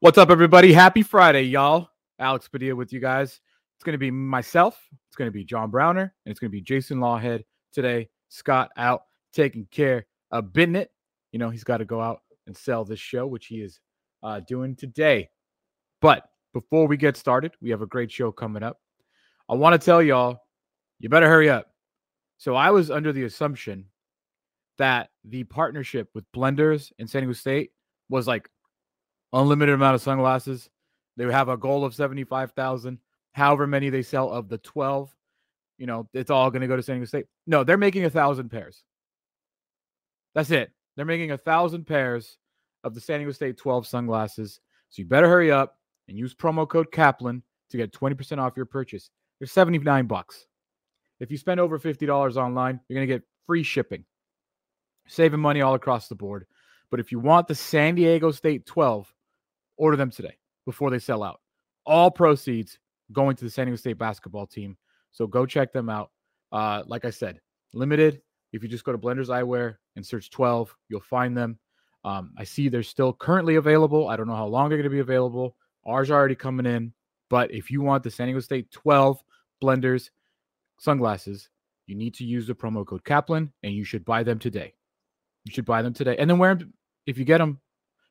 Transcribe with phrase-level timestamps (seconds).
[0.00, 0.72] What's up, everybody?
[0.72, 1.88] Happy Friday, y'all.
[2.20, 3.40] Alex Padilla with you guys.
[3.74, 6.56] It's going to be myself, it's going to be John Browner, and it's going to
[6.56, 8.08] be Jason Lawhead today.
[8.28, 10.86] Scott out taking care of business.
[11.32, 13.80] You know, he's got to go out and sell this show, which he is
[14.22, 15.30] uh, doing today.
[16.00, 16.22] But
[16.54, 18.78] before we get started, we have a great show coming up.
[19.48, 20.42] I want to tell y'all,
[21.00, 21.72] you better hurry up.
[22.36, 23.86] So I was under the assumption
[24.76, 27.72] that the partnership with Blenders and San Diego State
[28.08, 28.48] was like
[29.32, 30.68] unlimited amount of sunglasses.
[31.16, 32.98] They have a goal of 75,000.
[33.32, 35.14] However many they sell of the 12,
[35.78, 37.26] you know, it's all going to go to San Diego State.
[37.46, 38.82] No, they're making a thousand pairs.
[40.34, 40.72] That's it.
[40.96, 42.38] They're making a thousand pairs
[42.84, 44.60] of the San Diego State 12 sunglasses.
[44.90, 48.66] So you better hurry up and use promo code Kaplan to get 20% off your
[48.66, 49.10] purchase.
[49.38, 50.46] They're 79 bucks.
[51.20, 54.04] If you spend over $50 online, you're going to get free shipping.
[55.06, 56.46] Saving money all across the board.
[56.90, 59.12] But if you want the San Diego State 12,
[59.78, 61.40] order them today before they sell out.
[61.86, 62.78] All proceeds
[63.12, 64.76] going to the San Diego State basketball team.
[65.12, 66.10] So go check them out.
[66.52, 67.40] Uh, like I said,
[67.72, 68.20] limited.
[68.52, 71.58] If you just go to Blenders Eyewear and search 12, you'll find them.
[72.04, 74.08] Um, I see they're still currently available.
[74.08, 75.56] I don't know how long they're going to be available.
[75.86, 76.92] Ours are already coming in.
[77.30, 79.22] But if you want the San Diego State 12
[79.62, 80.10] Blenders
[80.78, 81.48] sunglasses,
[81.86, 84.74] you need to use the promo code Kaplan and you should buy them today.
[85.44, 86.16] You should buy them today.
[86.18, 86.74] And then wear them
[87.06, 87.60] if you get them.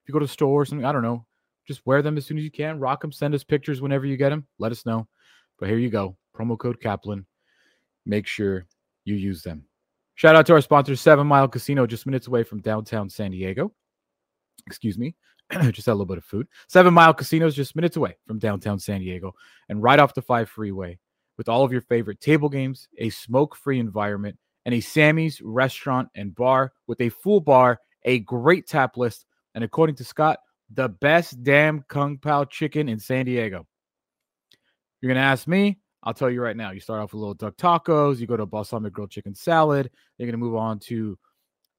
[0.03, 1.25] If you go to the store or something, I don't know,
[1.67, 2.79] just wear them as soon as you can.
[2.79, 3.11] Rock them.
[3.11, 4.47] Send us pictures whenever you get them.
[4.57, 5.07] Let us know.
[5.59, 6.17] But here you go.
[6.35, 7.25] Promo code Kaplan.
[8.05, 8.65] Make sure
[9.05, 9.65] you use them.
[10.15, 13.71] Shout out to our sponsor, Seven Mile Casino, just minutes away from downtown San Diego.
[14.65, 15.15] Excuse me.
[15.71, 16.47] just had a little bit of food.
[16.67, 19.33] Seven Mile Casino is just minutes away from downtown San Diego
[19.69, 20.97] and right off the 5 freeway
[21.37, 26.09] with all of your favorite table games, a smoke free environment, and a Sammy's restaurant
[26.15, 30.39] and bar with a full bar, a great tap list, and according to Scott,
[30.73, 33.65] the best damn Kung Pao chicken in San Diego.
[35.01, 36.71] You're going to ask me, I'll tell you right now.
[36.71, 40.25] You start off with little duck tacos, you go to balsamic grilled chicken salad, you're
[40.25, 41.17] going to move on to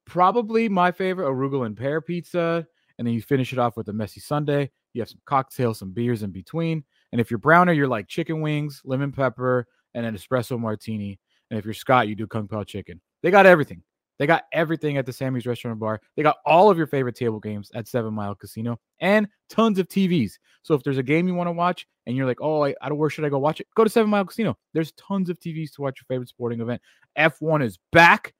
[0.05, 2.65] probably my favorite arugula and pear pizza,
[2.97, 4.69] and then you finish it off with a messy sundae.
[4.93, 6.83] You have some cocktails, some beers in between.
[7.11, 11.19] And if you're browner, you're like chicken wings, lemon pepper, and an espresso martini.
[11.49, 13.01] And if you're Scott, you do Kung Pao chicken.
[13.21, 13.83] They got everything.
[14.19, 16.01] They got everything at the Sammy's Restaurant Bar.
[16.15, 19.87] They got all of your favorite table games at Seven Mile Casino and tons of
[19.87, 20.33] TVs.
[20.61, 22.89] So if there's a game you want to watch and you're like, oh, I, I
[22.89, 23.67] don't, where should I go watch it?
[23.75, 24.57] Go to Seven Mile Casino.
[24.73, 26.81] There's tons of TVs to watch your favorite sporting event.
[27.17, 28.33] F1 is back.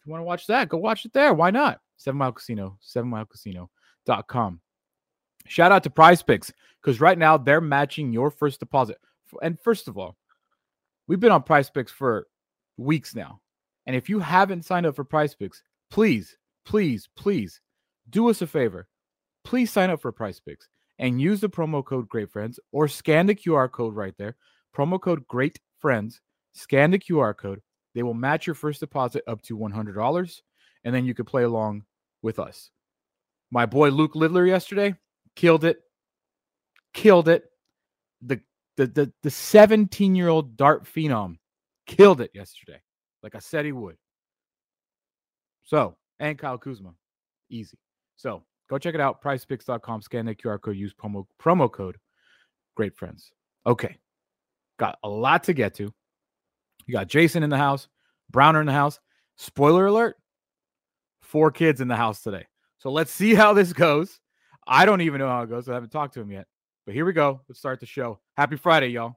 [0.00, 1.32] If you want to watch that, go watch it there.
[1.32, 1.80] Why not?
[1.96, 4.60] Seven Mile Casino, sevenmilecasino.com.
[5.48, 6.52] Shout out to Prize Picks
[6.82, 8.98] because right now they're matching your first deposit.
[9.42, 10.16] And first of all,
[11.06, 12.26] we've been on Prize Picks for
[12.76, 13.40] weeks now.
[13.86, 17.60] And if you haven't signed up for Prize Picks, please, please, please
[18.10, 18.88] do us a favor.
[19.44, 23.26] Please sign up for Prize Picks and use the promo code Great Friends or scan
[23.26, 24.36] the QR code right there.
[24.76, 26.20] Promo code Great Friends.
[26.52, 27.60] Scan the QR code.
[27.94, 30.40] They will match your first deposit up to $100,
[30.84, 31.84] and then you can play along
[32.22, 32.70] with us.
[33.50, 34.94] My boy Luke Littler yesterday
[35.34, 35.80] killed it,
[36.92, 37.44] killed it.
[38.22, 38.40] The
[38.76, 41.36] the the the 17 year old dart phenom
[41.86, 42.80] killed it yesterday,
[43.26, 43.96] like I said he would.
[45.64, 46.94] So and Kyle Kuzma,
[47.50, 47.76] easy.
[48.14, 49.20] So go check it out.
[49.20, 50.00] PrizePicks.com.
[50.00, 50.76] Scan the QR code.
[50.76, 51.96] Use promo promo code.
[52.76, 53.32] Great friends.
[53.66, 53.98] Okay,
[54.78, 55.92] got a lot to get to.
[56.86, 57.88] You got Jason in the house,
[58.30, 59.00] Browner in the house.
[59.34, 60.16] Spoiler alert:
[61.20, 62.46] four kids in the house today.
[62.78, 64.20] So let's see how this goes.
[64.68, 65.68] I don't even know how it goes.
[65.68, 66.46] I haven't talked to him yet.
[66.84, 67.40] But here we go.
[67.48, 68.20] Let's start the show.
[68.36, 69.16] Happy Friday, y'all.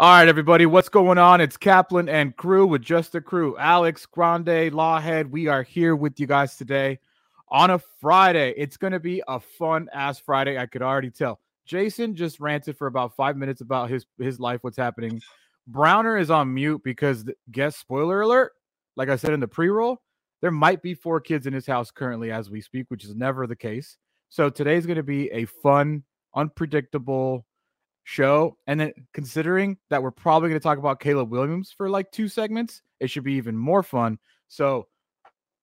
[0.00, 1.40] All right, everybody, what's going on?
[1.40, 3.58] It's Kaplan and crew with just the crew.
[3.58, 5.28] Alex Grande, Lawhead.
[5.28, 7.00] We are here with you guys today
[7.48, 8.54] on a Friday.
[8.56, 10.56] It's going to be a fun ass Friday.
[10.56, 11.40] I could already tell.
[11.66, 15.20] Jason just ranted for about five minutes about his his life, what's happening.
[15.66, 18.52] Browner is on mute because guess spoiler alert.
[18.94, 20.00] Like I said in the pre-roll,
[20.42, 23.48] there might be four kids in his house currently as we speak, which is never
[23.48, 23.96] the case.
[24.28, 26.04] So today's going to be a fun,
[26.36, 27.47] unpredictable
[28.08, 28.56] show.
[28.66, 32.26] And then considering that we're probably going to talk about Caleb Williams for like two
[32.26, 34.18] segments, it should be even more fun.
[34.48, 34.88] So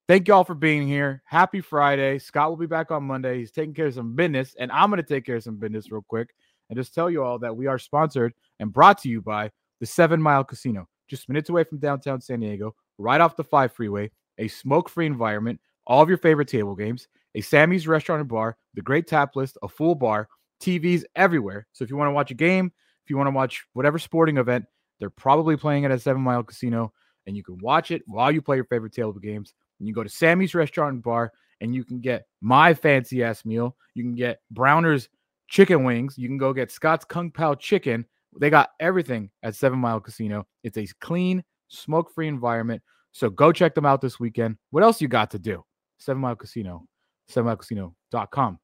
[0.08, 1.24] Thank y'all for being here.
[1.26, 2.20] Happy Friday.
[2.20, 3.40] Scott will be back on Monday.
[3.40, 5.92] He's taking care of some business, and I'm going to take care of some business
[5.92, 6.30] real quick
[6.70, 9.50] and just tell you all that we are sponsored and brought to you by
[9.80, 13.74] the Seven Mile Casino, just minutes away from downtown San Diego, right off the 5
[13.74, 18.30] freeway, a smoke free environment, all of your favorite table games, a Sammy's restaurant and
[18.30, 20.30] bar, the great tap list, a full bar,
[20.62, 21.68] TVs everywhere.
[21.74, 22.72] So if you want to watch a game,
[23.04, 24.66] if you want to watch whatever sporting event,
[25.00, 26.94] they're probably playing it at Seven Mile Casino,
[27.28, 29.54] and you can watch it while you play your favorite table games.
[29.80, 31.32] And you go to Sammy's Restaurant and Bar,
[31.62, 33.76] and you can get my fancy ass meal.
[33.94, 35.10] You can get Browner's
[35.48, 36.18] chicken wings.
[36.18, 38.06] You can go get Scott's Kung Pao chicken.
[38.40, 40.46] They got everything at Seven Mile Casino.
[40.64, 42.82] It's a clean, smoke free environment.
[43.12, 44.58] So go check them out this weekend.
[44.72, 45.64] What else you got to do?
[46.00, 46.86] Seven Mile Casino,
[47.32, 48.60] sevenmilecasino.com.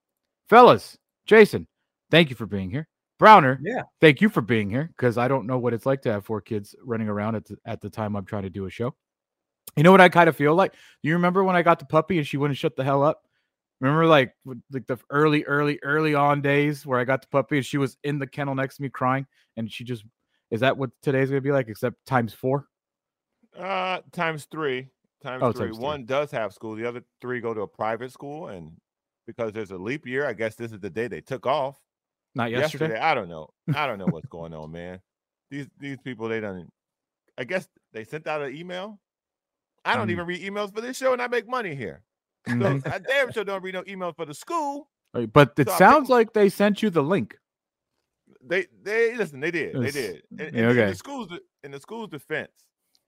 [0.49, 1.67] Fellas, Jason,
[2.11, 2.87] thank you for being here.
[3.19, 3.83] Browner, Yeah.
[3.99, 6.41] thank you for being here because I don't know what it's like to have four
[6.41, 8.95] kids running around at the, at the time I'm trying to do a show.
[9.77, 10.73] You know what I kind of feel like?
[11.03, 13.21] You remember when I got the puppy and she wouldn't shut the hell up?
[13.79, 14.33] Remember like
[14.71, 17.97] like the early, early, early on days where I got the puppy and she was
[18.03, 19.25] in the kennel next to me crying
[19.57, 20.03] and she just
[20.51, 21.67] is that what today's gonna be like?
[21.67, 22.67] Except times four?
[23.57, 24.89] Uh, times three.
[25.23, 25.67] Times Oh, three.
[25.67, 25.83] times three.
[25.85, 26.75] One does have school.
[26.75, 28.71] The other three go to a private school, and
[29.27, 31.79] because there's a leap year, I guess this is the day they took off.
[32.35, 32.97] Not yesterday.
[32.99, 33.49] I don't know.
[33.75, 34.99] I don't know what's going on, man.
[35.49, 36.69] These these people, they don't.
[37.37, 38.99] I guess they sent out an email.
[39.83, 40.11] I don't Mhm.
[40.11, 42.03] even read emails for this show, and I make money here.
[42.47, 42.87] So Mhm.
[42.91, 44.89] I damn sure don't read no emails for the school.
[45.13, 47.37] Right, But it So sounds think- like they sent you the link.
[48.43, 49.39] They they listen.
[49.39, 49.75] They did.
[49.75, 50.23] They did.
[50.31, 51.27] In, in- Yeah, in the schools
[51.63, 52.51] in the school's defense,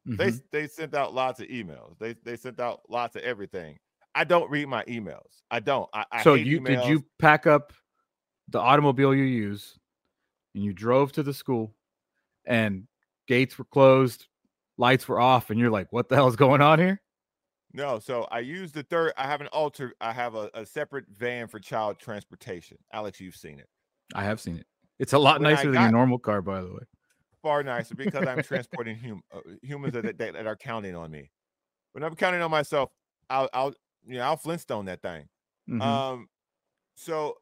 [0.06, 0.44] they Mhm.
[0.52, 1.98] they sent out lots of emails.
[2.00, 3.80] They they sent out lots of everything.
[4.16, 5.42] I don't read my emails.
[5.50, 5.90] I don't.
[5.94, 7.74] I, I so you did you pack up
[8.50, 9.80] the automobile you use
[10.54, 11.74] and you drove to the school
[12.46, 12.88] and
[13.28, 14.28] gates were closed,
[14.78, 17.02] lights were off, and you're like, what the hell is going on here?
[17.74, 19.14] No, so I use the third.
[19.18, 19.94] I have an alter.
[20.00, 22.78] I have a, a separate van for child transportation.
[22.92, 23.68] Alex, you've seen it.
[24.14, 24.68] I have seen it.
[25.00, 26.84] It's a lot When I nicer than your normal car, by the way.
[27.42, 31.32] Far nicer because I'm transporting hum, uh, humans that, that, that are counting on me.
[31.94, 32.92] When I'm counting on myself,
[33.30, 33.74] I'll I'll
[34.06, 35.28] you know I'll Flintstone that thing.
[35.70, 35.82] Mhm.
[35.82, 36.28] Um,
[36.96, 37.38] so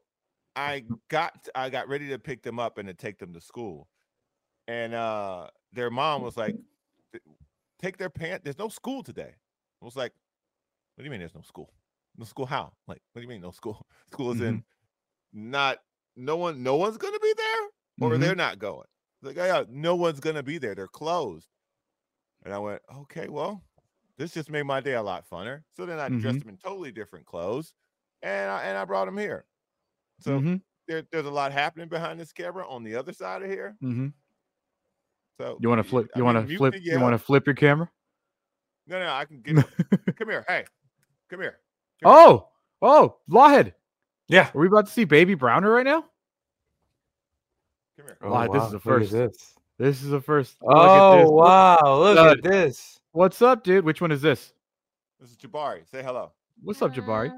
[0.55, 3.89] I got I got ready to pick them up and to take them to school,
[4.67, 6.57] and uh their mom was like,
[7.79, 8.43] "Take their pants.
[8.43, 9.35] There's no school today."
[9.81, 10.13] I was like,
[10.95, 11.73] "What do you mean there's no school?
[12.17, 12.77] No school how?
[12.87, 13.87] Like, what do you mean no school?
[14.07, 14.63] School is in
[15.33, 15.79] not
[16.15, 17.69] no one no one's gonna be there,
[18.01, 18.19] or Mhm.
[18.19, 18.87] they're not going."
[19.23, 20.75] Like, yeah, no one's gonna be there.
[20.75, 21.49] They're closed.
[22.43, 23.63] And I went, okay, well,
[24.17, 25.63] this just made my day a lot funner.
[25.73, 26.41] So then I dressed Mhm.
[26.41, 27.73] them in totally different clothes,
[28.21, 29.47] and I, and I brought them here.
[30.21, 30.61] So Mhm.
[30.87, 33.75] there, there's a lot happening behind this camera on the other side of here.
[33.81, 34.13] Mhm.
[35.39, 36.09] So You want to flip?
[36.15, 36.73] You want to mute flip?
[36.75, 37.89] me, You want to flip your camera?
[38.87, 39.55] No, no, I can get.
[40.17, 40.65] come here, hey,
[41.29, 41.59] come here.
[42.03, 42.17] Come here.
[42.19, 42.49] Oh,
[42.81, 43.73] oh, Lawhead.
[44.27, 44.49] Yeah.
[44.53, 46.05] Are we about to see Baby Browner right now?
[47.97, 48.17] come here.
[48.21, 49.11] Wow, this is the look at first.
[49.11, 49.55] this.
[49.77, 50.57] This is the first.
[50.61, 51.25] Look at Oh this.
[51.25, 51.99] Look- wow!
[51.99, 52.37] Look Stud.
[52.37, 52.99] at this.
[53.13, 53.83] What's up, dude?
[53.85, 54.53] Which one is this?
[55.19, 55.87] This is Jabari.
[55.89, 56.31] Say hello.
[56.61, 57.31] What's up, Jabari?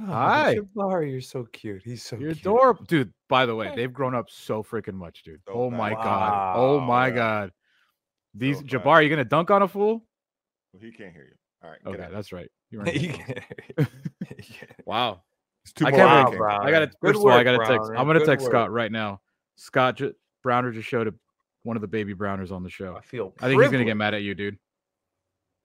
[0.00, 0.56] Oh, Hi.
[0.56, 1.82] Jabari, you're so cute.
[1.84, 2.40] He's so You're cute.
[2.40, 3.12] adorable, dude.
[3.28, 5.40] By the way, they've grown up so freaking much, dude.
[5.46, 6.04] So oh my fast.
[6.04, 6.54] god.
[6.56, 7.14] Oh my Wow.
[7.16, 7.52] god.
[8.34, 8.72] These So fast.
[8.74, 10.04] Jabari, you gonna dunk on a fool?
[10.72, 11.34] Well, he can't hear you.
[11.62, 11.80] All right.
[11.84, 12.48] Okay, that's right.
[12.70, 13.26] You weren't You supposed
[13.78, 13.84] to.
[14.42, 15.22] can't- wow.
[15.64, 16.64] It's two I more can't I believe- can't- Browner.
[16.64, 17.68] I gotta Good first of all, I gotta text.
[17.88, 17.96] Browner.
[17.96, 18.52] I'm gonna Good text work.
[18.52, 19.20] Scott right now.
[19.56, 21.14] Scott ju- Browner just showed a,
[21.64, 22.94] one of the baby Browners on the show.
[22.96, 23.34] I feel.
[23.40, 24.58] I think he's gonna get mad at you, dude.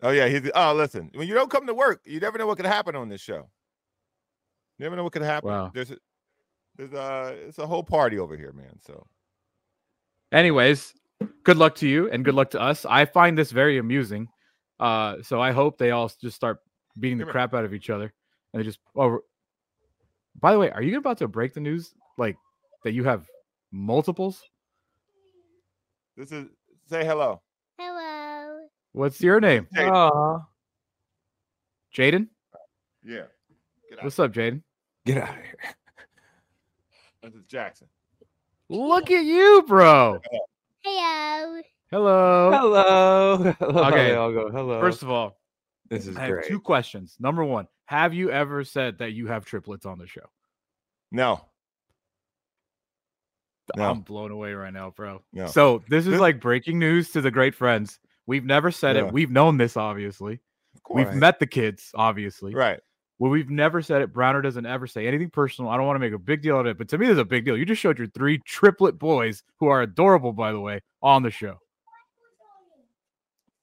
[0.01, 1.11] Oh yeah, he's oh listen.
[1.13, 3.49] When you don't come to work, you never know what could happen on this show.
[4.83, 5.49] You never know what could happen.
[5.49, 5.71] Wow.
[5.73, 5.97] There's a
[6.75, 8.77] there's a it's a whole party over here, man.
[8.85, 9.07] So
[10.33, 10.93] Anyways,
[11.45, 12.85] good luck to you and good luck to us.
[12.85, 14.27] I find this very amusing.
[14.81, 16.59] Uh, so I hope they all just start
[16.99, 17.31] beating the Come here.
[17.31, 18.13] crap out of each other
[18.51, 18.79] and they just.
[18.93, 19.19] Oh,
[20.41, 22.35] by the way, are you about to break the news like
[22.83, 23.25] that you have
[23.71, 24.43] multiples?
[26.17, 26.47] this is
[26.89, 27.41] say hello.
[27.79, 28.65] Hello.
[28.91, 29.65] What's your name?
[29.73, 29.87] Hey.
[29.87, 30.39] Aw,
[31.95, 32.27] Jaden.
[33.05, 33.27] Yeah.
[33.89, 34.03] Get out.
[34.03, 34.61] What's up, Jaden?
[35.05, 35.57] Get out of here.
[37.23, 37.87] This is Jackson.
[38.69, 40.19] Look at you, bro.
[40.83, 41.61] Hello.
[41.91, 42.51] Hello.
[42.51, 43.53] Hello.
[43.59, 43.83] Hello.
[43.87, 44.49] Okay, They all go.
[44.49, 44.79] Hello.
[44.81, 45.37] First of all,
[45.89, 46.47] this is I have great.
[46.47, 47.15] two questions.
[47.19, 50.25] Number one, have you ever said that you have triplets on the show?
[51.11, 51.45] No.
[53.77, 53.89] No.
[53.91, 55.21] I'm blown away right now, bro.
[55.31, 55.47] No.
[55.47, 57.99] So this is like breaking news to the great friends.
[58.25, 59.07] We've never said Yeah.
[59.07, 59.13] it.
[59.13, 60.39] We've known this, obviously.
[60.75, 61.05] Of course.
[61.05, 62.53] We've met the kids, obviously.
[62.53, 62.79] Right.
[63.23, 64.11] Well, we've never said it.
[64.11, 65.71] Browner doesn't ever say anything personal.
[65.71, 67.17] I don't want to make a big deal out of it, but to me, there's
[67.17, 67.55] a big deal.
[67.55, 71.31] You just showed your three triplet boys, who are adorable, by the way, on the
[71.31, 71.57] show.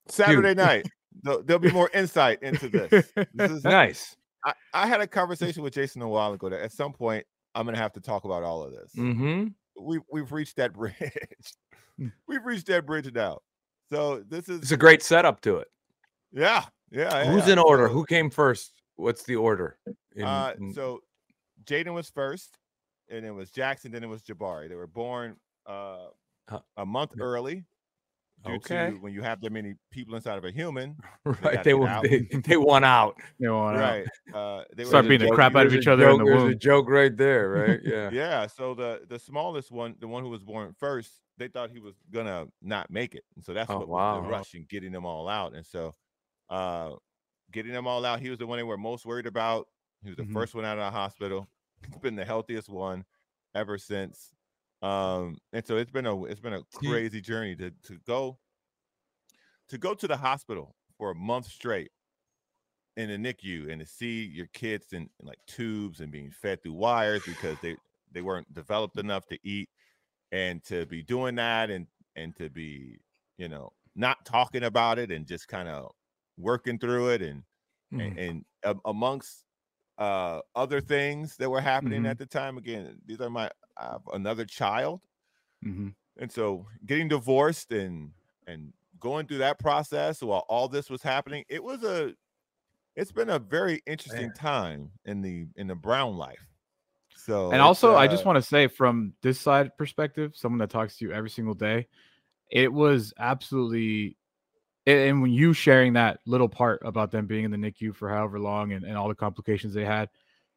[0.08, 0.88] Saturday night.
[1.22, 3.12] There'll, there'll be more insight into this.
[3.34, 4.16] This is nice.
[4.46, 7.66] I, I had a conversation with Jason a while ago that at some point I'm
[7.66, 8.94] gonna have to talk about all of this.
[8.96, 9.48] Mm-hmm.
[9.78, 10.94] we we've reached that bridge.
[12.00, 12.12] Mm.
[12.26, 13.40] we've reached that bridge now.
[13.92, 15.68] So this is It's a great setup to it.
[16.32, 17.30] yeah, yeah.
[17.30, 17.54] Who's yeah.
[17.54, 17.86] in order?
[17.86, 18.79] Who came first?
[19.00, 19.78] What's the order?
[20.14, 21.00] In- uh, in- so
[21.64, 22.58] Jaden was first,
[23.10, 24.68] and it was Jackson, then it was Jabari.
[24.68, 26.08] They were born uh
[26.76, 27.24] a month Yeah.
[27.24, 27.64] early.
[28.42, 28.90] Due Okay.
[28.92, 31.40] to when you have that many people inside of a human, Right.
[31.42, 32.02] gotta They, get were, out.
[32.04, 33.20] they, they won out.
[33.38, 34.06] You know, uh, right?
[34.32, 36.24] Uh, they Start were beating the crap out of each a other in joke- the
[36.24, 36.58] There's a womb.
[36.58, 37.80] joke right there, right?
[37.84, 38.08] Yeah.
[38.10, 38.46] yeah.
[38.46, 41.94] So the the smallest one, the one who was born first, they thought he was
[42.10, 44.20] gonna not make it, and so that's Oh, what was wow.
[44.22, 45.54] the rush in getting them all out.
[45.54, 45.94] And so,
[46.48, 46.92] uh,
[47.52, 49.68] getting them all out, he was the one they were most worried about.
[50.02, 50.26] He was the Mhm.
[50.26, 51.48] first one out of the hospital.
[51.86, 53.04] He's been the healthiest one
[53.54, 54.32] ever since.
[54.82, 58.38] Um, and so it's been a it's been a crazy journey to to go
[59.68, 61.92] to go to the hospital for a month straight
[62.96, 66.62] in the NICU and to see your kids in, in like tubes and being fed
[66.62, 67.76] through wires because they
[68.10, 69.68] they weren't developed enough to eat
[70.32, 72.98] and to be doing that and and to be
[73.38, 75.92] you know not talking about it and just kind of
[76.40, 77.44] working through it and
[77.92, 78.18] Mm.
[78.18, 79.46] and, and a- amongst
[79.98, 82.06] uh other things that were happening Mhm.
[82.06, 83.50] at the time again these are my
[84.12, 85.02] another child
[85.62, 85.90] mhm.
[86.18, 88.12] and so getting divorced and
[88.46, 92.14] and going through that process while all this was happening it was a
[92.96, 94.34] it's been a very interesting Man.
[94.34, 96.46] time in the in the brown life
[97.14, 100.70] so And also, I just uh, want to say from this side perspective, someone that
[100.70, 101.88] talks to you every single day,
[102.50, 104.18] it was absolutely.
[104.98, 108.38] And when you sharing that little part about them being in the NICU for however
[108.38, 110.08] long and, and all the complications they had,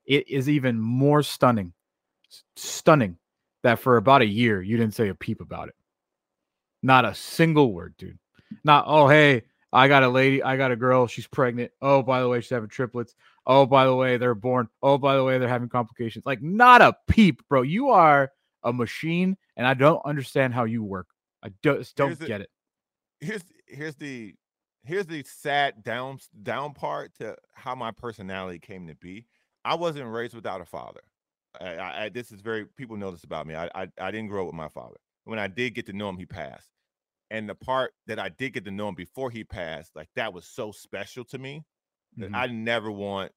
[0.05, 1.73] it is even more stunning,
[2.55, 3.17] stunning
[3.63, 5.75] that for about a year you didn't say a peep about it.
[6.81, 8.19] Not a single word, dude.
[8.63, 11.71] Not, oh, hey, I got a lady, I got a girl, she's pregnant.
[11.81, 13.15] Oh, by the way, she's having triplets.
[13.45, 14.67] Oh, by the way, they're born.
[14.81, 16.25] Oh, by the way, they're having complications.
[16.25, 17.61] Like, not a peep, bro.
[17.61, 18.31] You are
[18.63, 21.07] a machine, and I don't understand how you work.
[21.43, 22.49] I just don't the- get it.
[23.19, 24.35] here's here's the
[24.83, 29.27] here's the sad down down part to how my personality came to be.
[29.65, 31.01] I wasn't raised without a father.
[31.59, 33.55] I, I, this is very people know this about me.
[33.55, 34.97] I, I I didn't grow up with my father.
[35.25, 36.69] When I did get to know him, he passed.
[37.31, 40.33] And the part that I did get to know him before he passed, like that
[40.33, 41.63] was so special to me
[42.21, 42.33] that Mhm.
[42.33, 43.33] I never want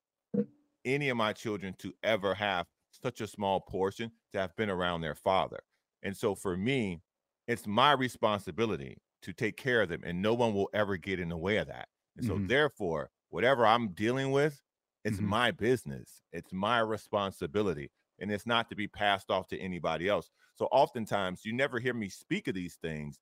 [0.85, 5.01] any of my children to ever have such a small portion to have been around
[5.01, 5.61] their father.
[6.03, 7.03] And so for me,
[7.47, 11.31] it's my responsibility to take care of them, and no one will ever get in
[11.31, 11.89] the way of that.
[12.17, 12.49] And so, Mhm.
[12.49, 14.63] therefore, whatever I'm dealing with,
[15.05, 15.37] it's Mhm.
[15.37, 17.91] my business, it's my responsibility,
[18.21, 20.31] and it's not to be passed off to anybody else.
[20.57, 23.21] So, oftentimes, you never hear me speak of these things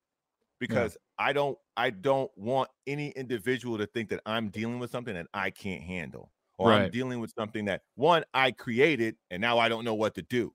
[0.59, 5.13] because I don't I don't want any individual to think that I'm dealing with something
[5.15, 9.57] that I can't handle or I'm dealing with something that one I created and now
[9.59, 10.53] I don't know what to do.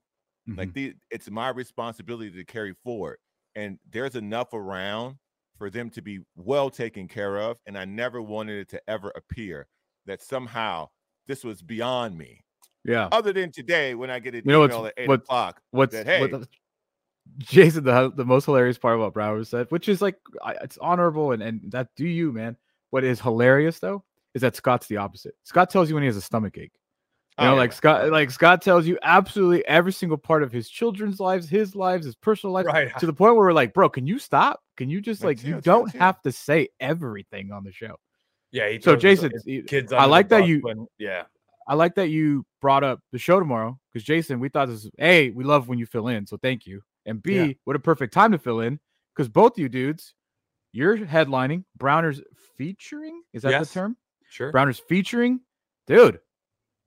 [0.57, 0.75] Like Mhm.
[0.75, 3.19] the it's my responsibility to carry forward.
[3.55, 5.17] And there's enough around
[5.61, 7.55] for them to be well taken care of.
[7.67, 9.67] And I never wanted it to ever appear
[10.07, 10.89] that somehow
[11.27, 12.43] this was beyond me.
[12.83, 13.07] yeah.
[13.11, 15.61] Other than today when I get an You know what's- email at eight what- o'clock.
[15.69, 16.47] What's that, what hey- the-
[17.37, 17.83] Jason?
[17.83, 21.43] The the most hilarious part about Browner said, which is like I- it's honorable and
[21.43, 22.57] and that do you, man.
[22.89, 24.03] What is hilarious though
[24.33, 25.35] is that Scott's the opposite.
[25.43, 26.73] Scott tells you when he has a stomach ache.
[27.39, 27.71] You know, Oh, like.
[27.73, 32.05] Scott, like Scott tells you absolutely every single part of his children's lives, his lives,
[32.05, 32.91] his personal life, Right.
[32.99, 34.61] to the point where we're like, bro, can you stop?
[34.77, 35.99] Can you just Like, like you chill, don't chill.
[36.01, 37.95] have to say everything on the show?
[38.51, 38.69] Yeah.
[38.69, 39.93] He So Jason, his kids.
[39.93, 41.23] I like that you- yeah.
[41.67, 44.91] I like that you brought up the show tomorrow because Jason, we thought this was
[44.99, 46.81] a we love when you fill in, so thank you.
[47.05, 47.53] And B, Yeah.
[47.63, 48.79] what a perfect time to fill in
[49.15, 50.13] because both you dudes,
[50.73, 52.21] you're headlining Browners
[52.57, 53.21] featuring.
[53.31, 53.69] Is that Yes.
[53.69, 53.97] the term?
[54.29, 54.51] Sure.
[54.51, 55.39] Browners featuring,
[55.87, 56.19] dude.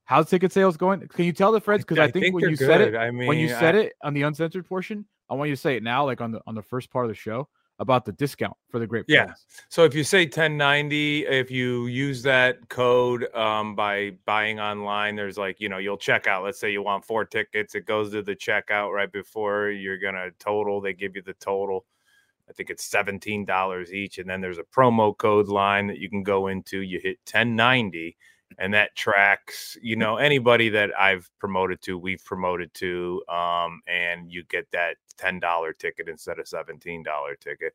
[0.04, 1.06] How's ticket sales going?
[1.08, 1.84] Can you tell the friends?
[1.84, 2.94] Because I, think, when they're you said it.
[2.94, 5.60] I mean, when you said I- it on the uncensored portion, I want you to
[5.60, 7.48] say it now, like on the on the first part of the show
[7.80, 9.24] about the discount for the great Yeah.
[9.24, 9.46] friends.
[9.68, 15.36] So if you say 1090, if you use that code um, by buying online, there's
[15.36, 16.44] like, you know, you'll check out.
[16.44, 20.14] Let's say you want four tickets, it goes to the checkout right before you're going
[20.14, 20.80] to total.
[20.80, 21.84] They give you the total.
[22.48, 24.18] I think it's $17 each.
[24.18, 26.78] And then there's a promo code line that you can go into.
[26.80, 28.16] You hit 1090,
[28.58, 34.30] and that tracks, you know, anybody that I've promoted to, we've promoted to, um, and
[34.30, 37.04] you get that $10 ticket instead of $17
[37.40, 37.72] ticket.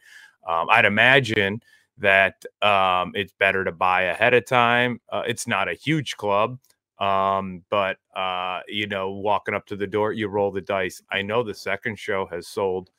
[0.48, 1.62] Um, I'd imagine
[1.98, 5.02] that um, it's better to buy ahead of time.
[5.10, 6.58] Uh, it's not a huge club,
[7.00, 11.02] um, but uh, you know, walking up to the door, you roll the dice.
[11.12, 12.90] I know the second show has sold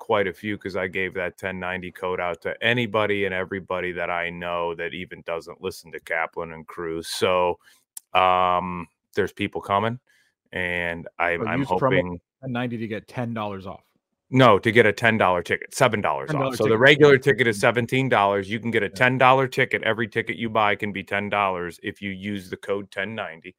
[0.00, 4.10] quite a few because I gave that 1090 code out to anybody and everybody that
[4.10, 7.02] I know that even doesn't listen to Kaplan and Crew.
[7.04, 7.60] So
[8.12, 10.00] um, there's people coming,
[10.52, 12.20] and I'm, So I'm hoping.
[12.42, 13.82] And 90 to get ten dollars off.
[14.32, 16.56] No, to get a ten dollar ticket, seven dollars off.
[16.56, 18.48] So the regular ticket is seventeen dollars.
[18.48, 19.82] You can get a ten dollar ticket.
[19.82, 23.54] Every ticket you buy can be ten dollars if you use the code ten ninety.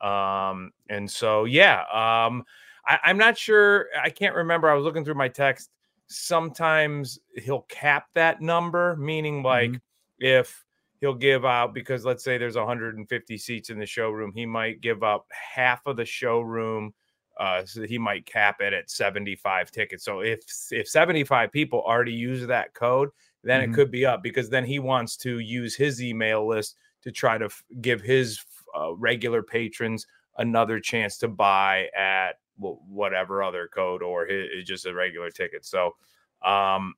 [0.00, 2.44] Um, and so yeah, um,
[2.86, 3.86] I, I'm not sure.
[4.00, 4.70] I can't remember.
[4.70, 5.70] I was looking through my text.
[6.10, 9.80] Sometimes he'll cap that number, meaning like Mhm.
[10.18, 10.64] if
[11.00, 15.02] he'll give out because let's say there's 150 seats in the showroom, he might give
[15.02, 16.92] up half of the showroom.
[17.38, 20.04] Uh, so he might cap it at 75 tickets.
[20.04, 20.40] So if
[20.72, 23.10] if 75 people already use that code,
[23.42, 23.70] then Mhm.
[23.70, 27.38] it could be up because then he wants to use his email list to try
[27.38, 28.44] to f- give his
[28.76, 30.06] uh, regular patrons
[30.38, 35.64] another chance to buy at whatever other code or his, just a regular ticket.
[35.64, 35.94] So
[36.42, 36.94] um,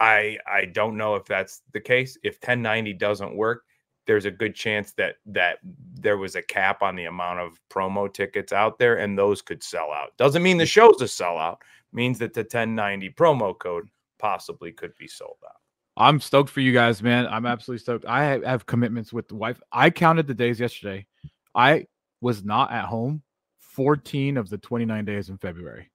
[0.00, 2.18] I I don't know if that's the case.
[2.22, 3.64] If 1090 doesn't work,
[4.06, 5.58] there's a good chance that that
[5.94, 9.62] there was a cap on the amount of promo tickets out there, and those could
[9.62, 10.16] sell out.
[10.16, 11.58] Doesn't mean the show's a sellout.
[11.92, 13.88] Means that the 1090 promo code
[14.18, 15.60] possibly could be sold out.
[15.96, 17.28] I'm stoked for you guys, man.
[17.28, 18.04] I'm absolutely stoked.
[18.04, 19.60] I have, have commitments with the wife.
[19.70, 21.06] I counted the days yesterday.
[21.54, 21.86] I
[22.24, 23.22] was not at home
[23.60, 25.90] 14 of the 29 days in February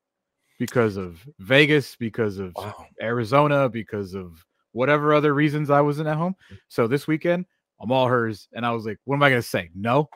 [0.59, 2.85] because of Vegas, because of Wow.
[3.01, 6.35] Arizona, because of whatever other reasons I wasn't at home.
[6.67, 7.45] So this weekend,
[7.81, 8.47] I'm all hers.
[8.53, 9.71] And I was like, what am I going to say?
[9.73, 10.07] No.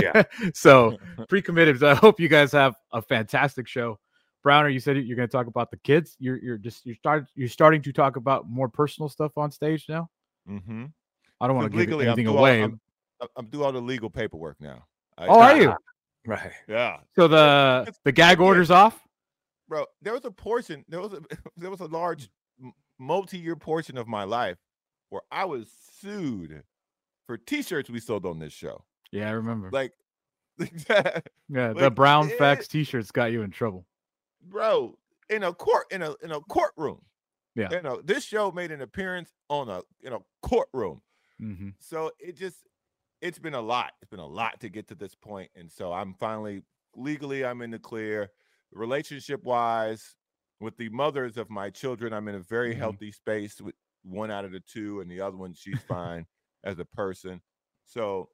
[0.00, 0.24] Yeah.
[0.54, 0.96] so
[1.28, 1.78] pre committed.
[1.78, 4.00] So I hope you guys have a fantastic show.
[4.42, 6.16] Browner, you said you're going to talk about the kids.
[6.18, 9.84] You're you're just you're started you're starting to talk about more personal stuff on stage
[9.88, 10.08] now.
[10.50, 10.86] Mm-hmm.
[11.40, 12.62] I don't want to give legally, I'm anything all- away.
[12.64, 12.80] I'm,
[13.20, 14.82] I'm- I'm through all the legal paperwork now.
[15.18, 15.74] I oh, are you?
[16.24, 16.52] Right.
[16.68, 18.44] Yeah, So the It's- the gag yeah.
[18.44, 18.98] orders off?
[19.68, 19.86] bro.
[20.02, 20.84] There was a portion.
[20.88, 21.20] There was a
[21.56, 22.28] there was a large
[22.98, 24.58] multi-year portion of my life
[25.08, 25.68] where I was
[26.00, 26.62] sued
[27.26, 28.84] for T-shirts we sold on this show.
[29.10, 29.70] Yeah, I remember.
[29.72, 29.92] Like,
[30.58, 33.84] yeah, the brown it- facts t-shirts got you in trouble.
[34.42, 34.96] bro,
[35.28, 37.00] in a court in a in a courtroom.
[37.54, 37.68] Yeah.
[37.70, 41.02] you know, this show made an appearance on a in a courtroom.
[41.40, 42.58] hmm so it just
[43.22, 45.92] it's been a lot it's been a lot to get to this point and so
[45.92, 46.62] i'm finally
[46.96, 48.30] legally i'm in the clear.
[48.74, 50.16] Relationship wise
[50.60, 52.78] with the mothers of my children i'm in a very Mhm.
[52.78, 53.74] healthy space with
[54.04, 56.26] one out of the two and the other one she's fine
[56.64, 57.42] as a person.
[57.84, 58.30] So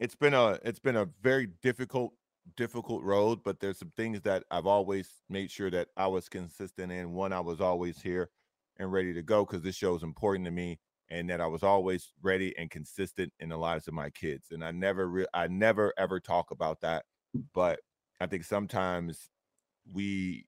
[0.00, 2.14] it's been a it's been a very difficult
[2.56, 6.90] difficult road but there's some things that i've always made sure that i was consistent
[6.92, 7.12] in.
[7.12, 8.30] One i was always here
[8.78, 11.62] and ready to go because this show is important to me and that I was
[11.62, 14.48] always ready and consistent in the lives of my kids.
[14.50, 17.04] And I never, re- I never ever talk about that,
[17.54, 17.80] but
[18.20, 19.30] I think sometimes
[19.92, 20.44] we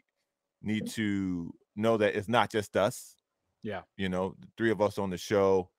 [0.62, 3.16] need to know that it's not just us.
[3.62, 3.82] Yeah.
[3.96, 5.70] you know, the three of us on the show,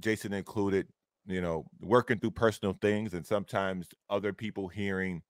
[0.00, 0.88] Jason included.
[1.30, 5.20] You know, working through personal things, and sometimes other people hearing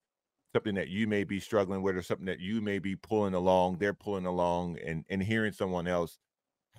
[0.54, 3.78] something that you may be struggling with, or something that you may be pulling along,
[3.78, 6.16] they're pulling along, and and hearing someone else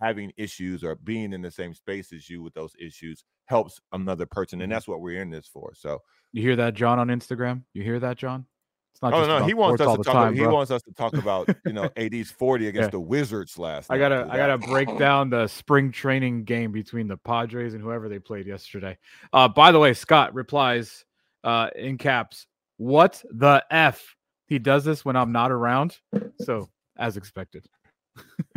[0.01, 4.25] having issues or being in the same space as you with those issues helps another
[4.25, 5.99] person and that's what we're in this for so
[6.33, 7.63] You hear that, John, on Instagram?
[7.73, 8.45] You hear that, John?
[8.93, 10.53] It's not oh no he wants us to talk time, he bro.
[10.53, 12.91] wants us to talk about you know AD's 40 against Yeah.
[12.91, 17.17] the wizards last I gotta I gotta break down the spring training game between the
[17.17, 18.97] Padres and whoever they played yesterday.
[19.31, 21.05] Uh, by the way, Scott replies
[21.43, 22.45] uh, in caps,
[22.77, 24.15] "What the f?"
[24.47, 25.97] He does this when I'm not around,
[26.41, 27.65] so as expected,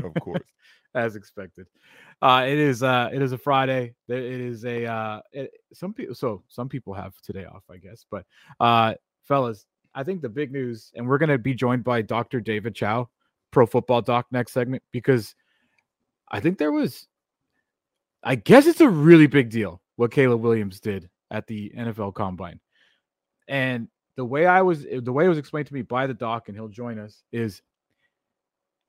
[0.02, 0.42] of course
[0.94, 1.66] as expected.
[2.20, 3.94] Uh, it is uh, it is a Friday.
[4.09, 6.14] It is a uh, it, some people.
[6.14, 8.05] So some people have today off, I guess.
[8.11, 8.24] But
[8.61, 12.40] uh, fellas, I think the big news, and we're gonna be joined by Dr.
[12.40, 13.09] David Chao,
[13.50, 15.35] Pro Football Doc, next segment because
[16.31, 17.09] I think there was.
[18.24, 22.61] I guess it's a really big deal what Caleb Williams did at the NFL Combine,
[23.48, 26.48] and the way I was, the way it was explained to me by the doc,
[26.48, 27.62] and he'll join us is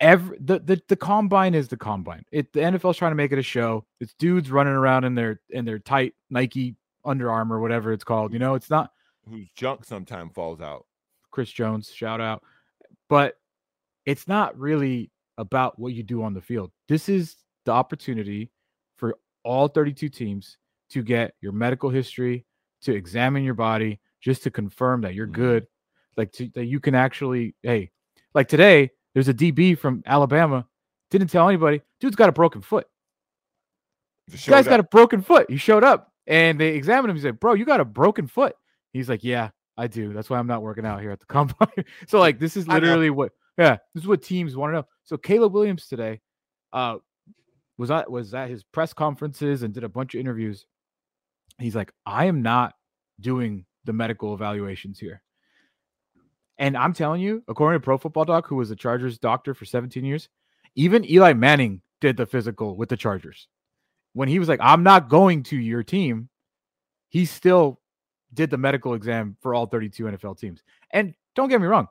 [0.04, 2.24] every the, the the combine is the combine.
[2.32, 3.86] It the NFL's trying to make it a show.
[4.00, 8.34] It's dudes running around in their in their tight Nike Under Armour, whatever it's called.
[8.34, 8.92] You know, it's not
[9.30, 10.86] whose junk sometimes falls out
[11.32, 12.44] Chris Jones, shout out.
[13.10, 13.36] But
[14.06, 16.72] it's not really about what you do on the field.
[16.88, 18.52] This is the opportunity
[18.98, 20.58] for all 32 teams
[20.89, 22.46] to get your medical history,
[22.82, 25.34] to examine your body, just to confirm that you're Mhm.
[25.34, 25.68] good.
[26.18, 27.89] Like to, that you can actually, hey,
[28.36, 30.65] like today, there's a DB from Alabama,
[31.12, 31.82] didn't tell anybody.
[31.99, 32.88] Dude's got a broken foot.
[34.28, 35.49] This guy's showed got a broken foot.
[35.49, 37.17] He showed up and they examined him.
[37.17, 38.56] He said, Bro, you got a broken foot.
[38.93, 40.13] He's like, Yeah, I do.
[40.13, 41.86] That's why I'm not working out here at the combine.
[42.08, 44.88] so, like, this is literally what, yeah, this is what teams want to know.
[45.04, 46.21] So, Caleb Williams today
[46.71, 46.97] uh,
[47.78, 50.65] was at, was at his press conferences and did a bunch of interviews.
[51.60, 52.73] He's like, I am not
[53.19, 55.21] doing the medical evaluations here.
[56.58, 59.66] And I'm telling you, according to Pro Football Doc, who was the Chargers doctor for
[59.66, 60.30] 17 years,
[60.76, 63.48] even Eli Manning did the physical with the Chargers.
[64.13, 66.30] When he was like, I'm not going to your team,
[67.10, 67.80] he still
[68.34, 70.62] did the medical exam for all 32 NFL teams.
[70.92, 71.88] And don't get me wrong,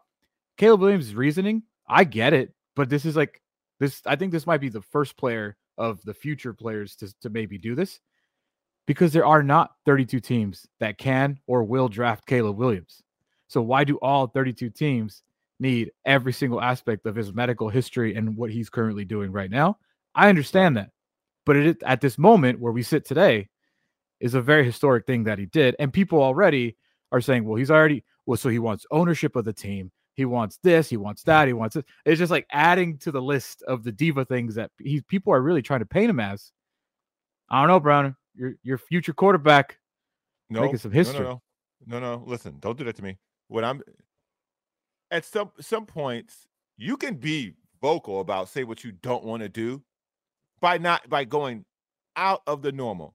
[0.56, 3.42] Caleb Williams' reasoning, I get it, but this is like
[3.80, 7.30] This I think this might be the first player of the future players to, to
[7.30, 7.98] maybe do this
[8.86, 13.02] because there are not 32 teams that can or will draft Caleb Williams.
[13.52, 15.22] So why do all 32 teams
[15.60, 19.76] need every single aspect of his medical history and what he's currently doing right now?
[20.14, 20.88] I understand that.
[21.44, 23.50] But it, at this moment where we sit today
[24.20, 26.78] is a very historic thing that he did and people already
[27.10, 29.92] are saying, well, he's already well so he wants ownership of the team.
[30.14, 31.84] He wants this, he wants that, he wants it.
[32.06, 35.42] It's just like adding to the list of the diva things that he people are
[35.42, 36.52] really trying to paint him as.
[37.50, 38.16] I don't know, Brown.
[38.34, 39.78] Your your future quarterback
[40.48, 41.24] No, making some no, history.
[41.24, 41.42] No,
[41.86, 42.24] no, no, no.
[42.26, 43.18] Listen, don't do that to me.
[43.48, 43.82] What I'm
[45.10, 49.48] at some some points, you can be vocal about say what you don't want to
[49.48, 49.82] do
[50.60, 51.64] by not by going
[52.16, 53.14] out of the normal.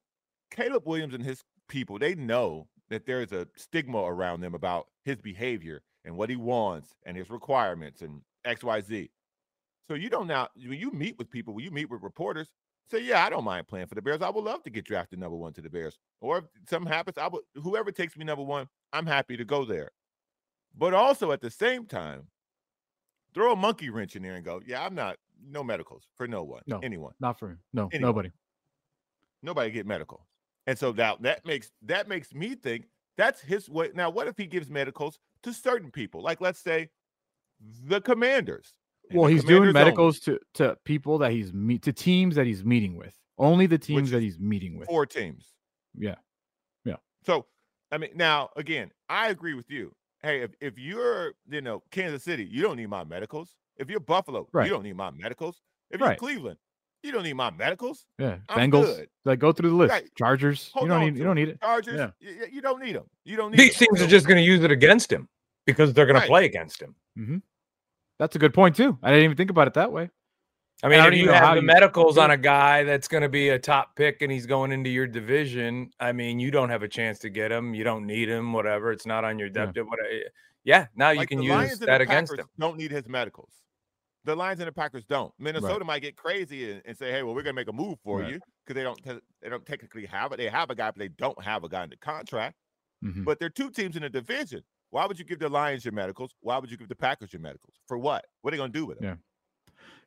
[0.51, 4.87] Caleb Williams and his people, they know that there is a stigma around them about
[5.03, 9.09] his behavior and what he wants and his requirements and XYZ.
[9.87, 12.49] So you don't now when you meet with people, when you meet with reporters,
[12.89, 14.21] say, yeah, I don't mind playing for the Bears.
[14.21, 15.97] I would love to get drafted number one to the Bears.
[16.21, 19.65] Or if something happens, I would whoever takes me number one, I'm happy to go
[19.65, 19.91] there.
[20.77, 22.27] But also at the same time,
[23.33, 26.43] throw a monkey wrench in there and go, yeah, I'm not no medicals for no
[26.43, 26.79] one, No.
[26.79, 27.59] anyone, Not for him.
[27.73, 28.01] No, Anyone.
[28.09, 28.31] nobody.
[29.43, 30.25] nobody get medical.
[30.65, 32.87] And so now that makes that makes me think
[33.17, 33.91] that's his way.
[33.93, 36.89] Now, what if he gives medicals to certain people, like let's say
[37.85, 38.73] the Commanders?
[39.13, 42.45] Well, the he's doing only, medicals to to people that he's meet to teams that
[42.45, 43.15] he's meeting with.
[43.37, 44.87] Only the teams Which that he's meeting with.
[44.87, 45.53] four teams.
[45.95, 46.15] Yeah.
[46.83, 46.95] Yeah.
[47.25, 47.45] So,
[47.91, 49.95] I mean, now again, I agree with you.
[50.27, 53.55] Hey, if, if you're, you know, Kansas City, you don't need my medicals.
[53.77, 54.65] If you're Buffalo, Right.
[54.65, 55.61] you don't need my medicals.
[55.89, 56.17] If you're Right.
[56.19, 56.57] Cleveland,
[57.01, 58.05] you don't need my medicals.
[58.19, 58.39] Yeah.
[58.49, 58.85] I'm Bengals.
[58.97, 59.09] good.
[59.23, 59.91] Like go through the list.
[59.91, 60.09] Right.
[60.17, 60.69] Chargers.
[60.73, 61.61] Hold you don't need you don't need it.
[61.61, 62.09] Chargers, Yeah.
[62.19, 63.05] you, you don't need them.
[63.23, 63.87] You don't need These 'em.
[63.87, 65.29] teams are just going to use it against him
[65.65, 66.23] because they're going Right.
[66.23, 66.93] to play against him.
[67.17, 67.37] Mm-hmm.
[68.19, 68.97] That's a good point too.
[69.01, 70.09] I didn't even think about it that way.
[70.83, 73.07] I mean, I if don't you know have the you- medicals on a guy that's
[73.07, 76.51] going to be a top pick and he's going into your division, I mean, you
[76.51, 77.73] don't have a chance to get him.
[77.73, 78.53] You don't need him.
[78.53, 78.91] Whatever.
[78.91, 79.65] It's not on your Yeah.
[79.65, 79.77] depth.
[79.87, 80.09] Whatever.
[80.63, 80.85] Yeah.
[80.95, 82.45] Now you can use Lions that against him.
[82.59, 83.51] Don't need his medicals.
[84.25, 85.33] The Lions and the Packers don't.
[85.39, 88.19] Minnesota might get crazy and, and say, "Hey, well, we're gonna make a move for
[88.19, 88.33] Right.
[88.33, 90.37] you," because they don't te- they don't technically have it.
[90.37, 92.57] They have a guy, but they don't have a guy in the contract.
[93.05, 93.23] Mhm.
[93.23, 94.63] But they're two teams in the division.
[94.89, 96.35] Why would you give the Lions your medicals?
[96.41, 97.75] Why would you give the Packers your medicals?
[97.87, 98.25] For what?
[98.41, 99.03] What are they gonna do with it?
[99.05, 99.15] Yeah.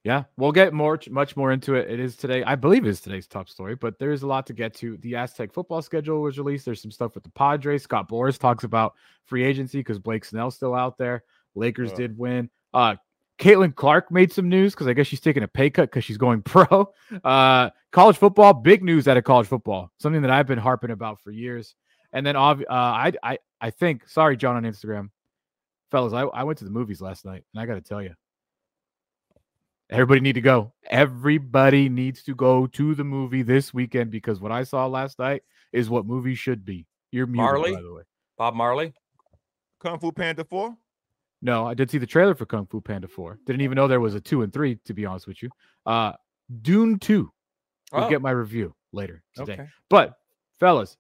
[0.03, 1.91] Yeah, we'll get more, much more into it.
[1.91, 4.55] It is today, I believe, is today's top story, but there is a lot to
[4.55, 4.97] get to.
[4.99, 6.65] The Aztec football schedule was released.
[6.65, 7.83] There's some stuff with the Padres.
[7.83, 8.95] Scott Boras talks about
[9.27, 11.23] free agency because Blake Snell's still out there.
[11.55, 11.97] Lakers Yeah.
[11.97, 12.49] did win.
[12.73, 12.97] Uh,
[13.39, 16.19] Caitlin Clark made some news because I guess she's taking a pay cut because she's
[16.19, 16.91] going pro.
[17.23, 21.21] Uh, college football, big news out of college football, something that I've been harping about
[21.21, 21.75] for years.
[22.15, 25.11] And then, uh, I, I, I think, sorry, John on Instagram,
[25.91, 28.15] fellas, I, I went to the movies last night, and I got to tell you,
[29.91, 30.73] everybody need to go.
[30.89, 35.43] Everybody needs to go to the movie this weekend because what I saw last night
[35.73, 36.87] is what movies should be.
[37.13, 37.75] You're muted, Marley?
[37.75, 38.03] by the way.
[38.39, 38.93] Bob Marley.
[39.81, 40.77] Kung Fu Panda Four.
[41.43, 43.39] No, I did see the trailer for Kung Fu Panda 4.
[43.47, 45.49] Didn't even know there was a 2 and 3, to be honest with you.
[45.87, 46.13] Uh
[46.63, 47.31] Dune 2.
[47.93, 49.55] We'll Oh, get my review later today.
[49.55, 49.69] okay.
[49.89, 50.15] But
[50.59, 50.97] fellas,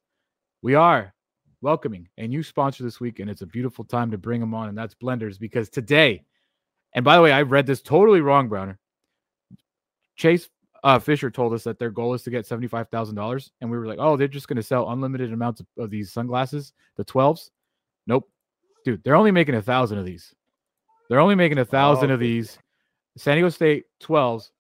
[0.62, 1.12] we are
[1.60, 4.68] welcoming a new sponsor this week, and it's a beautiful time to bring them on,
[4.70, 6.24] and that's Blenders because today,
[6.94, 8.78] and by the way, I read this totally wrong, Browner.
[10.20, 10.50] Chase
[10.84, 13.78] uh, Fisher told us that their goal is to get seventy-five thousand dollars, and we
[13.78, 17.04] were like, "Oh, they're just going to sell unlimited amounts of, of these sunglasses, the
[17.04, 17.50] twelves."
[18.06, 18.28] Nope,
[18.84, 20.34] dude, they're only making a thousand of these.
[21.08, 22.58] They're only making a thousand Oh, of these.
[23.16, 24.52] San Diego State twelves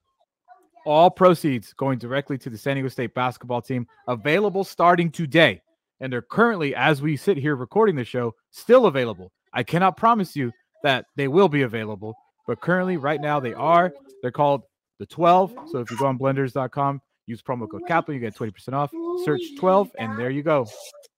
[0.86, 5.60] all proceeds going directly to the San Diego State basketball team, available starting today.
[6.00, 9.30] And they're currently, as we sit here recording the show, still available.
[9.52, 10.50] I cannot promise you
[10.82, 12.14] that they will be available,
[12.46, 13.92] but currently, right now, they are.
[14.22, 14.62] They're called
[15.00, 15.54] the 12.
[15.72, 18.92] So if you go on blenders.com, use promo code Kaplan, you get 20% off.
[19.24, 20.66] Search 12, and there you go.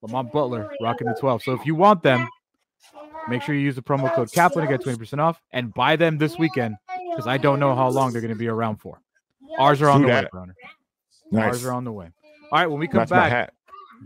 [0.01, 1.43] Lamont Butler rocking the 12.
[1.43, 2.27] So if you want them,
[3.29, 6.17] make sure you use the promo code Kaplan to get 20% off and buy them
[6.17, 6.77] this weekend
[7.11, 9.01] because I don't know how long they're going to be around for.
[9.59, 10.27] Ours are on the way.
[11.33, 11.45] Nice.
[11.45, 12.09] Ours are on the way.
[12.53, 13.53] All right, when we come That's back.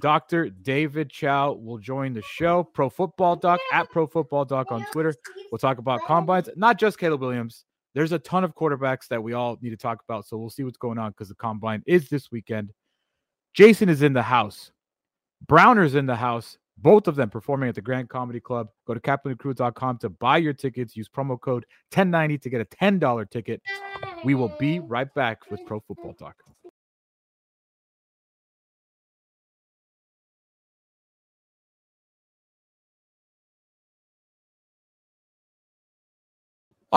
[0.01, 0.51] Dr.
[0.51, 2.65] David Chao will join the show.
[2.65, 5.15] Pro Football Doc at Pro Football Doc on Twitter.
[5.51, 7.65] We'll talk about combines, not just Caleb Williams.
[7.97, 10.27] There's a ton of quarterbacks that we all need to talk about.
[10.27, 12.75] So we'll see what's going on because the combine is this weekend.
[13.55, 14.71] Jason is in the house.
[15.49, 16.59] Browner's in the house.
[16.77, 18.69] Both of them performing at the Grand Comedy Club.
[18.87, 20.95] Go to kaplanandcrew.com to buy your tickets.
[20.95, 23.63] Use promo code 1090 to get a $10 ticket.
[24.25, 26.37] We will be right back with Pro Football Talk.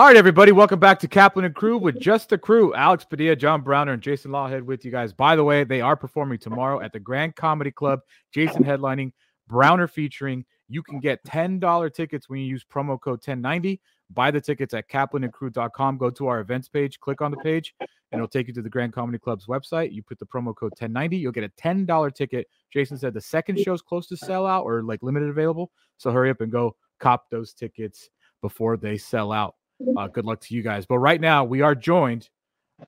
[0.00, 3.36] All right, everybody, welcome back to Kaplan and Crew with just the crew Alex Padilla,
[3.36, 5.12] John Browner, and Jason Lawhead with you guys.
[5.12, 8.00] By the way, they are performing tomorrow at the Grand Comedy Club.
[8.32, 9.12] Jason headlining,
[9.46, 10.46] Browner featuring.
[10.70, 13.78] You can get $10 tickets when you use promo code 1090.
[14.08, 15.98] Buy the tickets at kaplanandcrew.com.
[15.98, 18.70] Go to our events page, click on the page, and it'll take you to the
[18.70, 19.92] Grand Comedy Club's website.
[19.92, 22.46] You put the promo code 1090, you'll get a $10 ticket.
[22.72, 25.70] Jason said the second show's close to sell out or like limited available.
[25.98, 28.08] So hurry up and go cop those tickets
[28.40, 29.56] before they sell out.
[29.96, 30.86] Uh, good luck to you guys.
[30.86, 32.28] But right now, we are joined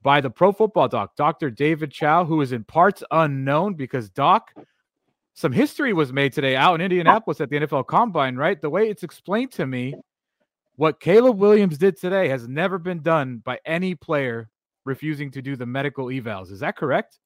[0.03, 1.51] by the pro football doc, Dr.
[1.51, 4.53] David Chao, who is in parts unknown because, Doc,
[5.35, 8.61] some history was made today out in Indianapolis at the NFL Combine, right?
[8.61, 9.95] The way it's explained to me,
[10.77, 14.51] what Caleb Williams did today has never been done by any player
[14.85, 16.51] refusing to do the medical evals.
[16.51, 17.19] Is that correct?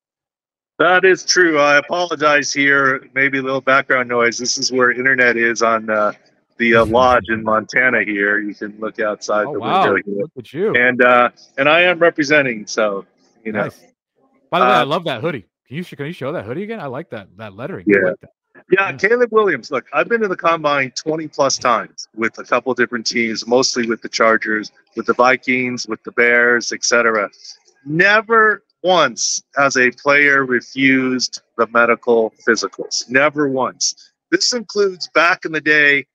[0.79, 1.59] That is true.
[1.59, 3.09] I apologize here.
[3.15, 4.37] Maybe a little background noise.
[4.37, 6.13] This is where internet is on uh,
[6.59, 8.03] the uh, lodge in Montana.
[8.05, 9.93] Here, you can look outside Oh, the wow.
[9.93, 10.75] window here, Look at you.
[10.75, 12.67] and uh, and I am representing.
[12.67, 13.05] So
[13.45, 13.81] you know, Nice.
[14.51, 15.47] By the way, I Uh, love that hoodie.
[15.69, 16.81] Can you can you show that hoodie again?
[16.81, 17.85] I like that that lettering.
[17.89, 17.99] Yeah.
[18.11, 18.31] like that.
[18.71, 18.97] yeah, Yeah.
[18.97, 19.71] Caleb Williams.
[19.71, 23.87] Look, I've been to the combine twenty plus times with a couple different teams, mostly
[23.89, 27.29] with the Chargers, with the Vikings, with the Bears, etc.
[27.85, 33.09] Never once has a player refused the medical physicals.
[33.11, 34.13] Never once.
[34.31, 36.07] This includes back in the day,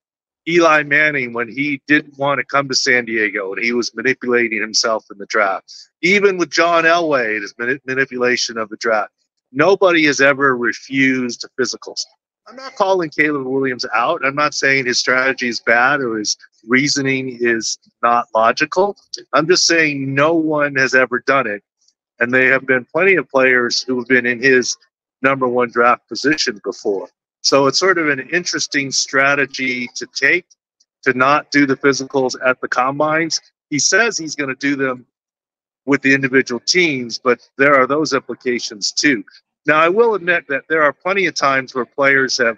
[0.48, 4.62] Eli Manning when he didn't want to come to San Diego and he was manipulating
[4.62, 5.72] himself in the draft.
[6.02, 9.12] Even with John Elway, his mani- manipulation of the draft.
[9.52, 12.00] Nobody has ever refused physicals.
[12.48, 14.26] I'm not calling Caleb Williams out.
[14.26, 16.36] I'm not saying his strategy is bad or his
[16.68, 18.98] reasoning is not logical.
[19.34, 21.64] I'm just saying no one has ever done it.
[22.20, 24.76] And there have been plenty of players who have been in his
[25.22, 27.10] number one draft position before.
[27.42, 30.46] So it's sort of an interesting strategy to take
[31.04, 33.42] to not do the physicals at the combines.
[33.70, 35.06] He says he's going to do them
[35.86, 39.24] with the individual teams, but there are those implications too.
[39.66, 42.58] Now, I will admit that there are plenty of times where players have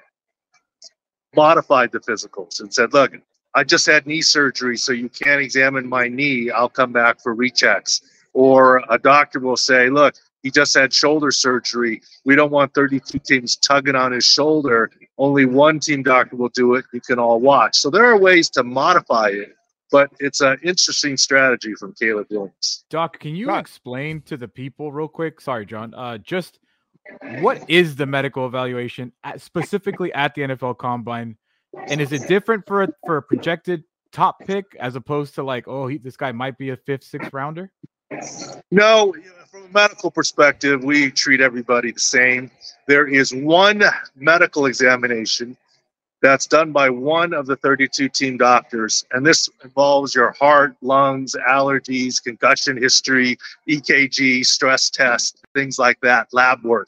[1.35, 3.13] modified the physicals and said, look,
[3.55, 6.49] I just had knee surgery, so you can't examine my knee.
[6.49, 8.01] I'll come back for rechecks.
[8.33, 12.01] Or a doctor will say, look, he just had shoulder surgery.
[12.25, 14.91] We don't want 32 teams tugging on his shoulder.
[15.17, 16.85] Only one team doctor will do it.
[16.93, 17.77] You can all watch.
[17.77, 19.55] So there are ways to modify it,
[19.89, 22.85] but it's an interesting strategy from Caleb Williams.
[22.89, 23.59] Doc, can you Right.
[23.59, 25.39] explain to the people real quick?
[25.41, 25.93] Sorry, John.
[25.93, 26.59] Uh, just
[27.41, 31.37] what is the medical evaluation at, specifically at the NFL Combine,
[31.87, 35.67] and is it different for a, for a projected top pick as opposed to like,
[35.67, 37.71] oh, he, this guy might be a fifth, sixth rounder?
[38.71, 39.13] No,
[39.49, 42.49] from a medical perspective, we treat everybody the same.
[42.87, 43.83] There is one
[44.15, 45.55] medical examination
[46.23, 51.35] that's done by one of the 32 team doctors, and this involves your heart, lungs,
[51.47, 53.37] allergies, concussion history,
[53.69, 56.87] EKG, stress test, things like that, lab work.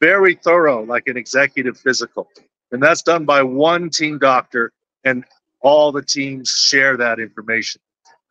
[0.00, 2.28] Very thorough, like an executive physical.
[2.72, 4.72] And that's done by one team doctor,
[5.04, 5.24] and
[5.60, 7.80] all the teams share that information.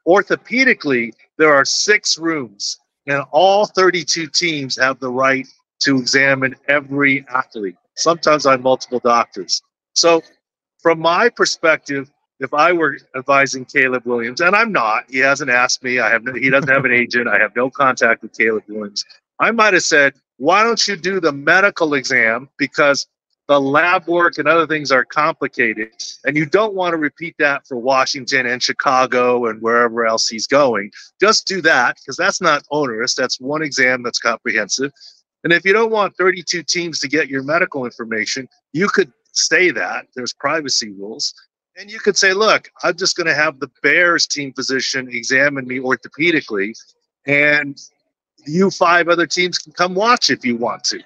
[0.08, 5.48] Orthopedically, there are six rooms, and all 32 teams have the right
[5.82, 9.62] to examine every athlete, sometimes by multiple doctors.
[9.94, 10.22] So,
[10.82, 15.84] from my perspective, if I were advising Caleb Williams, and I'm not, he hasn't asked
[15.84, 18.64] me, I have no, he doesn't have an agent, I have no contact with Caleb
[18.68, 19.06] Williams.
[19.40, 23.06] I might have said, why don't you do the medical exam because
[23.52, 25.90] the lab work and other things are complicated,
[26.24, 30.48] and you don't want to repeat that for Washington and Chicago and wherever else he's
[30.48, 30.90] going.
[31.20, 33.14] Just do that because that's not onerous.
[33.14, 34.94] That's one exam that's comprehensive.
[35.44, 39.70] And if you don't want 32 teams to get your medical information, you could say
[39.72, 40.06] that.
[40.16, 41.34] There's privacy rules.
[41.76, 45.68] And you could say, look, I'm just going to have the Bears team physician examine
[45.68, 46.74] me orthopedically,
[47.28, 47.78] and
[48.48, 51.02] you five other teams can come watch if you want to.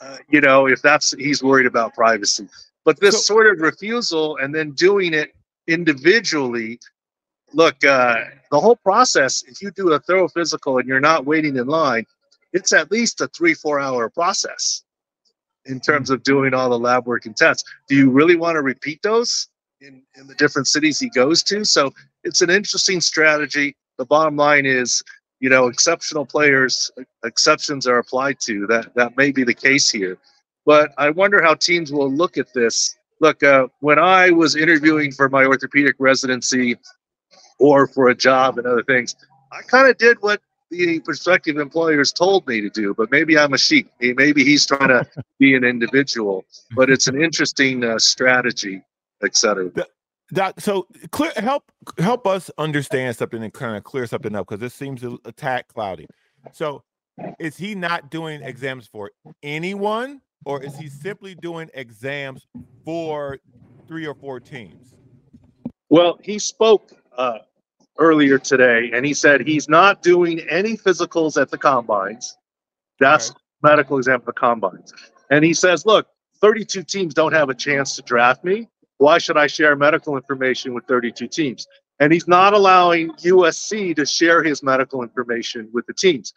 [0.00, 2.48] Uh, you know, if that's he's worried about privacy.
[2.84, 5.34] But this So- sort of refusal and then doing it
[5.66, 6.78] individually,
[7.52, 8.16] look, uh,
[8.50, 12.06] the whole process, if you do a thorough physical and you're not waiting in line,
[12.52, 14.82] it's at least a three, four hour process
[15.64, 17.64] in terms of doing all the lab work and tests.
[17.88, 19.48] Do you really want to repeat those
[19.80, 21.64] in, in the different cities he goes to?
[21.64, 23.76] So it's an interesting strategy.
[23.98, 25.02] The bottom line is,
[25.40, 26.90] you know, exceptional players,
[27.24, 28.66] exceptions are applied to.
[28.66, 30.18] That that may be the case here.
[30.64, 32.96] But I wonder how teams will look at this.
[33.20, 36.76] Look, uh, when I was interviewing for my orthopedic residency
[37.58, 39.14] or for a job and other things,
[39.52, 43.52] I kind of did what the prospective employers told me to do, but maybe I'm
[43.52, 43.90] a sheep.
[44.00, 45.06] Maybe he's trying to
[45.38, 46.44] be an individual,
[46.74, 48.82] but it's an interesting uh, strategy,
[49.22, 49.70] et cetera.
[50.32, 54.60] Doc, so clear help help us understand something and kind of clear something up because
[54.60, 56.08] this seems a, a tad cloudy.
[56.52, 56.82] So,
[57.38, 59.12] is he not doing exams for
[59.42, 62.46] anyone, or is he simply doing exams
[62.84, 63.38] for
[63.86, 64.96] three or four teams?
[65.90, 67.38] Well, he spoke uh,
[67.98, 72.36] earlier today, and he said he's not doing any physicals at the combines.
[72.98, 73.38] That's Okay.
[73.62, 74.92] medical exam at the combines.
[75.30, 76.08] And he says, look,
[76.40, 78.68] 32 teams don't have a chance to draft me.
[78.98, 81.66] Why should I share medical information with 32 teams?
[82.00, 86.32] And he's not allowing USC to share his medical information with the teams.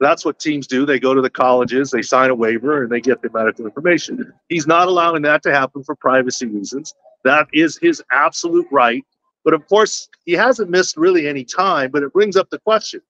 [0.00, 0.84] That's what teams do.
[0.84, 4.32] They go to the colleges, they sign a waiver, and they get the medical information.
[4.48, 6.92] He's not allowing that to happen for privacy reasons.
[7.24, 9.04] That is his absolute right.
[9.44, 11.90] But of course, he hasn't missed really any time.
[11.90, 13.00] But it brings up the question: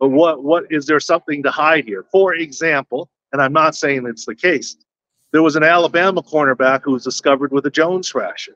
[0.00, 2.04] But what what is there something to hide here?
[2.12, 4.76] For example, and I'm not saying it's the case.
[5.34, 8.54] There was an Alabama cornerback who was discovered with a Jones fracture.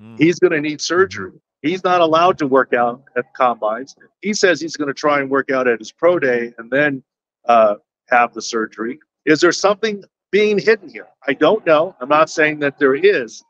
[0.00, 0.16] Mm.
[0.20, 1.32] He's going to need surgery.
[1.62, 3.96] He's not allowed to work out at combines.
[4.22, 7.02] He says he's going to try and work out at his pro day and then
[7.48, 7.74] uh,
[8.08, 9.00] have the surgery.
[9.26, 11.08] Is there something being hidden here?
[11.26, 11.96] I don't know.
[12.00, 13.42] I'm not saying that there is,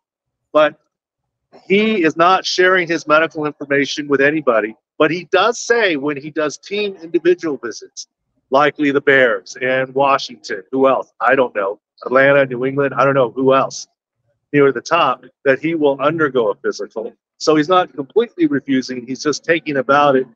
[0.50, 0.80] but
[1.66, 4.74] he is not sharing his medical information with anybody.
[4.96, 8.06] But he does say when he does team individual visits,
[8.48, 11.12] likely the Bears and Washington, who else?
[11.20, 11.78] I don't know.
[12.04, 13.86] Atlanta, New England, I don't know who else
[14.52, 17.12] near the top, that he will undergo a physical.
[17.38, 19.06] So he's not completely refusing.
[19.06, 20.26] He's just taking about it,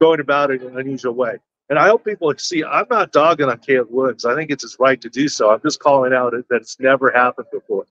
[0.00, 1.38] going about it in an unusual way.
[1.68, 4.24] And I hope people see I'm not dogging on Caleb Williams.
[4.24, 5.50] I think it's his right to do so.
[5.50, 7.86] I'm just calling out that it's never happened before.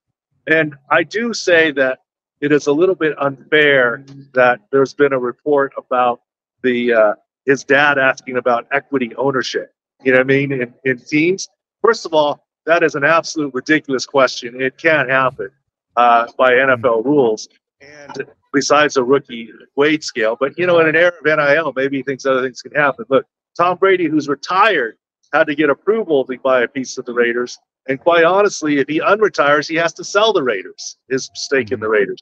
[0.48, 2.00] And I do say that
[2.42, 6.22] it is a little bit unfair that there's been a report about
[6.64, 7.14] the uh,
[7.46, 9.74] his dad asking about equity ownership.
[10.04, 11.48] You know what I mean in, in teams.
[11.84, 14.62] First of all, that is an absolute ridiculous question.
[14.62, 15.50] It can't happen
[15.96, 17.48] uh, by NFL rules.
[17.82, 21.98] And besides a rookie wage scale, but you know, in an era of NIL, maybe
[21.98, 23.06] he thinks other things can happen.
[23.10, 23.26] Look,
[23.58, 24.98] Tom Brady, who's retired,
[25.34, 27.58] had to get approval to buy a piece of the Raiders.
[27.88, 31.80] And quite honestly, if he unretires, he has to sell the Raiders, his stake in
[31.80, 32.20] the Raiders.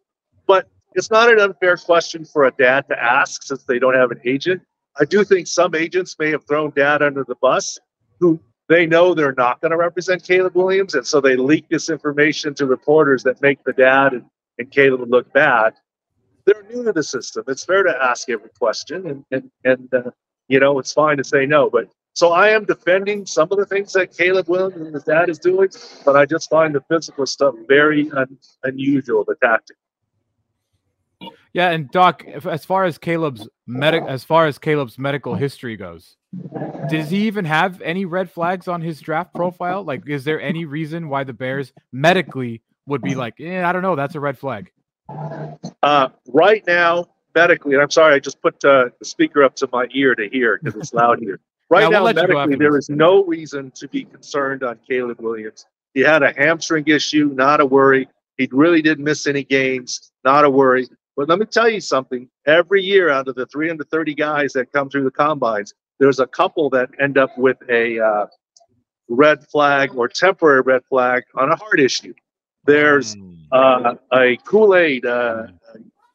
[0.48, 4.12] But it's not an unfair question for a dad to ask since they don't have
[4.12, 4.62] an agent.
[5.00, 7.78] I do think some agents may have thrown dad under the bus
[8.20, 10.94] who they know they're not going to represent Caleb Williams.
[10.94, 14.26] And so they leak this information to reporters that make the dad and,
[14.60, 15.74] and Caleb look bad.
[16.46, 17.44] They're new to the system.
[17.48, 19.08] It's fair to ask every question.
[19.08, 20.12] And, and, and uh,
[20.48, 21.70] you know, it's fine to say no.
[21.70, 25.30] But so I am defending some of the things that Caleb Williams and his dad
[25.30, 25.70] is doing,
[26.06, 29.78] but I just find the physical stuff very un, unusual, the tactic.
[31.54, 36.18] Yeah, and Doc, as far as Caleb's medic, as far as Caleb's medical history goes,
[36.90, 39.84] does he even have any red flags on his draft profile?
[39.84, 43.82] Like, is there any reason why the Bears medically would be like, yeah, I don't
[43.82, 44.72] know, that's a red flag?
[45.82, 49.70] Uh, right now, medically, and I'm sorry, I just put uh, the speaker up to
[49.72, 51.40] my ear to hear because it's loud here.
[51.72, 55.68] Right now, you go medically, there is no reason to be concerned on Caleb Williams.
[55.94, 58.10] He had a hamstring issue, not a worry.
[58.40, 60.88] He really didn't miss any games, not a worry.
[61.16, 62.28] But let me tell you something.
[62.48, 66.70] Every year, out of the 330 guys that come through the combines, there's a couple
[66.72, 68.26] that end up with a uh,
[69.10, 72.14] red flag or temporary red flag on a heart issue.
[72.66, 73.36] There's Mm.
[73.52, 75.48] uh, a Kool Aid, uh,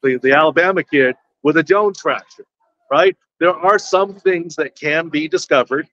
[0.02, 2.46] the, the Alabama kid with a Jones fracture,
[2.90, 3.16] right?
[3.40, 5.88] There are some things that can be discovered.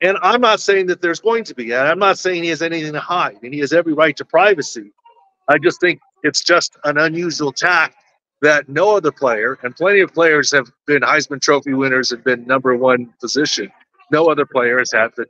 [0.00, 2.60] And I'm not saying that there's going to be, and I'm not saying he has
[2.62, 4.90] anything to hide, and he has every right to privacy.
[5.48, 7.94] I just think it's just an unusual tack
[8.42, 12.46] that no other player, and plenty of players have been Heisman Trophy winners and been
[12.46, 13.70] number one position.
[14.10, 15.26] No other player has had the,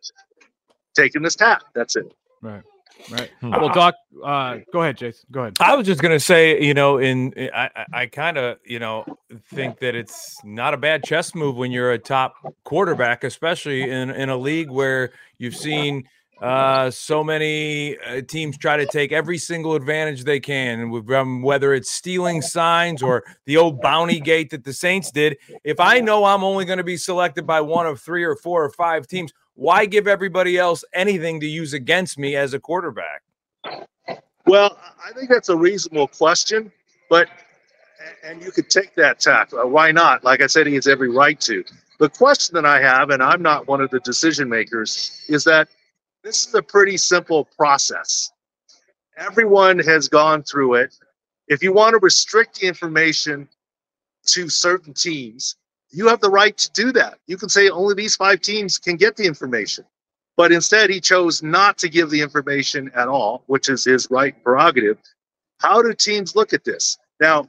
[0.94, 1.62] taken this tack.
[1.74, 2.12] That's it.
[2.42, 2.62] Right,
[3.10, 3.30] right.
[3.40, 3.50] Hmm.
[3.50, 5.26] Well, Doc, uh, go ahead, Jason.
[5.30, 5.54] Go ahead.
[5.60, 9.04] I was just gonna say, you know, in I I, I kind of you know
[9.52, 14.10] think that it's not a bad chess move when you're a top quarterback, especially in
[14.10, 16.04] in a league where you've seen
[16.40, 21.72] uh so many uh, teams try to take every single advantage they can um, whether
[21.72, 26.24] it's stealing signs or the old bounty gate that the saints did if i know
[26.24, 29.32] i'm only going to be selected by one of three or four or five teams
[29.54, 33.22] why give everybody else anything to use against me as a quarterback
[34.46, 36.70] Well, I think that's a reasonable question,
[37.08, 37.28] but
[38.22, 39.50] and you could take that tack.
[39.52, 40.24] Uh, why not?
[40.24, 41.64] Like I said, he has every right to.
[41.98, 45.68] The question that I have, and I'm not one of the decision makers, is that
[46.24, 48.32] this is a pretty simple process.
[49.16, 50.96] Everyone has gone through it.
[51.48, 53.46] If you want to restrict information
[54.28, 55.56] to certain teams,
[55.90, 57.18] you have the right to do that.
[57.26, 59.84] You can say only these five teams can get the information.
[60.36, 64.34] But instead, he chose not to give the information at all, which is his right
[64.42, 64.98] prerogative.
[65.58, 66.98] How do teams look at this?
[67.20, 67.48] Now,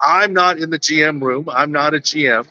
[0.00, 1.48] I'm not in the GM room.
[1.48, 2.48] I'm not a GM,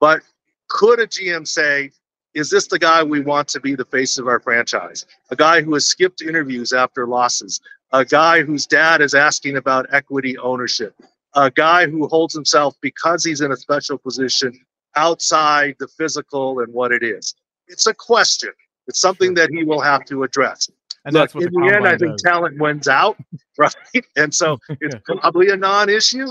[0.00, 0.22] but
[0.68, 1.90] could a GM say,
[2.34, 5.06] is this the guy we want to be the face of our franchise?
[5.30, 7.60] A guy who has skipped interviews after losses,
[7.92, 10.94] a guy whose dad is asking about equity ownership,
[11.34, 14.52] a guy who holds himself because he's in a special position
[14.96, 17.34] outside the physical and what it is.
[17.68, 18.50] It's a question.
[18.86, 20.68] It's something that he will have to address.
[21.04, 22.22] And Look, that's what in the, the, end, I think does.
[22.22, 23.16] talent wins out,
[23.58, 23.74] right?
[24.16, 26.28] And so it's probably a non-issue.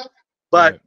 [0.51, 0.81] But Right.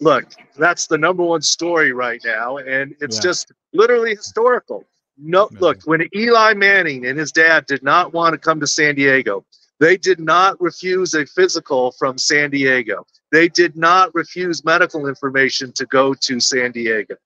[0.00, 0.26] Look,
[0.56, 3.22] that's the number one story right now, and it's Yeah.
[3.22, 4.84] just literally historical.
[5.18, 5.60] No, Yeah.
[5.60, 9.44] look, when Eli Manning and his dad did not want to come to San Diego,
[9.80, 13.06] they did not refuse a physical from San Diego.
[13.32, 17.16] They did not refuse medical information to go to San Diego.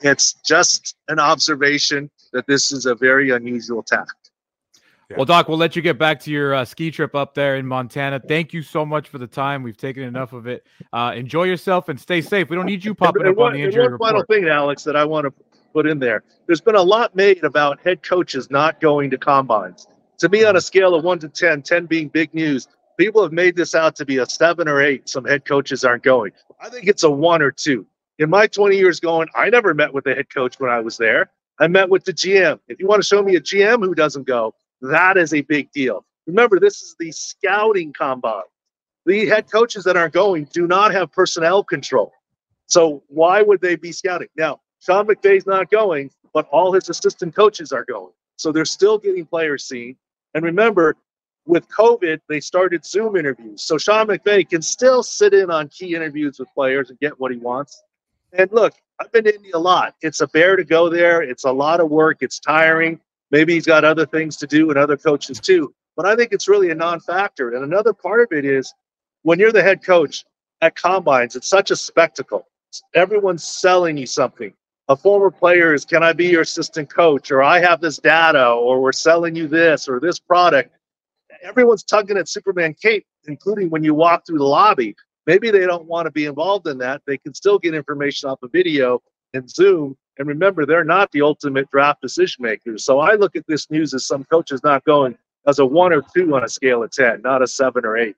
[0.00, 3.82] It's just an observation that this is a very unusual
[5.10, 5.18] tact.
[5.18, 7.66] Well, Doc, we'll let you get back to your uh, ski trip up there in
[7.66, 8.20] Montana.
[8.20, 9.62] Thank you so much for the time.
[9.62, 10.66] We've taken enough of it.
[10.92, 12.48] Uh, enjoy yourself and stay safe.
[12.50, 14.48] We don't need you popping And up on one- the and injury one final thing,
[14.48, 15.32] Alex, that I want to
[15.72, 16.24] put in there.
[16.46, 19.86] There's been a lot made about head coaches not going to combines.
[20.18, 23.32] To me, on a scale of one to 10, 10 being big news, people have
[23.32, 25.08] made this out to be a seven or eight.
[25.08, 26.32] Some head coaches aren't going.
[26.60, 27.86] I think it's a one or two.
[28.18, 30.98] In my 20 years going, I never met with the head coach when I was
[30.98, 31.30] there.
[31.58, 32.58] I met with the GM.
[32.68, 35.70] If you want to show me a GM who doesn't go, that is a big
[35.72, 36.04] deal.
[36.26, 38.42] Remember, this is the scouting combine.
[39.06, 42.12] The head coaches that aren't going do not have personnel control.
[42.66, 44.28] So why would they be scouting?
[44.36, 48.12] Now, Sean McVay's not going, but all his assistant coaches are going.
[48.36, 49.96] So they're still getting players seen.
[50.34, 50.96] And remember,
[51.46, 53.62] with COVID, they started Zoom interviews.
[53.62, 57.32] So Sean McVay can still sit in on key interviews with players and get what
[57.32, 57.82] he wants.
[58.32, 59.94] And look, I've been to Indy a lot.
[60.02, 61.22] It's a bear to go there.
[61.22, 62.18] It's a lot of work.
[62.20, 63.00] It's tiring.
[63.30, 65.74] Maybe he's got other things to do and other coaches too.
[65.96, 67.54] But I think it's really a non-factor.
[67.54, 68.72] And another part of it is
[69.22, 70.24] when you're the head coach
[70.60, 72.46] at combines, it's such a spectacle.
[72.94, 74.52] Everyone's selling you something.
[74.88, 77.30] A former player is, can I be your assistant coach?
[77.30, 80.74] Or I have this data, or we're selling you this or this product.
[81.42, 84.96] Everyone's tugging at Superman cape, including when you walk through the lobby.
[85.26, 87.02] Maybe they don't want to be involved in that.
[87.06, 89.00] They can still get information off of video
[89.32, 89.96] and Zoom.
[90.18, 92.84] And remember, they're not the ultimate draft decision makers.
[92.84, 96.02] So I look at this news as some coaches not going as a one or
[96.14, 98.16] two on a scale of 10, not a seven or eight.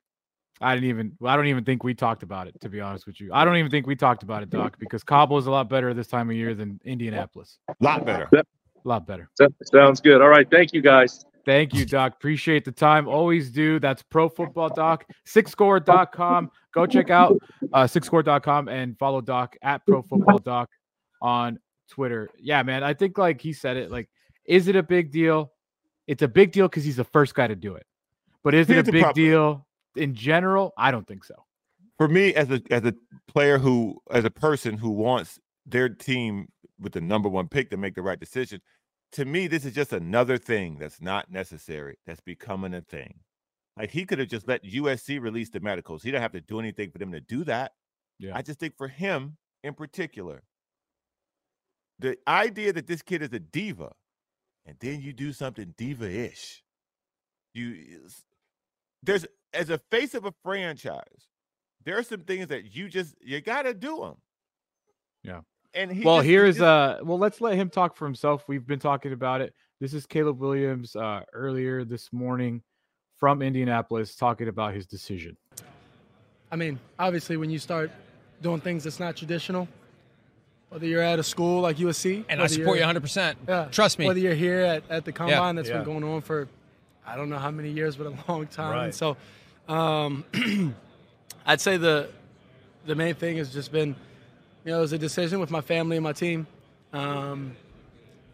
[0.61, 1.17] I didn't even.
[1.25, 2.59] I don't even think we talked about it.
[2.61, 5.03] To be honest with you, I don't even think we talked about it, Doc, because
[5.03, 7.57] Cabo is a lot better this time of year than Indianapolis.
[7.67, 8.29] A lot better.
[8.33, 8.43] A
[8.85, 9.29] lot better.
[9.63, 10.21] Sounds good.
[10.21, 10.49] All right.
[10.49, 11.25] Thank you, guys.
[11.45, 12.13] Thank you, Doc.
[12.13, 13.07] Appreciate the time.
[13.07, 13.79] Always do.
[13.79, 16.51] That's Pro Football Doc, sixscore.com.
[16.73, 17.37] Go check out
[17.73, 20.69] uh, sixscore.com and follow Doc at Pro Football Doc
[21.21, 21.59] on
[21.89, 22.29] Twitter.
[22.39, 22.83] Yeah, man.
[22.83, 23.91] I think like he said it.
[23.91, 24.09] Like,
[24.45, 25.51] is it a big deal?
[26.07, 27.85] It's a big deal because he's the first guy to do it.
[28.43, 29.65] But is it a big deal
[29.95, 30.73] in general?
[30.77, 31.35] I don't think so.
[31.97, 32.93] for me as a as a
[33.27, 36.47] player who as a person who wants their team
[36.79, 38.59] with the number one pick to make the right decision
[39.13, 43.13] to me this is just another thing that's not necessary that's becoming a thing
[43.77, 46.59] like he could have just let usc release the medicals he didn't have to do
[46.59, 47.71] anything for them to do that
[48.19, 48.35] Yeah.
[48.35, 50.43] i just think for him in particular
[51.99, 53.91] the idea that this kid is a diva
[54.65, 56.63] and then you do something diva-ish
[57.53, 57.99] you
[59.03, 61.27] there's as a face of a franchise
[61.85, 64.15] there are some things that you just you gotta do them.
[65.21, 65.41] Yeah.
[65.73, 68.45] And he well, just- he here's just- uh well, let's let him talk for himself.
[68.47, 69.53] We've been talking about it.
[69.81, 72.61] This is Caleb Williams uh earlier this morning
[73.17, 75.35] from Indianapolis talking about his decision.
[76.51, 77.91] I mean, obviously, when you start
[78.41, 79.67] doing things that's not traditional,
[80.73, 83.35] whether you're at a school like USC, And I support you 100%.
[83.47, 84.07] Yeah, Trust me.
[84.07, 85.75] Whether you're here at, at the combine that's yeah.
[85.75, 86.47] been going on for,
[87.05, 88.85] I don't know how many years, but a long time.
[88.85, 89.15] And so,
[89.67, 90.25] um,
[91.45, 92.09] I'd say the
[92.87, 93.95] the main thing has just been,
[94.65, 96.47] you know, it was a decision with my family and my team,
[96.91, 97.55] um,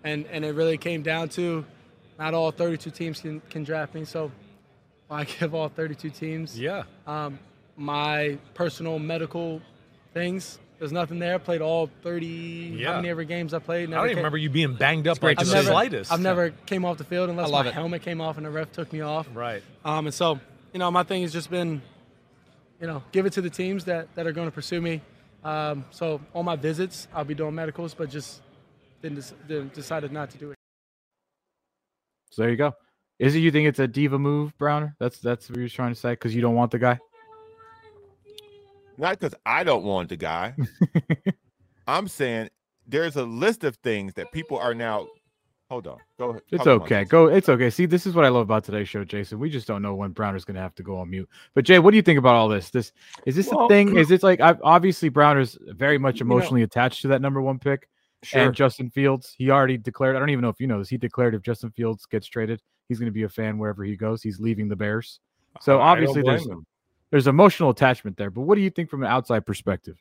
[0.05, 1.65] and and it really came down to,
[2.17, 4.31] not all 32 teams can can draft me, so
[5.11, 6.57] I give all 32 teams.
[6.57, 6.83] Yeah.
[7.05, 7.37] Um,
[7.75, 9.61] my personal medical
[10.13, 10.57] things.
[10.79, 11.37] There's nothing there.
[11.39, 12.25] Played all 30.
[12.25, 12.87] Yeah.
[12.91, 13.89] How many ever games I played?
[13.89, 15.73] I don't even came- remember you being banged up great like to the I've never,
[15.73, 16.11] slightest.
[16.11, 17.73] I've never came off the field unless I love my it.
[17.73, 19.27] helmet came off and the ref took me off.
[19.33, 19.61] Right.
[19.83, 20.39] Um, and so,
[20.71, 21.81] you know, my thing has just been,
[22.79, 25.01] you know, give it to the teams that, that are going to pursue me.
[25.43, 28.41] Um, so on my visits, I'll be doing medicals, but just
[29.01, 30.55] didn't, dec- didn't decided not to do it.
[32.31, 32.73] So there you go.
[33.19, 34.95] Is it you think it's a diva move, Browner?
[34.99, 36.99] That's that's what you're trying to say because you don't want the guy.
[38.99, 40.55] Not because I don't want the guy.
[41.87, 42.49] I'm saying
[42.87, 45.07] there's a list of things that people are now
[45.69, 45.97] Hold on.
[46.17, 46.41] Go ahead.
[46.51, 47.03] It's okay.
[47.05, 47.27] Go.
[47.27, 47.69] It's okay.
[47.69, 49.37] See, this is what I love about today's show, Jason.
[49.37, 51.29] We just don't know when Browner's going to have to go on mute.
[51.53, 52.71] But Jay, what do you think about all this?
[52.71, 52.91] This
[53.27, 53.95] is this Well, a thing?
[53.97, 57.39] Is it like I've, obviously Browner's very much You know- emotionally attached to that number
[57.39, 57.87] one pick
[58.23, 58.41] Sure.
[58.41, 59.35] and Justin Fields.
[59.37, 60.15] He already declared.
[60.15, 60.89] I don't even know if you know this.
[60.89, 63.95] He declared if Justin Fields gets traded, he's going to be a fan wherever he
[63.95, 64.23] goes.
[64.23, 65.19] He's leaving the Bears.
[65.61, 66.65] So obviously there's him.
[67.11, 68.29] There's emotional attachment there.
[68.29, 69.97] But what do you think from an outside perspective?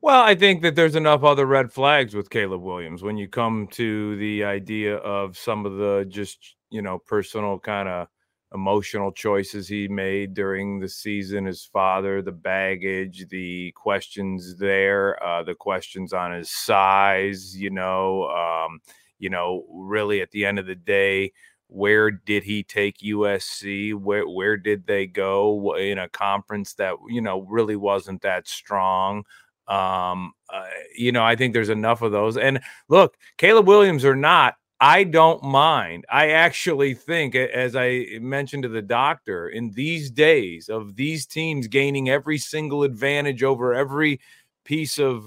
[0.00, 3.66] Well, I think that there's enough other red flags with Caleb Williams when you come
[3.72, 8.08] to the idea of some of the just, you know, personal kind of
[8.54, 15.42] emotional choices he made during the season, his father, the baggage, the questions there, uh,
[15.42, 18.80] the questions on his size, you know, um,
[19.18, 21.32] you know, really at the end of the day,
[21.74, 23.94] where did he take USC?
[23.94, 29.24] Where where did they go in a conference that you know really wasn't that strong?
[29.66, 30.66] Um, uh,
[30.96, 32.36] you know, I think there's enough of those.
[32.36, 36.04] And look, Caleb Williams or not, I don't mind.
[36.08, 41.66] I actually think, as I mentioned to the doctor, in these days of these teams
[41.66, 44.20] gaining every single advantage over every
[44.64, 45.24] piece of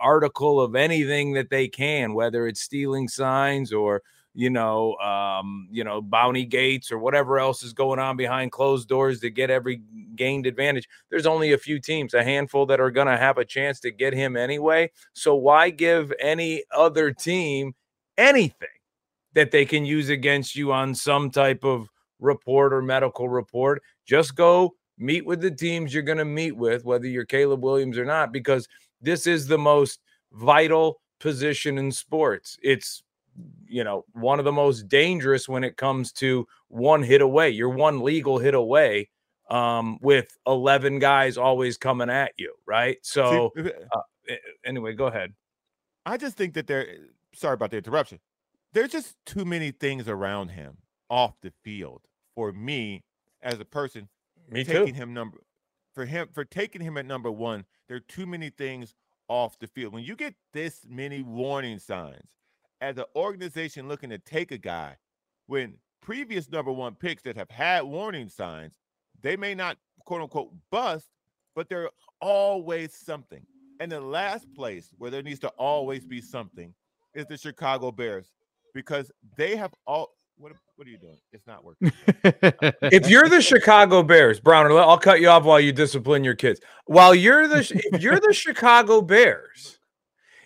[0.00, 4.02] article of anything that they can, whether it's stealing signs or
[4.34, 8.88] you know, um, you know, bounty gates or whatever else is going on behind closed
[8.88, 9.82] doors to get every
[10.16, 10.88] gained advantage.
[11.10, 13.90] There's only a few teams, a handful that are going to have a chance to
[13.90, 14.90] get him anyway.
[15.12, 17.74] So why give any other team
[18.16, 18.68] anything
[19.34, 23.82] that they can use against you on some type of report or medical report?
[24.06, 27.98] Just go meet with the teams you're going to meet with, whether you're Caleb Williams
[27.98, 28.66] or not, because
[29.02, 30.00] this is the most
[30.32, 32.56] vital position in sports.
[32.62, 33.02] It's
[33.66, 37.50] you know, one of the most dangerous when it comes to one hit away.
[37.50, 39.08] You're one legal hit away
[39.50, 42.98] um, with 11 guys always coming at you, right?
[43.02, 43.52] So,
[44.28, 45.32] a- anyway, go ahead.
[46.04, 46.86] I just think that there.
[47.34, 48.18] Sorry about the interruption.
[48.72, 50.78] There's just too many things around him
[51.08, 52.02] off the field
[52.34, 53.04] for me
[53.42, 54.08] as a person
[54.50, 55.38] Me taking him number
[55.94, 57.64] for him for taking him at number one.
[57.88, 58.94] There are too many things
[59.28, 59.92] off the field.
[59.92, 62.28] When you get this many warning signs
[62.82, 64.96] as an organization looking to take a guy,
[65.46, 68.74] when previous number one picks that have had warning signs,
[69.22, 71.06] they may not quote unquote bust,
[71.54, 71.88] but they're
[72.20, 73.46] always something.
[73.80, 76.74] And the last place where there needs to always be something
[77.14, 78.32] is the Chicago Bears
[78.74, 80.14] because they have all.
[80.38, 81.18] What, what are you doing?
[81.30, 81.92] It's not working.
[82.90, 86.60] if you're the Chicago Bears, Browner, I'll cut you off while you discipline your kids.
[86.86, 87.58] While you're the
[87.92, 89.78] if you're the Chicago Bears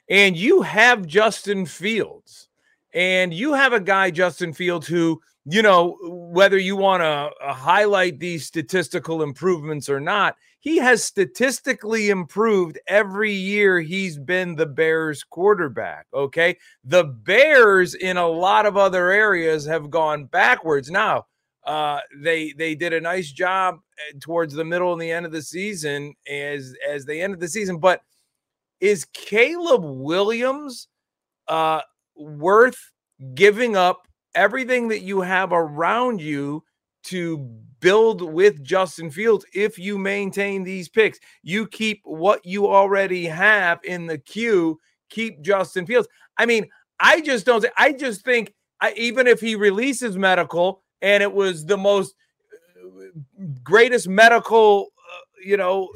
[0.09, 2.49] and you have Justin Fields
[2.95, 7.53] and you have a guy Justin Fields who, you know, whether you want to uh,
[7.53, 14.67] highlight these statistical improvements or not, he has statistically improved every year he's been the
[14.67, 16.57] Bears quarterback, okay?
[16.85, 20.91] The Bears in a lot of other areas have gone backwards.
[20.91, 21.27] Now,
[21.65, 25.33] uh, they they did a nice job uh, towards the middle and the end of
[25.33, 27.79] the season as as they ended the season.
[27.79, 28.03] But
[28.81, 30.89] is Caleb Williams
[31.49, 31.81] uh,
[32.15, 32.93] worth
[33.35, 36.63] giving up everything that you have around you
[37.05, 37.39] to
[37.81, 41.19] build with Justin Fields if you maintain these picks?
[41.43, 44.79] You keep what you already have in the queue.
[45.09, 46.09] Keep Justin Fields.
[46.37, 46.67] I mean,
[46.99, 47.65] I just don't.
[47.77, 52.15] I just think I, even if he releases medical and it was the most
[52.85, 53.21] uh,
[53.63, 55.89] greatest medical, uh, you know,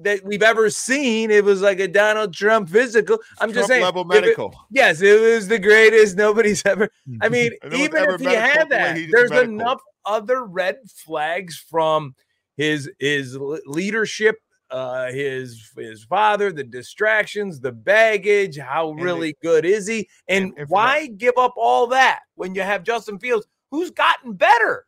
[0.00, 1.30] that we've ever seen.
[1.30, 3.18] It was like a Donald Trump physical.
[3.40, 4.54] I'm just Trump saying, level if it- medical.
[4.70, 6.16] yes, it was the greatest.
[6.16, 6.88] Nobody's ever.
[7.20, 9.54] I mean, And no one's even if he had that, he's there's medical.
[9.54, 12.14] enough other red flags from
[12.56, 13.36] his his
[13.66, 14.36] leadership,
[14.70, 18.56] uh, his his father, the distractions, the baggage.
[18.58, 20.08] How And really good is he?
[20.28, 24.86] And, and- why give up all that when you have Justin Fields, who's gotten better?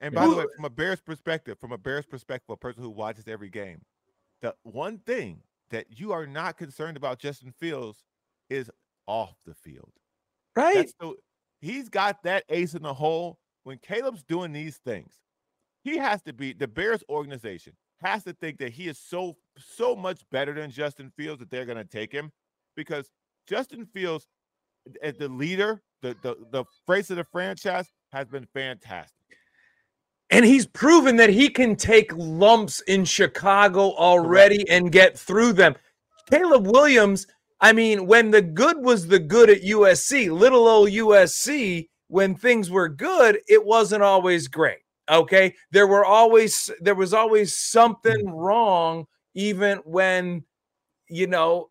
[0.00, 2.90] And by the way, from a Bears perspective, from a Bears perspective, a person who
[2.90, 3.80] watches every game,
[4.42, 5.40] the one thing
[5.70, 8.04] that you are not concerned about Justin Fields
[8.50, 8.70] is
[9.06, 9.92] off the field.
[10.54, 10.92] Right.
[11.00, 11.14] The,
[11.60, 13.38] he's got that ace in the hole.
[13.64, 15.14] When Caleb's doing these things,
[15.82, 19.94] he has to be the Bears organization has to think that he is so so
[19.94, 22.32] much better than Justin Fields that they're going to take him
[22.76, 23.08] because
[23.48, 24.26] Justin Fields
[25.02, 29.21] as the leader, the the the face of the franchise has been fantastic.
[30.32, 35.76] And he's proven that he can take lumps in Chicago already and get through them.
[36.30, 37.26] Caleb Williams,
[37.60, 42.70] I mean, when the good was the good at USC, little old USC, when things
[42.70, 44.78] were good, it wasn't always great.
[45.10, 45.54] Okay.
[45.70, 48.30] There were always, there was always something hmm.
[48.30, 50.44] wrong, even when,
[51.08, 51.68] you know,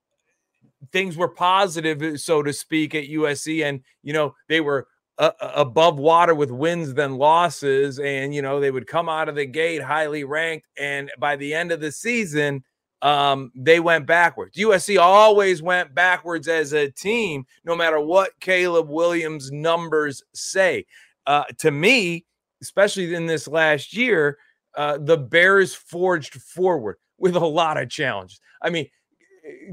[0.92, 3.64] things were positive, eh, so to speak, at USC.
[3.66, 4.88] And, you know, they were
[5.18, 9.36] uh, above water with wins than losses, and you know they would come out of
[9.36, 12.64] the gate highly ranked, and by the end of the season,
[13.02, 14.58] um, they went backwards.
[14.58, 20.86] USC always went backwards as a team, no matter what Caleb Williams' numbers say.
[21.28, 22.26] Uh, to me,
[22.62, 24.38] especially in this last year,
[24.78, 28.40] uh, the Bears forged forward with a lot of challenges.
[28.62, 28.88] I mean,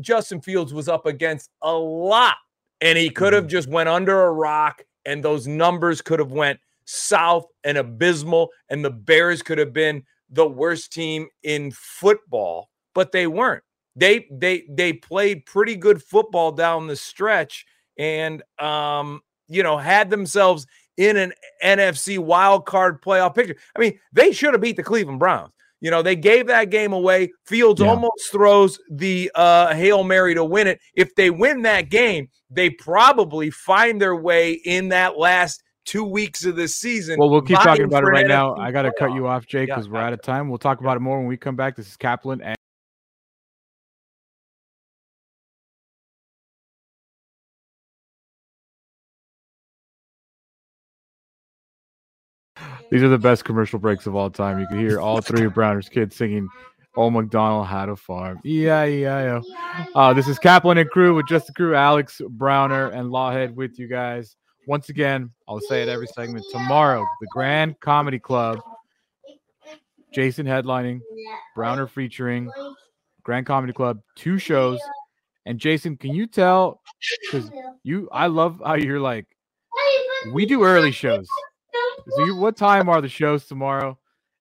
[0.01, 2.36] Justin Fields was up against a lot,
[2.80, 6.61] and he could have just went under a rock, and those numbers could have went
[6.84, 13.12] south and abysmal, and the Bears could have been the worst team in football but
[13.12, 13.62] they weren't.
[13.94, 17.64] They they they played pretty good football down the stretch
[17.96, 21.32] and um you know had themselves in an
[21.64, 23.54] NFC wild card playoff picture.
[23.76, 25.52] I mean, they should have beat the Cleveland Browns.
[25.80, 27.30] You know, they gave that game away.
[27.46, 27.88] Fields yeah.
[27.88, 30.80] almost throws the uh, Hail Mary to win it.
[30.94, 36.44] If they win that game, they probably find their way in that last two weeks
[36.44, 37.18] of the season.
[37.18, 38.56] Well, we'll keep talking about it right now.
[38.56, 40.48] I got to cut you off, Jake, because yeah, we're out of time.
[40.48, 41.76] We'll talk about it more when we come back.
[41.76, 42.57] This is Kaplan and
[52.91, 54.59] These are the best commercial breaks of all time.
[54.59, 56.49] You can hear all three of Browner's kids singing
[56.97, 58.41] Old McDonald had a farm.
[58.43, 59.86] Yeah, yeah, yeah.
[59.95, 63.78] Uh, this is Kaplan and crew with just the crew, Alex Browner and Lawhead with
[63.78, 64.34] you guys.
[64.66, 66.45] Once again, I'll say it every segment.
[66.51, 68.59] Tomorrow, the Grand Comedy Club,
[70.12, 71.01] Jason headlining,
[71.55, 72.51] Browner featuring,
[73.22, 74.80] Grand Comedy Club, two shows.
[75.47, 76.80] And Jason, can you tell?
[77.22, 77.51] Because
[77.84, 79.26] you, I love how you're like,
[80.32, 81.28] we do early shows.
[82.09, 83.99] So, you, what time are the shows tomorrow?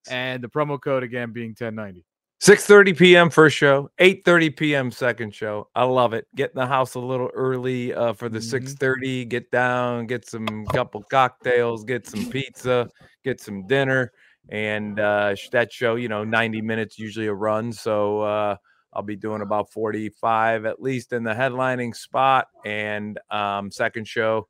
[0.09, 2.05] And the promo code again being 1090.
[2.39, 3.29] 6:30 p.m.
[3.31, 4.91] first show, 8:30 p.m.
[4.91, 5.69] second show.
[5.73, 6.27] I love it.
[6.35, 8.65] Get in the house a little early uh, for the mm-hmm.
[8.65, 9.27] 6:30.
[9.27, 12.89] Get down, get some couple cocktails, get some pizza,
[13.23, 14.11] get some dinner,
[14.49, 17.73] and uh, that show, you know, 90 minutes usually a run.
[17.73, 18.55] So uh,
[18.93, 24.47] I'll be doing about 45 at least in the headlining spot, and um, second show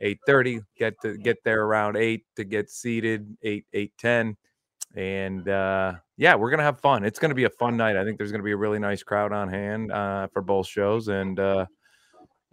[0.00, 0.60] 8:30.
[0.76, 3.36] Get to get there around eight to get seated.
[3.42, 4.36] Eight eight ten,
[4.94, 7.04] and uh, yeah, we're gonna have fun.
[7.04, 7.96] It's gonna be a fun night.
[7.96, 11.08] I think there's gonna be a really nice crowd on hand uh, for both shows,
[11.08, 11.66] and uh,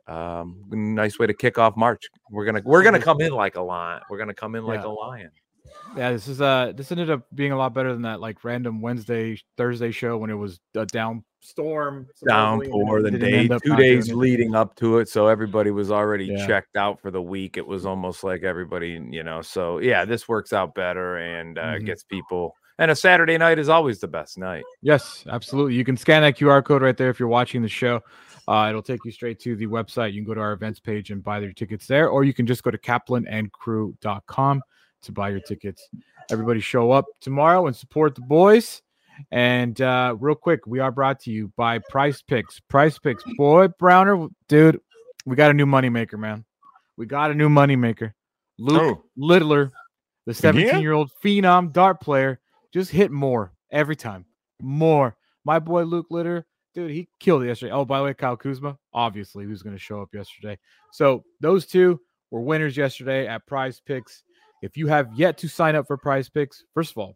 [0.08, 2.04] um, nice way to kick off March.
[2.32, 4.02] We're gonna we're gonna come in like a lion.
[4.10, 4.88] We're gonna come in like yeah.
[4.88, 5.32] a lion.
[5.96, 8.82] Yeah, this is uh this ended up being a lot better than that like random
[8.82, 13.48] Wednesday Thursday show when it was a down storm downpour the day.
[13.48, 16.46] two days leading up to it so everybody was already yeah.
[16.46, 17.58] checked out for the week.
[17.58, 21.62] It was almost like everybody you know so yeah this works out better and uh,
[21.62, 21.86] mm-hmm.
[21.86, 24.64] gets people and a saturday night is always the best night.
[24.82, 25.76] Yes absolutely.
[25.76, 28.02] You can scan that qr code right there if you're watching the show.
[28.48, 30.14] Uh, it'll take you straight to the website.
[30.14, 32.46] You can go to our events page and buy your tickets there or you can
[32.46, 34.62] just go to kaplanandcrew.com
[35.02, 35.90] to buy your tickets
[36.30, 38.82] everybody show up tomorrow and support the boys
[39.32, 42.60] and uh, real quick, we are brought to you by Prize Picks.
[42.60, 44.80] Prize Picks, boy, Browner, dude,
[45.26, 46.46] we got a new moneymaker, man.
[46.98, 48.14] We got a new moneymaker.
[48.58, 49.04] Luke oh.
[49.16, 49.72] Littler,
[50.26, 52.40] the 17 year old phenom dart player,
[52.74, 54.26] just hit more every time.
[54.62, 55.16] More.
[55.46, 57.72] My boy Luke Littler, dude, he killed it yesterday.
[57.72, 60.58] Oh, by the way, Kyle Kuzma, obviously, he was going to show up yesterday.
[60.92, 62.00] So those two
[62.32, 64.24] were winners yesterday at Prize Picks.
[64.62, 67.16] If you have yet to sign up for Prize Picks, first of all,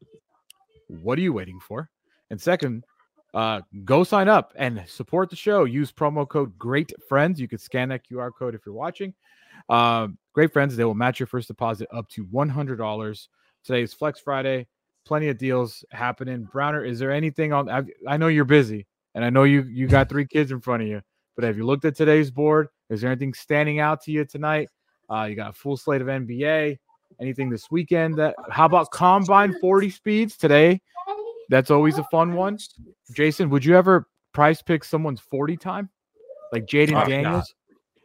[0.88, 1.90] what are you waiting for?
[2.30, 2.84] And second,
[3.34, 5.64] uh, go sign up and support the show.
[5.64, 7.40] Use promo code Great Friends.
[7.40, 9.14] You can scan that QR code if you're watching.
[9.70, 13.28] Uh, Great Friends, they will match your first deposit up to $100.
[13.64, 14.68] Today is Flex Friday.
[15.06, 16.44] Plenty of deals happening.
[16.44, 17.70] Browner, is there anything on?
[17.70, 18.86] I, I know you're busy,
[19.16, 21.02] and I know you you got three kids in front of you.
[21.36, 22.68] But have you looked at today's board?
[22.90, 24.70] Is there anything standing out to you tonight?
[25.10, 26.78] Uh, you got a full slate of NBA.
[27.22, 28.16] Anything this weekend?
[28.16, 30.82] That how about combine 40 speeds today?
[31.50, 32.58] That's always a fun one.
[33.14, 35.90] Jason, would you ever Prize Pick someone's 40 time?
[36.52, 37.54] Like Jayden Daniels?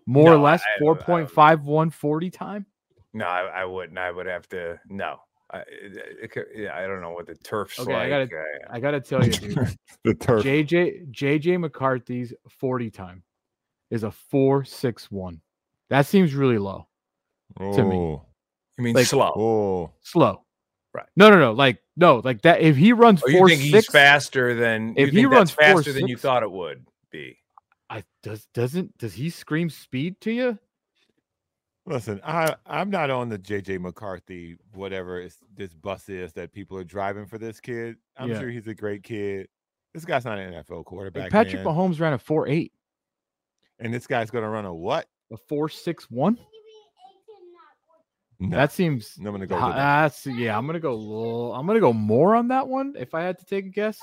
[0.06, 2.66] More no, or less 4.51 40 time?
[3.12, 3.98] No, I, I, wouldn't.
[3.98, 5.16] I would have to no.
[5.50, 8.02] I, it, it, yeah, I don't know what the turf's okay, like.
[8.02, 10.44] I gotta, uh, I gotta tell you, dude, the turf.
[10.44, 13.22] JJ JJ McCarthy's 40 time
[13.90, 15.40] is a 461.
[15.88, 16.88] That seems really low
[17.60, 17.76] oh.
[17.76, 18.18] to me.
[18.78, 19.32] You mean like, slow?
[19.36, 19.92] Oh.
[20.02, 20.42] Slow.
[20.92, 21.06] Right.
[21.16, 21.52] No, no, no.
[21.52, 22.60] Like no, like that.
[22.60, 25.72] If he runs oh, four, you think six, he's faster than if he runs faster
[25.72, 27.36] four, than six, you thought it would be.
[27.90, 30.58] I does doesn't does he scream speed to you?
[31.84, 36.84] Listen, I I'm not on the JJ McCarthy whatever this bus is that people are
[36.84, 37.96] driving for this kid.
[38.16, 38.40] I'm yeah.
[38.40, 39.48] sure he's a great kid.
[39.94, 41.24] This guy's not an NFL quarterback.
[41.24, 41.74] Like Patrick man.
[41.74, 42.72] Mahomes ran a four eight,
[43.78, 45.08] and this guy's going to run a what?
[45.32, 46.38] A four six one.
[48.38, 49.56] No, That seems I'm gonna go.
[49.58, 50.56] hi- that's yeah.
[50.58, 50.94] I'm gonna go.
[50.94, 53.98] little- I'm gonna go more on that one if I had to take a guess.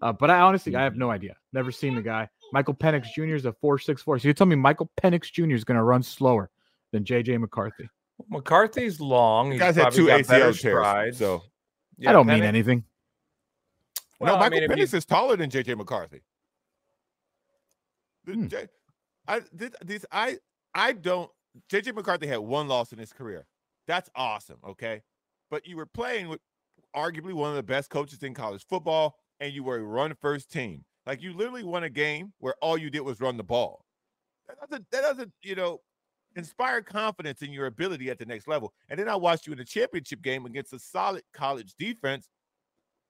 [0.00, 1.36] Uh, but I honestly, I have no idea.
[1.52, 2.28] Never seen the guy.
[2.52, 3.34] Michael Penix Jr.
[3.34, 4.18] is a four six four.
[4.18, 5.50] So you tell me Michael Penix Jr.
[5.54, 6.50] is gonna run slower
[6.92, 7.88] than JJ McCarthy?
[8.30, 9.48] McCarthy's long.
[9.50, 10.60] The He's guy's had two got better ACL
[11.04, 11.42] tears, so
[11.98, 12.84] Yeah, I don't mean anything.
[14.18, 16.22] Well, no, I Michael mean, if you- Penix is taller than JJ McCarthy.
[18.24, 18.46] The Hmm.
[18.46, 18.68] J-
[19.26, 20.38] I this, this I
[20.74, 21.30] I don't
[21.70, 23.46] JJ McCarthy had one loss in his career.
[23.88, 25.02] That's awesome, okay?
[25.50, 26.40] But you were playing with
[26.94, 30.52] arguably one of the best coaches in college football, and you were a run first
[30.52, 30.84] team.
[31.06, 33.86] Like you literally won a game where all you did was run the ball.
[34.46, 35.80] That doesn't that doesn't, you know,
[36.36, 38.74] inspire confidence in your ability at the next level.
[38.90, 42.28] And then I watched you in a championship game against a solid college defense.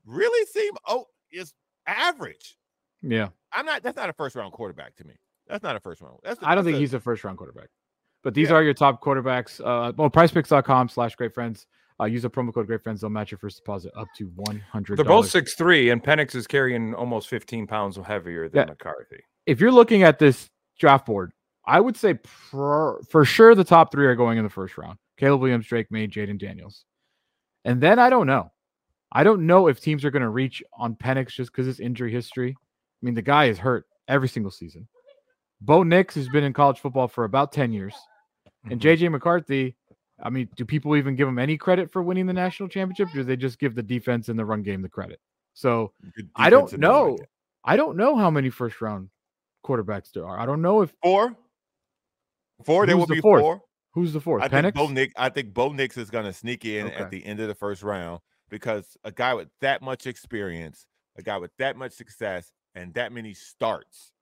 [0.04, 1.52] Really seem oh is
[1.86, 2.56] average.
[3.02, 3.82] Yeah, I'm not.
[3.82, 5.14] That's not a first round quarterback to me.
[5.48, 6.18] That's not a first round.
[6.22, 7.68] That's I don't that's think a- he's a first round quarterback.
[8.24, 8.56] But these Yeah.
[8.56, 9.60] are your top quarterbacks.
[9.60, 11.66] Uh, well, PrizePicks.com slash Great Friends.
[12.00, 13.00] Uh, use a promo code Great Friends.
[13.00, 14.96] They'll match your first deposit up to one hundred.
[14.98, 18.64] They're both six three, and Penix is carrying almost 15 pounds heavier than Yeah.
[18.72, 19.20] McCarthy.
[19.46, 20.48] if you're looking at this
[20.78, 21.32] draft board,
[21.66, 24.98] I would say for, for sure the top three are going in the first round.
[25.16, 26.84] Caleb Williams, Drake Maye, Jayden Daniels.
[27.64, 28.52] And then I don't know.
[29.10, 32.12] I don't know if teams are going to reach on Penix just because his injury
[32.12, 32.54] history.
[32.58, 34.86] I mean, the guy is hurt every single season.
[35.60, 37.94] Bo Nix has been in college football for about 10 years.
[38.64, 38.80] And.
[38.80, 39.04] Mm-hmm.
[39.04, 39.76] JJ McCarthy,
[40.22, 43.08] I mean, do people even give him any credit for winning the national championship?
[43.08, 45.20] Or do they just give the defense and the run game the credit?
[45.54, 45.92] So
[46.36, 47.18] I don't know.
[47.64, 49.10] I don't know how many first round
[49.64, 50.38] quarterbacks there are.
[50.38, 51.36] I don't know if Four.
[52.64, 52.86] Four.
[52.86, 53.42] There will the be fourth?
[53.42, 53.62] four.
[53.92, 54.42] who's the fourth.
[54.42, 55.12] I think Bo Nix.
[55.16, 56.96] I think Bo Nix is going to sneak in Okay.
[56.96, 60.86] at the end of the first round because a guy with that much experience,
[61.16, 64.12] a guy with that much success, and that many starts.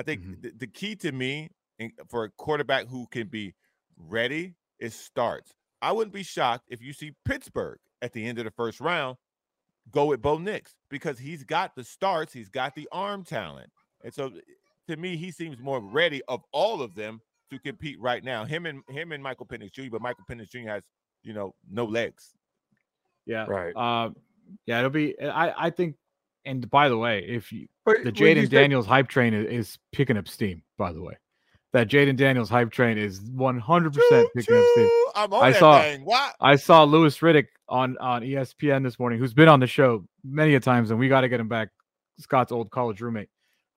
[0.00, 0.42] I think Mhm.
[0.42, 3.54] the, the key to me in, for a quarterback who can be
[3.98, 5.54] ready is starts.
[5.82, 9.18] I wouldn't be shocked if you see Pittsburgh at the end of the first round
[9.90, 13.70] go with Bo Nix because he's got the starts, he's got the arm talent,
[14.02, 14.32] and so
[14.88, 17.20] to me, he seems more ready of all of them
[17.50, 18.44] to compete right now.
[18.44, 19.90] Him and him and Michael Penix Jr.
[19.90, 20.68] But Michael Penix Jr.
[20.68, 20.82] has
[21.22, 22.32] you know no legs.
[23.26, 23.44] Yeah.
[23.46, 23.74] Right.
[23.76, 24.10] Uh,
[24.66, 25.20] yeah, it'll be.
[25.20, 25.96] I I think.
[26.44, 30.16] And by the way, if you But the Jayden Daniels hype train is, is picking
[30.16, 30.62] up steam.
[30.78, 31.14] By the way,
[31.72, 34.90] that Jayden Daniels hype train is one hundred percent picking up steam.
[35.14, 36.04] I'm on I saw- thing.
[36.04, 36.34] What?
[36.40, 40.54] I saw Louis Riddick on on ESPN this morning, who's been on the show many
[40.54, 41.68] a times, and we got to get him back.
[42.18, 43.28] Scott's old college roommate.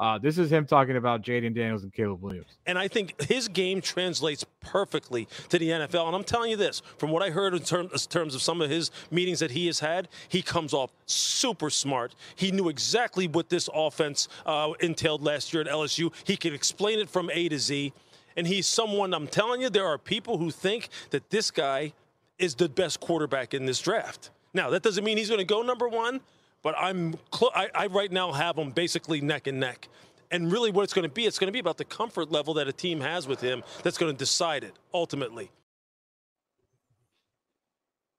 [0.03, 2.57] Uh, this is him talking about Jayden Daniels and Caleb Williams.
[2.65, 6.07] And I think his game translates perfectly to the NFL.
[6.07, 8.69] And I'm telling you this from what I heard in terms, terms of some of
[8.69, 12.15] his meetings that he has had, he comes off super smart.
[12.35, 16.13] He knew exactly what this offense uh, entailed last year at LSU.
[16.25, 17.93] He can explain it from A to Z.
[18.35, 21.93] And he's someone, I'm telling you, there are people who think that this guy
[22.37, 24.31] is the best quarterback in this draft.
[24.53, 26.19] Now, that doesn't mean he's going to go number one,
[26.63, 29.87] but I'm cl- I, I right now have him basically neck and neck.
[30.31, 32.55] And really, what it's going to be, it's going to be about the comfort level
[32.55, 35.51] that a team has with him that's going to decide it ultimately.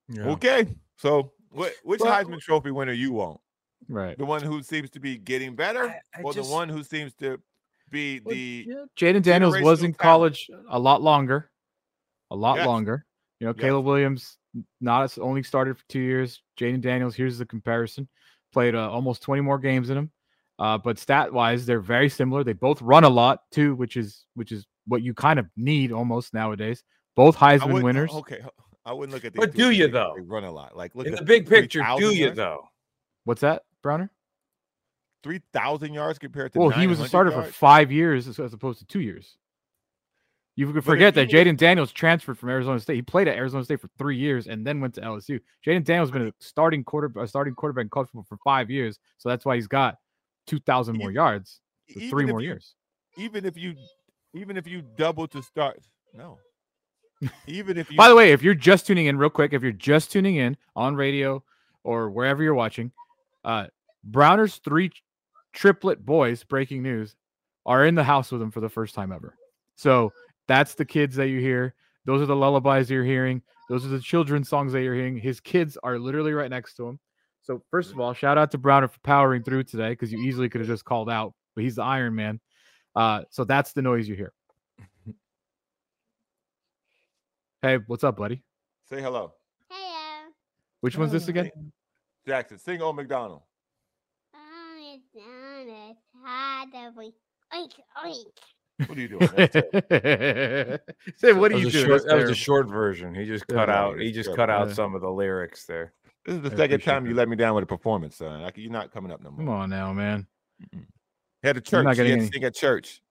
[0.08, 0.24] Yeah.
[0.30, 0.66] Okay.
[0.96, 3.40] So wh- which Well- Heisman Trophy winner you want?
[3.88, 4.16] Right.
[4.16, 6.82] The one who seems to be getting better, I- I or just- the one who
[6.82, 7.40] seems to
[7.90, 9.98] be Well, the yeah, Jayden Daniels was in talent.
[9.98, 11.50] college a lot longer,
[12.30, 12.66] a lot Yes.
[12.66, 13.04] longer.
[13.40, 13.60] You know, Yes.
[13.60, 14.38] Caleb Williams
[14.80, 16.42] not only started for two years.
[16.58, 18.08] Jayden Daniels, here's the comparison,
[18.54, 20.10] played uh, almost 20 more games in him.
[20.58, 22.44] Uh, but stat wise, they're very similar.
[22.44, 25.90] They both run a lot too, which is which is what you kind of need
[25.92, 26.84] almost nowadays.
[27.16, 28.10] Both Heisman winners.
[28.12, 28.40] Okay,
[28.84, 29.40] I wouldn't look at these.
[29.40, 30.14] But do you, though?
[30.16, 30.76] They run a lot.
[30.76, 32.36] Like look In at the big picture, do you yards?
[32.36, 32.68] though?
[33.24, 34.10] What's that, Browner?
[35.24, 36.58] Three thousand yards compared to.
[36.60, 39.36] Well, he was a 900 starter for five years as, as opposed to two years.
[40.56, 42.94] You forget that Jayden Daniels transferred from Arizona State.
[42.94, 45.40] He played at Arizona State for three years and then went to LSU.
[45.66, 48.98] Jayden Daniels been a starting quarter, a starting quarterback in college football for five years,
[49.18, 49.96] so that's why he's got
[50.46, 51.60] two thousand more yards,
[51.92, 52.74] for three more you- years.
[53.16, 53.74] Even if you,
[54.34, 55.80] even if you double to start,
[56.12, 56.38] no.
[57.46, 57.96] Even if you.
[57.96, 60.56] By the way, if you're just tuning in, real quick, if you're just tuning in
[60.76, 61.42] on radio
[61.82, 62.92] or wherever you're watching,
[63.44, 63.66] uh,
[64.04, 64.90] Browner's three
[65.52, 67.16] triplet boys, breaking news,
[67.66, 69.36] are in the house with him for the first time ever.
[69.76, 70.12] So
[70.48, 71.74] that's the kids that you hear.
[72.04, 73.42] Those are the lullabies you're hearing.
[73.68, 75.16] Those are the children's songs that you're hearing.
[75.16, 76.98] His kids are literally right next to him.
[77.42, 80.48] So first of all, shout out to Browner for powering through today because you easily
[80.48, 82.40] could have just called out, but he's the Iron Man.
[82.94, 84.32] Uh, so that's the noise you hear.
[87.62, 88.42] Hey, what's up, buddy?
[88.90, 89.32] say hello,
[89.70, 90.30] Hello.
[90.82, 91.50] Which one's this again?
[92.26, 92.58] Jackson.
[92.58, 93.40] Sing "Old McDonald."
[94.34, 97.12] Oh, it's on it's hard to.
[97.56, 97.72] Oink,
[98.04, 98.24] oink.
[98.86, 99.28] What are you doing?
[101.16, 101.86] Say, what are you doing?
[101.86, 103.14] short- that was a short version.
[103.14, 104.00] He just cut no, out.
[104.00, 104.74] He just cut out Yeah.
[104.74, 105.92] some of the lyrics there.
[106.24, 107.18] This is the I second time you that.
[107.18, 108.42] let me down with a performance, son.
[108.42, 109.38] Like, you're not coming up no more.
[109.38, 110.26] Come on now, man.
[111.42, 111.96] Had a church.
[111.96, 113.02] He had to sing at church.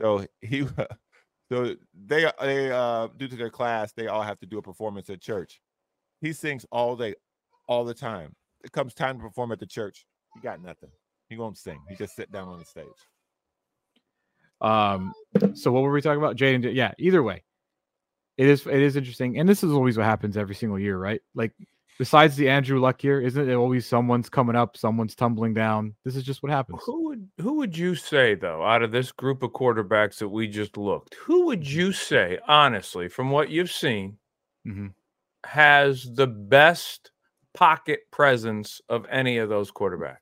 [0.00, 0.66] So he,
[1.52, 5.10] so they they uh due to their class, they all have to do a performance
[5.10, 5.60] at church.
[6.20, 7.14] He sings all day,
[7.68, 8.34] all the time.
[8.64, 10.06] It comes time to perform at the church.
[10.34, 10.90] He got nothing.
[11.28, 11.78] He won't sing.
[11.88, 12.86] He just sit down on the stage.
[14.64, 15.12] Um,
[15.54, 16.36] so what were we talking about?
[16.36, 17.42] Jayden, yeah, either way.
[18.36, 19.38] It is it is interesting.
[19.38, 21.20] And this is always what happens every single year, right?
[21.34, 21.52] Like
[21.98, 25.94] besides the Andrew Luck year, isn't it always someone's coming up, someone's tumbling down?
[26.04, 26.80] This is just what happens.
[26.84, 30.48] Who would who would you say though, out of this group of quarterbacks that we
[30.48, 34.18] just looked, who would you say, honestly, from what you've seen,
[34.66, 34.94] Mhm.
[35.44, 37.12] has the best
[37.52, 40.16] pocket presence of any of those quarterbacks?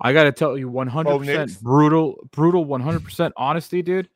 [0.00, 4.08] I gotta tell you, 100 percent brutal, brutal, 100 percent honesty, dude.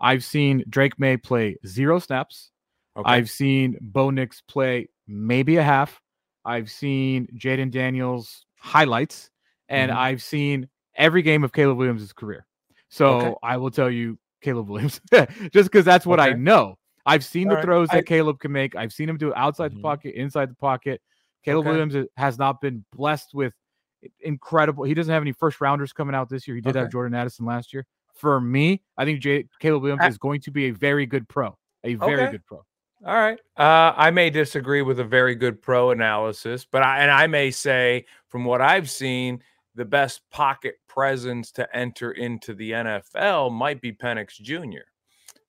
[0.00, 2.50] I've seen Drake Maye play zero snaps.
[2.96, 3.08] Okay.
[3.10, 6.00] I've seen Bo Nix play maybe a half.
[6.44, 9.30] I've seen Jayden Daniels highlights,
[9.68, 9.96] and Mhm.
[9.96, 12.46] I've seen every game of Caleb Williams' career.
[12.88, 13.34] So Okay.
[13.42, 15.00] I will tell you Caleb Williams,
[15.52, 16.76] just because that's what I know.
[17.06, 17.64] I've seen the All right.
[17.64, 18.74] throws that I- Caleb can make.
[18.76, 19.76] I've seen him do it outside Mhm.
[19.76, 21.00] the pocket, inside the pocket.
[21.44, 21.70] Caleb Okay.
[21.78, 23.52] Williams has not been blessed with
[24.20, 24.84] incredible.
[24.84, 26.54] He doesn't have any first rounders coming out this year.
[26.56, 27.86] He did have Jordan Addison last year.
[28.14, 31.28] For me, I think J- Caleb Williams I- is going to be a very good
[31.28, 32.32] pro, a very Okay.
[32.32, 32.64] good pro.
[33.06, 33.38] All right.
[33.56, 37.50] Uh, I may disagree with a very good pro analysis, but I and I may
[37.52, 39.40] say from what I've seen,
[39.76, 44.82] the best pocket presence to enter into the NFL might be Penix Jr.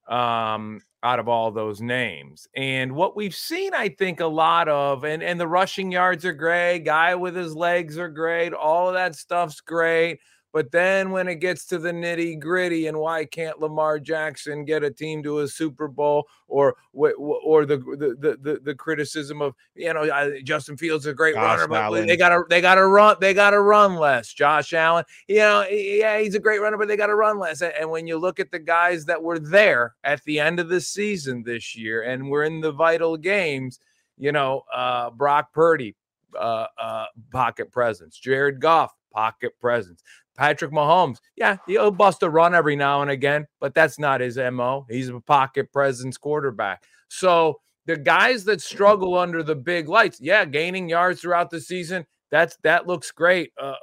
[0.09, 2.47] Um, out of all those names.
[2.55, 6.33] And what we've seen, I think, a lot of, and, and the rushing yards are
[6.33, 10.19] great, guy with his legs are great, all of that stuff's great.
[10.51, 14.83] But then when it gets to the nitty gritty, and why can't Lamar Jackson get
[14.83, 19.93] a team to a Super Bowl, or or the the the, the, criticism of you
[19.93, 22.07] know Justin Fields is a great Josh runner, but Allen.
[22.07, 24.33] they got to they got to run they got to run less.
[24.33, 27.61] Josh Allen, you know, yeah, he's a great runner, but they got to run less.
[27.61, 30.69] And, and when you look at the guys that were there at the end of
[30.69, 33.79] the season this year, and we're in the vital games,
[34.17, 35.95] you know, uh, Brock Purdy,
[36.37, 40.03] uh, uh, pocket presence, Jared Goff, pocket presence.
[40.39, 44.37] Patrick Mahomes, yeah, he'll bust a run every now and again, but that's not his
[44.37, 44.85] MO.
[44.89, 46.85] He's a pocket presence quarterback.
[47.09, 52.05] So the guys that struggle under the big lights, yeah, gaining yards throughout the season,
[52.31, 53.73] that's that looks great uh,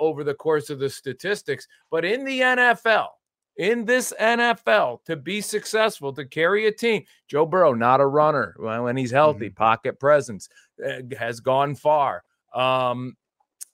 [0.00, 1.66] over the course of the statistics.
[1.90, 3.08] But in the NFL,
[3.56, 8.54] in this NFL, to be successful, to carry a team, Joe Burrow, not a runner
[8.58, 10.50] when he's healthy, pocket presence,
[10.86, 12.22] uh, has gone far.
[12.54, 13.16] Um,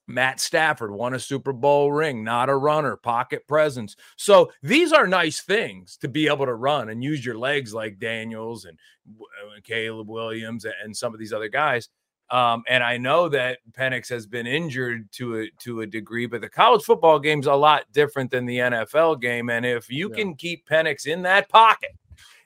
[0.08, 3.94] Matt Stafford won a Super Bowl ring, not a runner, pocket presence.
[4.16, 7.98] So these are nice things to be able to run and use your legs like
[7.98, 8.78] Daniels and
[9.20, 11.90] uh, Caleb Williams and some of these other guys.
[12.30, 16.40] Um, and I know that Penix has been injured to a to a degree, but
[16.42, 19.48] the college football game's a lot different than the NFL game.
[19.50, 20.16] And if you Yeah.
[20.16, 21.92] can keep Penix in that pocket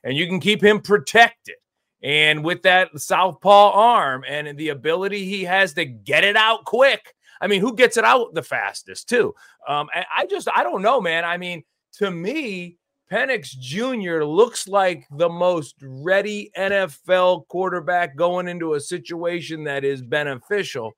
[0.05, 1.57] and you can keep him protected,
[2.03, 7.15] and with that southpaw arm and the ability he has to get it out quick,
[7.43, 9.35] I mean, who gets it out the fastest too?
[9.69, 11.25] Um, I, I just I don't know, man.
[11.25, 11.65] I mean,
[11.99, 12.79] to me,
[13.11, 14.25] Penix Jr.
[14.25, 20.93] looks like the most ready NFL quarterback going into a situation that is beneficial.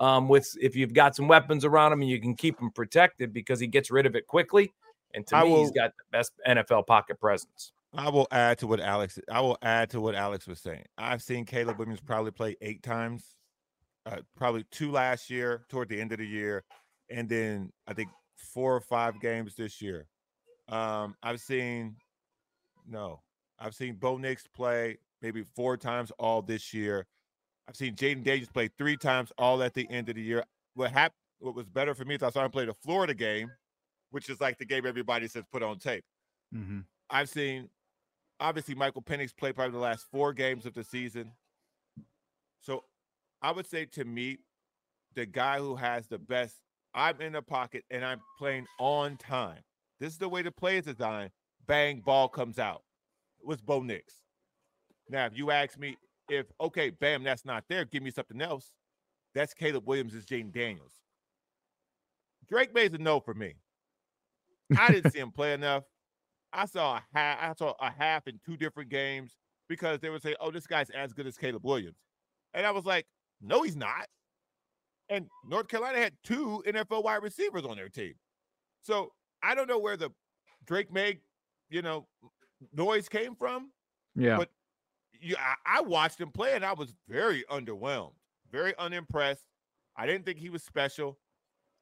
[0.00, 3.34] Um, with if you've got some weapons around him and you can keep him protected
[3.34, 4.72] because he gets rid of it quickly.
[5.12, 7.72] And to I me, he's will- got the best NFL pocket presence.
[7.92, 9.18] I will add to what Alex.
[9.30, 10.84] I will add to what Alex was saying.
[10.96, 13.24] I've seen Caleb Williams probably play eight times,
[14.06, 16.64] uh, probably two last year toward the end of the year,
[17.10, 20.06] and then I think four or five games this year.
[20.68, 21.96] Um, I've seen
[22.86, 23.20] no,
[23.58, 27.06] I've seen Bo Nix play maybe four times all this year.
[27.68, 30.44] I've seen Jayden Daniels play three times all at the end of the year.
[30.74, 31.14] What happened?
[31.38, 33.50] What was better for me is I saw him play the Florida game,
[34.10, 36.04] which is like the game everybody says put on tape.
[36.54, 36.80] Mm-hmm.
[37.08, 37.68] I've seen
[38.40, 41.32] obviously Michael Penix play probably the last four games of the season.
[42.60, 42.84] So
[43.42, 44.38] I would say to me,
[45.14, 46.56] the guy who has the best,
[46.94, 49.60] I'm in the pocket and I'm playing on time.
[49.98, 51.30] This is the way the play is designed.
[51.66, 52.82] Bang, ball comes out.
[53.40, 54.14] It was Bo Nix.
[55.08, 55.96] Now, if you ask me
[56.28, 58.72] if, okay, bam, that's not there, give me something else.
[59.34, 60.94] That's Caleb Williams, is Jayden Daniels.
[62.48, 63.54] Drake Maye's a no for me.
[64.76, 65.84] I didn't see him play enough.
[66.52, 67.38] I saw a half.
[67.40, 69.36] I saw a half in two different games
[69.68, 71.98] because they would say, "Oh, this guy's as good as Caleb Williams,"
[72.54, 73.06] and I was like,
[73.40, 74.06] "No, he's not."
[75.08, 78.14] And North Carolina had two NFL wide receivers on their team,
[78.82, 79.12] so
[79.42, 80.10] I don't know where the
[80.66, 81.20] Drake Maye,
[81.68, 82.06] you know,
[82.72, 83.70] noise came from.
[84.14, 84.36] Yeah.
[84.36, 84.50] But
[85.20, 88.12] you, I, I watched him play and I was very underwhelmed,
[88.50, 89.44] very unimpressed.
[89.96, 91.18] I didn't think he was special.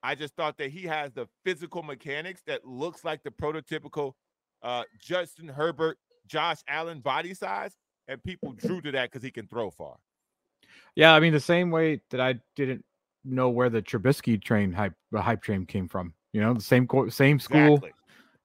[0.02, 4.12] I just thought that he has the physical mechanics that looks like the prototypical
[4.62, 7.72] uh, Justin Herbert, Josh Allen body size,
[8.06, 9.96] and people drew to that because he can throw far.
[10.96, 12.84] Yeah, I mean the same way that I didn't
[13.24, 16.14] know where the Trubisky train hype the hype train came from.
[16.32, 17.92] You know, the same co- same school, Exactly.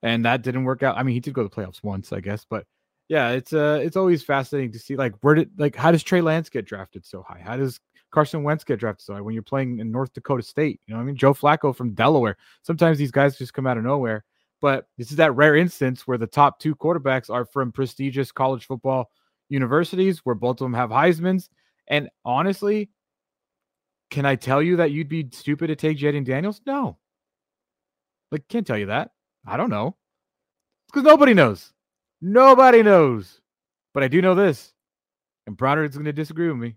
[0.02, 0.96] and that didn't work out.
[0.96, 2.66] I mean, he did go to the playoffs once, I guess, but
[3.08, 6.20] yeah, it's uh it's always fascinating to see like where did like how does Trey
[6.20, 7.40] Lance get drafted so high?
[7.42, 10.80] How does Carson Wentz get drafted so high when you're playing in North Dakota State?
[10.86, 12.36] You know, I mean, Joe Flacco from Delaware.
[12.62, 14.24] Sometimes these guys just come out of nowhere,
[14.60, 18.66] but this is that rare instance where the top two quarterbacks are from prestigious college
[18.66, 19.10] football
[19.50, 21.50] universities, where both of them have Heisman's.
[21.86, 22.90] And honestly,
[24.10, 26.60] can I tell you that you'd be stupid to take Jayden Daniels?
[26.66, 26.98] No.
[28.30, 29.10] Like, can't tell you that.
[29.46, 29.96] I don't know.
[30.86, 31.72] Because nobody knows.
[32.20, 33.40] Nobody knows.
[33.92, 34.72] But I do know this.
[35.46, 36.76] And Browner is going to disagree with me.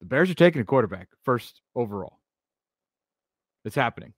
[0.00, 2.20] The Bears are taking a quarterback first overall.
[3.64, 4.12] It's happening.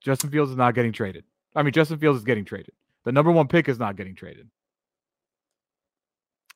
[0.00, 1.24] Justin Fields is not getting traded.
[1.56, 2.72] I mean, Justin Fields is getting traded.
[3.04, 4.48] The number one pick is not getting traded.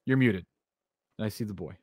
[0.07, 0.47] You're muted.
[1.23, 1.77] And I see the boy.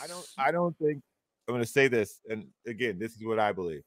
[0.00, 1.02] I don't I don't think
[1.48, 3.82] I'm gonna say this, and again, this is what I believe.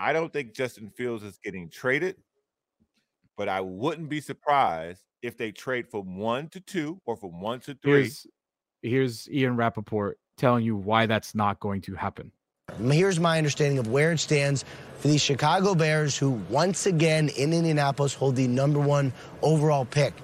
[0.00, 2.16] I don't think Justin Fields is getting traded,
[3.36, 7.60] but I wouldn't be surprised if they trade from one to two or from one
[7.60, 8.04] to three.
[8.04, 8.26] Here's
[8.80, 12.32] here's Ian Rapoport telling you why that's not going to happen.
[12.80, 14.64] Here's my understanding of where it stands
[14.96, 20.14] for the Chicago Bears, who once again in Indianapolis hold the number one overall pick.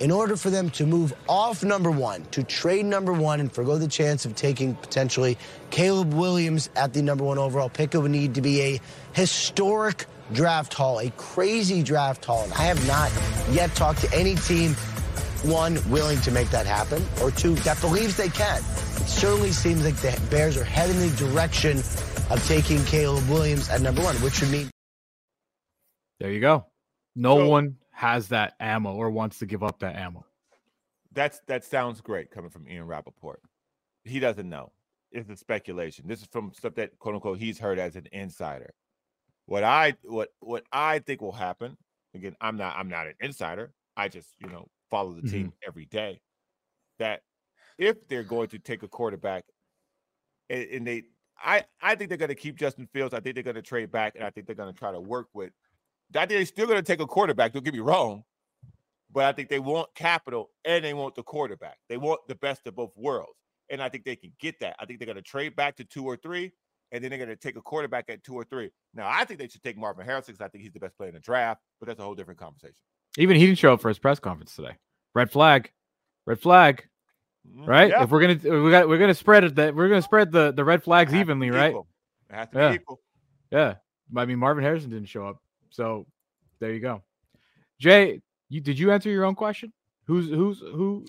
[0.00, 3.78] In order for them to move off number one, to trade number one, and forego
[3.78, 5.38] the chance of taking potentially
[5.70, 8.80] Caleb Williams at the number one overall pick, it would need to be a
[9.12, 12.42] historic draft haul, a crazy draft haul.
[12.44, 13.12] And I have not
[13.54, 14.72] yet talked to any team
[15.44, 18.58] one, willing to make that happen, or two, that believes they can.
[18.58, 21.78] It certainly seems like the Bears are heading the direction
[22.30, 24.70] of taking Caleb Williams at number one, which would mean
[26.18, 26.66] There you go.
[27.14, 30.26] No So- one has that ammo or wants to give up that ammo.
[31.12, 33.40] That's that sounds great coming from Ian Rapoport.
[34.04, 34.72] He doesn't know.
[35.10, 36.06] It's a speculation.
[36.06, 38.74] This is from stuff that quote unquote he's heard as an insider.
[39.46, 41.78] What I what what I think will happen,
[42.14, 43.72] again, I'm not I'm not an insider.
[43.96, 45.68] I just, you know, follow the team mm-hmm.
[45.68, 46.20] every day.
[46.98, 47.22] That
[47.78, 49.44] if they're going to take a quarterback
[50.50, 51.04] and, and they
[51.42, 53.14] I I think they're going to keep Justin Fields.
[53.14, 55.00] I think they're going to trade back and I think they're going to try to
[55.00, 55.52] work with
[56.16, 57.52] I think they're still going to take a quarterback.
[57.52, 58.24] Don't get me wrong
[59.12, 61.78] but I think they want capital and they want the quarterback.
[61.88, 63.38] They want the best of both worlds.
[63.70, 64.74] And I think they can get that.
[64.80, 66.50] I think they're going to trade back to two or three,
[66.90, 68.70] and then they're going to take a quarterback at two or three.
[68.92, 71.10] Now, I think they should take Marvin Harrison because I think he's the best player
[71.10, 72.74] in the draft, but that's a whole different conversation.
[73.16, 74.76] Even he didn't show up for his press conference today.
[75.14, 75.70] Red flag.
[76.26, 76.84] Red flag.
[77.48, 77.90] Mm, Right?
[77.90, 80.50] yeah, If we're gonna we got we're gonna spread it that we're gonna spread the,
[80.52, 81.68] the red flags evenly, right?
[81.70, 81.86] equal.
[82.30, 82.68] It has to Yeah.
[82.70, 83.00] be equal.
[83.52, 83.74] Yeah.
[84.16, 85.36] I mean Marvin Harrison didn't show up.
[85.74, 86.06] So
[86.60, 87.02] there you go.
[87.80, 89.72] Jay, you did you answer your own question?
[90.06, 91.04] Who's who's who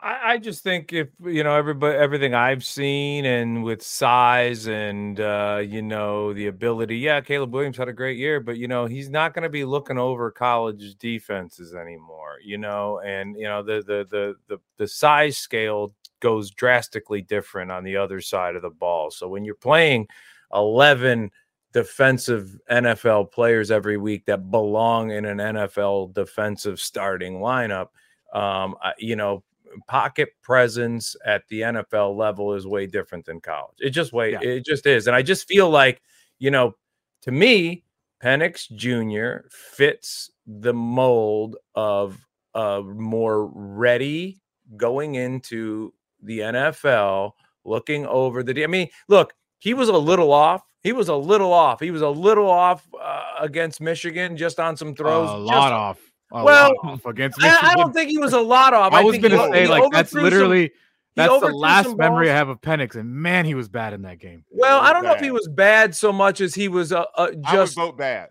[0.00, 5.18] I, I just think if you know everybody, everything I've seen, and with size and
[5.18, 8.86] uh, you know the ability, yeah, Caleb Williams had a great year, but you know
[8.86, 12.36] he's not going to be looking over college defenses anymore.
[12.44, 17.72] You know, and you know the the the the the size scale goes drastically different
[17.72, 19.10] on the other side of the ball.
[19.10, 20.06] So when you're playing
[20.54, 21.32] eleven
[21.72, 27.88] defensive NFL players every week that belong in an NFL defensive starting lineup,
[28.32, 29.42] um, you know
[29.86, 33.76] pocket presence at the NFL level is way different than college.
[33.80, 34.40] It just way Yeah.
[34.40, 35.06] it just is.
[35.06, 36.00] And I just feel like,
[36.38, 36.74] you know,
[37.22, 37.84] to me,
[38.22, 39.46] Penix Jr.
[39.50, 42.18] fits the mold of
[42.54, 44.40] a more ready
[44.76, 45.92] going into
[46.22, 47.32] the NFL,
[47.64, 50.62] looking over the I mean, look, he was a little off.
[50.82, 51.80] He was a little off.
[51.80, 55.28] He was a little off uh, against Michigan just on some throws.
[55.30, 55.98] a just- lot off.
[56.30, 58.92] A Well, lot off against I, I don't think he was a lot off.
[58.92, 60.72] I was gonna say like that's overthrew some- literally
[61.16, 64.02] that's the last some memory I have of Penix, and man, he was bad in
[64.02, 64.44] that game.
[64.50, 67.04] Well, I don't know if he was bad so much as he was uh, uh,
[67.16, 67.76] I would just.
[67.76, 68.28] vote bad.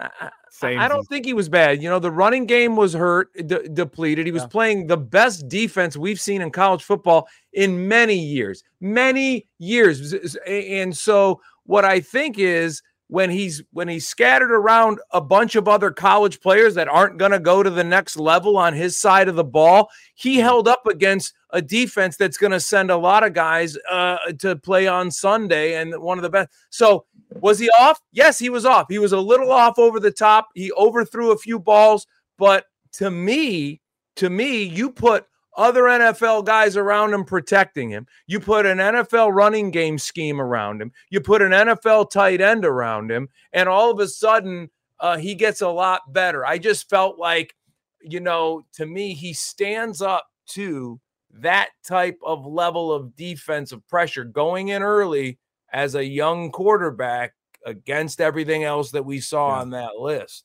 [0.00, 0.30] I, I-
[0.62, 1.82] I don't think he was bad.
[1.82, 4.24] You know, the running game was hurt, de- depleted.
[4.24, 4.48] He was Yeah.
[4.48, 9.98] playing the best defense we've seen in college football in many years, many years.
[9.98, 14.98] Z- z- a- And so, what I think is when he's when he's scattered around
[15.10, 18.56] a bunch of other college players that aren't going to go to the next level
[18.56, 22.58] on his side of the ball, he held up against a defense that's going to
[22.58, 26.48] send a lot of guys uh, to play on Sunday and one of the best.
[26.70, 27.04] So
[27.40, 28.00] Was he off?
[28.12, 28.86] Yes, he was off.
[28.88, 30.48] He was a little off over the top.
[30.54, 32.06] He overthrew a few balls,
[32.38, 33.80] but to me,
[34.16, 35.26] to me, you put
[35.56, 38.06] other NFL guys around him protecting him.
[38.26, 40.92] You put an NFL running game scheme around him.
[41.10, 45.34] You put an NFL tight end around him, and all of a sudden, uh, he
[45.34, 46.46] gets a lot better.
[46.46, 47.54] I just felt like,
[48.00, 51.00] you know, to me, he stands up to
[51.32, 55.38] that type of level of defensive pressure going in early
[55.72, 57.32] as a young quarterback
[57.66, 59.60] against everything else that we saw Yeah.
[59.62, 60.44] on that list.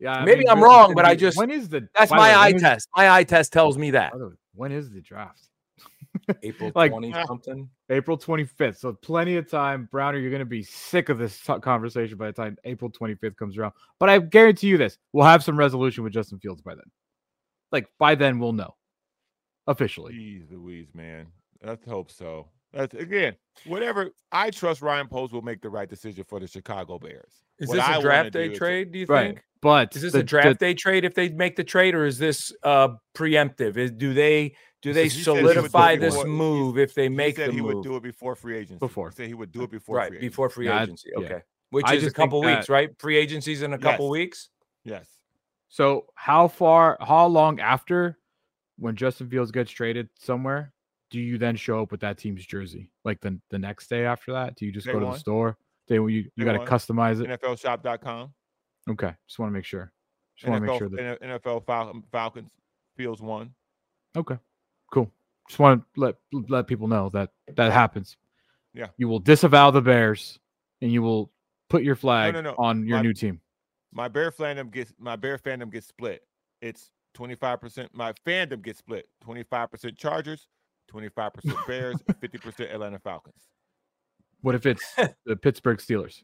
[0.00, 2.10] Yeah, I Maybe mean, I'm this wrong, gonna but I just- when is the That's
[2.10, 2.88] my way, eye when is- test.
[2.96, 4.12] My eye test tells me that.
[4.12, 5.42] by the way, when is the draft?
[6.42, 7.24] April Like- 20 ah.
[7.26, 7.68] something.
[7.90, 8.76] April 25th.
[8.76, 9.88] So plenty of time.
[9.90, 13.36] Browner, you're going to be sick of this t- conversation by the time April 25th
[13.36, 13.72] comes around.
[13.98, 16.84] But I guarantee you this we'll have some resolution with Justin Fields by then.
[17.72, 18.74] Like by then, we'll know
[19.66, 20.14] officially.
[20.14, 21.26] Jeez Louise, man.
[21.62, 22.48] Let's hope so.
[22.72, 23.34] That's again,
[23.66, 24.10] whatever.
[24.30, 27.42] I trust Ryan Post will make the right decision for the Chicago Bears.
[27.58, 29.26] Is What this I a wanna draft day is trade, do you Right.
[29.34, 29.44] think?
[29.60, 32.04] But Is this the- a draft the- day trade if they make the trade, or
[32.06, 33.76] is this uh preemptive?
[33.76, 36.78] Is do they do they He said he would do it solidify this before- move
[36.78, 37.74] if they He make said the he move?
[37.74, 38.78] would do it before free agency.
[38.78, 39.10] Before.
[39.10, 40.28] He said he would do it before right free agency.
[40.28, 41.10] before free agency.
[41.12, 41.24] yeah.
[41.24, 42.90] Okay, which I is a just think couple weeks, right?
[43.00, 44.50] Free agency's in a couple weeks.
[44.84, 45.08] Yes.
[45.68, 48.16] So how far, how long after
[48.78, 50.72] when Justin Fields gets traded somewhere,
[51.10, 52.92] do you then show up with that team's jersey?
[53.04, 54.54] Like the, the next day after that?
[54.54, 55.14] Do you just Day go to one.
[55.14, 55.58] the store?
[55.88, 57.40] Day you you got to customize it.
[57.40, 58.32] NFLshop.com.
[58.90, 59.92] Okay, just want to make sure.
[60.36, 62.50] Just want to make sure that NFL Fal- um, Falcons
[62.96, 63.50] feels one.
[64.16, 64.36] Okay,
[64.92, 65.10] cool.
[65.48, 66.14] Just want to let
[66.48, 68.16] let people know that that happens.
[68.74, 68.88] Yeah.
[68.98, 70.38] you will disavow the Bears,
[70.82, 71.32] and you will
[71.68, 72.54] put your flag no, no.
[72.58, 73.40] on your My- new team.
[73.92, 76.22] My Bear fandom gets my Bear fandom gets split.
[76.60, 77.88] It's 25%.
[77.92, 79.08] My fandom gets split.
[79.26, 80.46] 25% Chargers,
[80.92, 83.48] 25% Bears, 50% Atlanta Falcons.
[84.42, 84.84] What if it's
[85.26, 86.22] the Pittsburgh Steelers?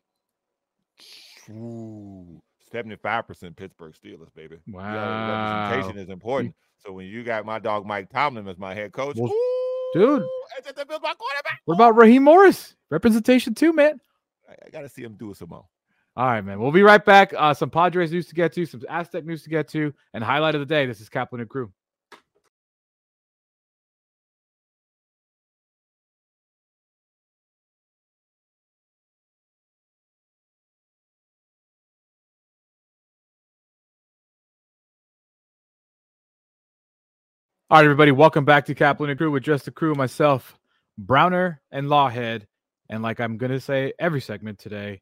[1.51, 2.41] Ooh,
[2.73, 4.57] 75% Pittsburgh Steelers, baby.
[4.67, 5.69] Yeah, Wow.
[5.69, 6.55] representation is important.
[6.79, 10.23] So when you got my dog Mike Tomlin as my head coach, Well, ooh, dude.
[10.23, 11.61] and Justin my quarterback.
[11.65, 12.75] What about Raheem Morris?
[12.91, 14.01] Representation too, man.
[14.49, 15.65] I, I gotta see him do it some more.
[16.17, 16.61] All right, man.
[16.61, 17.35] We'll be right back.
[17.37, 20.55] Uh, some Padres news to get to, some Aztec news to get to, and highlight
[20.55, 20.87] of the day.
[20.87, 21.73] This is Kaplan and Crew.
[37.71, 38.11] All right, everybody.
[38.11, 40.59] Welcome back to Kaplan and Crew with just the crew, myself,
[40.99, 42.43] Browner, and Lawhead.
[42.91, 45.01] And like I'm gonna say every segment today,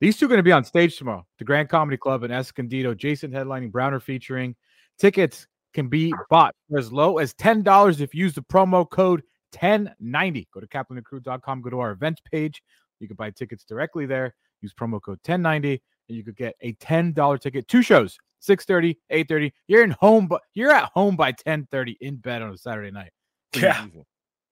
[0.00, 1.26] these two are going to be on stage tomorrow.
[1.38, 2.94] The Grand Comedy Club in Escondido.
[2.94, 4.56] Jason headlining, Browner featuring.
[4.98, 9.22] Tickets can be bought for as low as $10 if you use the promo code
[9.52, 10.48] 1090.
[10.54, 12.62] Go to kaplanandcrew.com, go to our events page.
[12.98, 14.34] You can buy tickets directly there.
[14.62, 17.68] Use promo code 1090 and you could get a $10 ticket.
[17.68, 19.52] Two shows, 6:30, 8:30.
[19.68, 23.12] You're in home but you're at home by 10:30 in bed on a Saturday night.
[23.52, 23.86] For you- Yeah.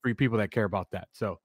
[0.02, 1.08] For you people that care about that.
[1.12, 1.40] So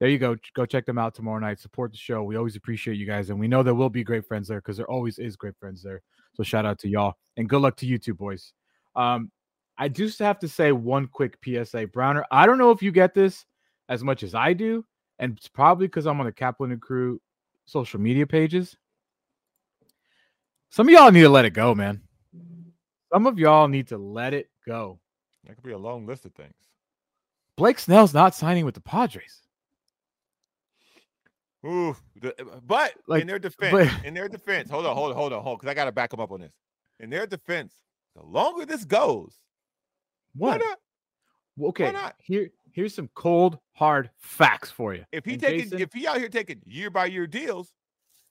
[0.00, 0.36] there you go.
[0.54, 1.58] Go check them out tomorrow night.
[1.58, 2.22] Support the show.
[2.22, 4.76] We always appreciate you guys, and we know there will be great friends there because
[4.76, 6.00] there always is great friends there.
[6.34, 8.52] So shout out to y'all, and good luck to you two boys.
[8.94, 9.30] Um,
[9.76, 12.24] I just have to say one quick PSA, Browner.
[12.30, 13.44] I don't know if you get this
[13.88, 14.84] as much as I do,
[15.18, 17.20] and it's probably because I'm on the Kaplan and Crew
[17.66, 18.76] social media pages.
[20.70, 22.02] Some of y'all need to let it go, man.
[23.12, 25.00] Some of y'all need to let it go.
[25.44, 26.54] That could be a long list of things.
[27.56, 29.42] Blake Snell's not signing with the Padres.
[31.66, 35.10] Ooh, the- uh, but Like, in their defense, but- in their defense, hold on, hold
[35.10, 36.52] on, hold on, hold because I got to back them up on this.
[37.00, 37.74] In their defense,
[38.14, 39.34] the longer this goes,
[40.34, 40.58] why What?
[40.58, 40.78] not?
[41.56, 42.14] Well, Okay, not?
[42.20, 45.04] here here's some cold hard facts for you.
[45.10, 47.72] If he And taking, Jason- if he out here taking year by year deals,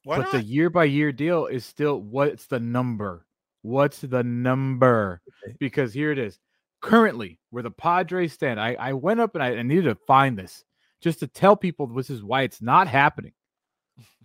[0.07, 0.31] why but not?
[0.31, 3.25] the year by year deal is still what's the number?
[3.61, 5.19] What's the number?
[5.59, 6.39] Because here it is.
[6.81, 10.39] Currently, where the Padres stand, I, I went up and I, I needed to find
[10.39, 10.63] this
[11.01, 13.33] just to tell people this is why it's not happening.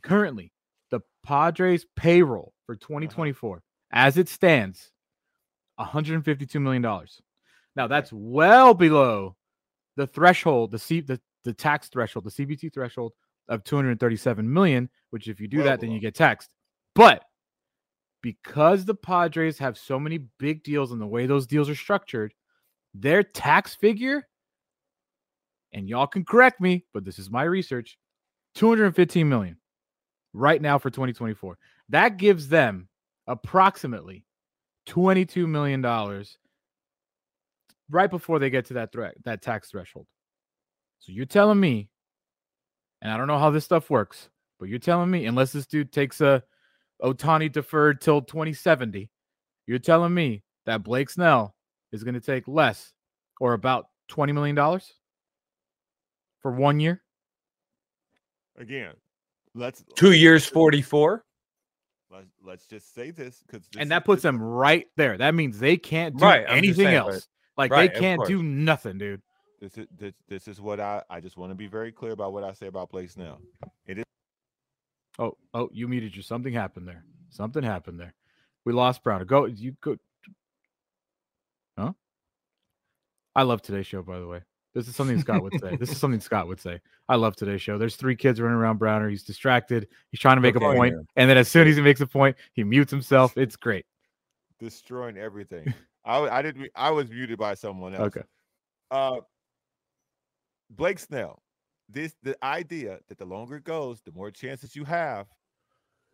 [0.02, 0.52] Currently,
[0.92, 2.86] the Padres payroll for uh-huh.
[2.86, 3.60] 2024,
[3.90, 4.92] as it stands,
[5.80, 6.82] $152 million.
[7.74, 9.34] Now that's well below
[9.96, 13.14] the threshold, the C the, the tax threshold, the CBT threshold
[13.48, 16.50] of 237 million, which if you do that, then you get taxed.
[16.94, 17.24] But
[18.22, 22.32] because the Padres have so many big deals and the way those deals are structured,
[22.94, 24.26] their tax figure,
[25.72, 27.98] and y'all can correct me, but this is my research,
[28.54, 29.56] 215 million
[30.32, 31.58] right now for 2024.
[31.88, 32.88] That gives them
[33.26, 34.24] approximately
[34.86, 36.38] 22 million dollars
[37.90, 40.06] right before they get to that threat that tax threshold.
[40.98, 41.88] So you're telling me,
[43.02, 45.92] and I don't know how this stuff works, But you're telling me, unless this dude
[45.92, 46.42] takes a
[47.02, 49.10] Ohtani deferred till 2070,
[49.66, 51.54] you're telling me that Blake Snell
[51.90, 52.92] is going to take less
[53.40, 54.56] or about $20 million
[56.40, 57.02] for one year?
[58.58, 58.92] Again,
[59.54, 61.24] let's Two years, 44.
[62.10, 65.18] let's, let's just say this because And that puts them right there.
[65.18, 67.28] That means they can't do Right, anything saying, but- else.
[67.56, 69.20] Like right, they can't do nothing, dude.
[69.62, 72.32] This is this, this is what I I just want to be very clear about
[72.32, 73.40] what I say about Blake Snell.
[73.86, 74.04] It is
[75.20, 76.22] Oh, oh, you muted you.
[76.22, 77.04] Something happened there.
[77.30, 78.12] Something happened there.
[78.64, 79.24] We lost Brown.
[79.24, 79.96] Go, you go.
[81.78, 81.92] Huh?
[83.36, 84.40] I love today's show, by the way.
[84.74, 85.76] This is something Scott would say.
[85.76, 86.80] This is something Scott would say.
[87.08, 87.78] I love today's show.
[87.78, 89.08] There's three kids running around Browner.
[89.10, 89.86] He's distracted.
[90.10, 90.74] He's trying to make a Okay.
[90.74, 93.36] point, and then as soon as he makes a point, he mutes himself.
[93.38, 93.86] It's great.
[94.58, 95.72] destroying everything.
[96.04, 98.16] I I didn't I was muted by someone else.
[98.16, 98.22] Okay.
[98.90, 99.20] Uh,
[100.76, 101.42] Blake Snell.
[101.88, 105.26] This the idea that the longer it goes, the more chances you have.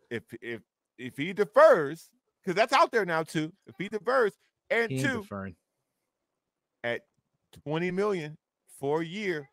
[0.09, 0.61] If if
[0.97, 2.09] if he defers,
[2.43, 3.53] because that's out there now too.
[3.67, 4.33] If he defers,
[4.69, 5.55] and He two deferring.
[6.83, 7.01] at
[7.63, 8.37] 20 million
[8.79, 9.49] for a year,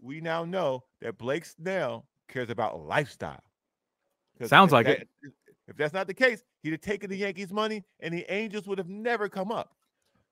[0.00, 3.42] we now know that Blake Snell cares about lifestyle.
[4.44, 5.08] Sounds like it.
[5.66, 8.78] If that's not the case, he'd have taken the Yankees' money and the Angels would
[8.78, 9.74] have never come up.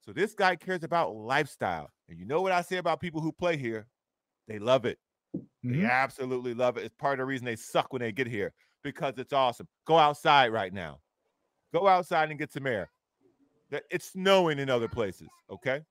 [0.04, 1.90] So this guy cares about lifestyle.
[2.08, 3.86] And you know what I say about people who play here?
[4.46, 4.98] They love it.
[5.62, 5.90] They Mhm.
[5.90, 6.84] absolutely love it.
[6.84, 8.52] It's part of the reason they suck when they get here
[8.82, 9.68] because it's awesome.
[9.84, 11.00] Go outside right now.
[11.72, 12.90] Go outside and get some air.
[13.70, 15.28] That it's snowing in other places.
[15.50, 15.84] Okay.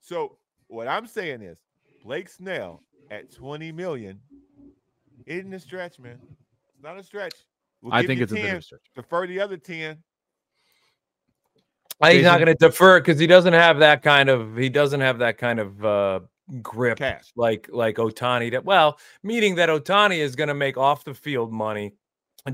[0.00, 1.58] So what I'm saying is
[2.04, 4.20] Blake Snell at 20 million
[5.26, 6.20] isn't a stretch, man.
[6.74, 7.34] It's not a stretch.
[7.80, 8.90] We'll I think you it's a bit 10, of a stretch.
[8.94, 10.02] Defer the other 10.
[12.04, 15.18] He's not going to defer because he doesn't have that kind of he doesn't have
[15.18, 16.20] that kind of uh,
[16.62, 17.32] grip Cash.
[17.36, 18.50] like like Ohtani.
[18.52, 21.94] That well, meaning that Ohtani is going to make off the field money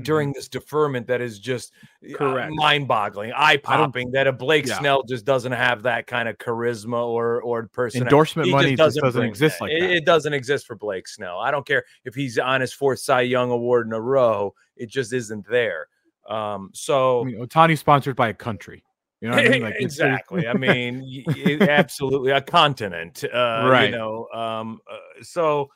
[0.01, 1.71] during this deferment that is just
[2.03, 2.51] uh, Correct.
[2.55, 4.11] mind-boggling, eye-popping.
[4.11, 4.79] That a Blake Yeah.
[4.79, 8.97] Snell just doesn't have that kind of charisma or or person Endorsement He money just
[8.97, 9.65] doesn't bring exist that.
[9.65, 9.91] like it, that.
[9.91, 11.37] it doesn't exist for Blake Snell.
[11.39, 14.53] I don't care if he's on his fourth Cy Young award in a row.
[14.75, 15.87] It just isn't there.
[16.27, 18.83] Um, so I mean, Ohtani's sponsored by a country.
[19.21, 19.61] You know what I mean?
[19.63, 20.47] Like exactly.
[20.47, 23.89] I mean, absolutely a continent, uh, Right.
[23.89, 25.69] You know, um, uh, so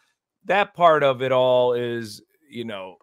[0.46, 2.98] that part of it all is, you know,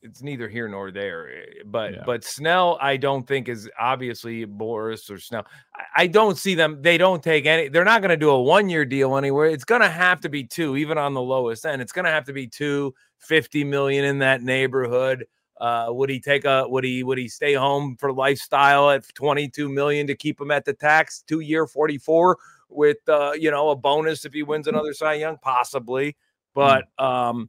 [0.00, 1.28] it's neither here nor there.
[1.28, 2.02] eh, But Yeah.
[2.06, 5.44] but Snell, I don't think is obviously Boras or Snell.
[5.74, 6.80] I, I don't see them.
[6.82, 7.68] They don't take any.
[7.68, 9.46] They're not going to do a one year deal anywhere.
[9.46, 11.82] It's going to have to be two, even on the lowest end.
[11.82, 15.26] It's going to have to be two, 50 million in that neighborhood.
[15.60, 19.68] Uh, would he take a would he would he stay home for lifestyle at 22
[19.68, 21.22] million to keep him at the tax?
[21.26, 25.36] Two year 44 with uh you know a bonus if he wins another Cy Young?
[25.42, 26.16] Possibly
[26.54, 27.48] but um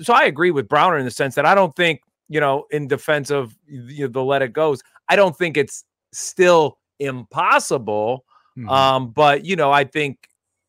[0.00, 2.86] so I agree with Browner in the sense that I don't think you know in
[2.88, 8.24] defense of you know, the let it goes I don't think it's still impossible
[8.56, 8.70] Mhm.
[8.70, 10.28] um but you know I think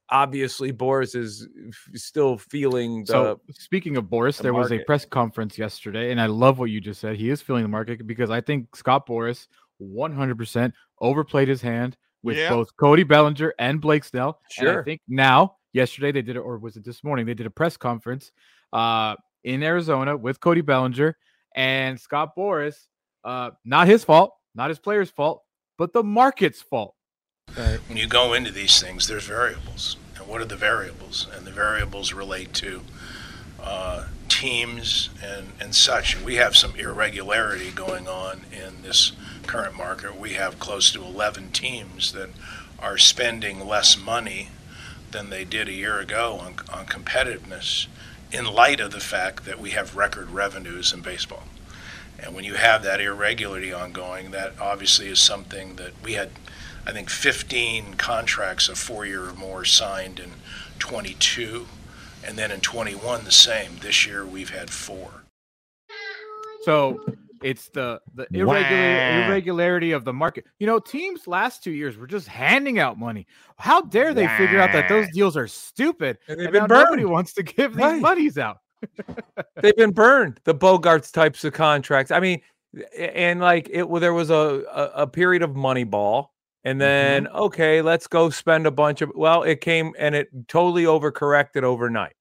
[0.10, 4.80] obviously Boras is f- still feeling the So speaking of Boras, the there was a
[4.80, 7.16] press conference yesterday, and I love what you just said.
[7.16, 9.48] He is feeling the market because I think Scott Boras
[9.82, 12.50] 100% overplayed his hand with Yeah.
[12.50, 14.40] both Cody Bellinger and Blake Snell.
[14.60, 17.26] And I think now, yesterday they did it, or was it this morning?
[17.26, 18.32] They did a press conference
[18.74, 21.18] uh, in Arizona with Cody Bellinger
[21.56, 22.76] and Scott Boras.
[23.24, 25.44] Uh, not his fault, not his player's fault,
[25.78, 26.96] but the market's fault.
[27.88, 29.96] When you go into these things, there's variables.
[30.18, 31.28] And what are the variables?
[31.34, 32.82] And the variables relate to
[33.62, 36.16] uh, teams and, and such.
[36.16, 39.14] And we have some irregularity going on in this
[39.48, 40.20] current market.
[40.20, 42.30] We have close to 11 teams that
[42.80, 44.50] are spending less money
[45.12, 47.88] than they did a year ago on, on competitiveness
[48.32, 51.44] in light of the fact that we have record revenues in baseball.
[52.20, 56.32] And when you have that irregularity ongoing, that obviously is something that we had
[56.88, 60.32] I think 15 contracts of four year or more signed in
[60.80, 61.66] 22,
[62.24, 63.72] and then in 21 the same.
[63.82, 65.10] This year we've had four.
[66.64, 67.00] So
[67.44, 69.28] it's the the irregular Wah.
[69.28, 70.46] irregularity of the market.
[70.60, 73.28] You know, teams last two years were just handing out money.
[73.58, 76.18] How dare they figure out that those deals are stupid?
[76.28, 77.14] And they've And been now nobody burned.
[77.14, 78.02] wants to give these Right.
[78.02, 78.58] monies out.
[79.62, 82.40] they've been burned the bogaerts types of contracts i mean
[82.96, 84.36] and like it well, there was a,
[84.72, 86.35] a a period of money ball
[86.66, 86.80] and mm-hmm.
[86.80, 91.64] then okay let's go spend a bunch of well it came and it totally overcorrected
[91.64, 92.16] overnight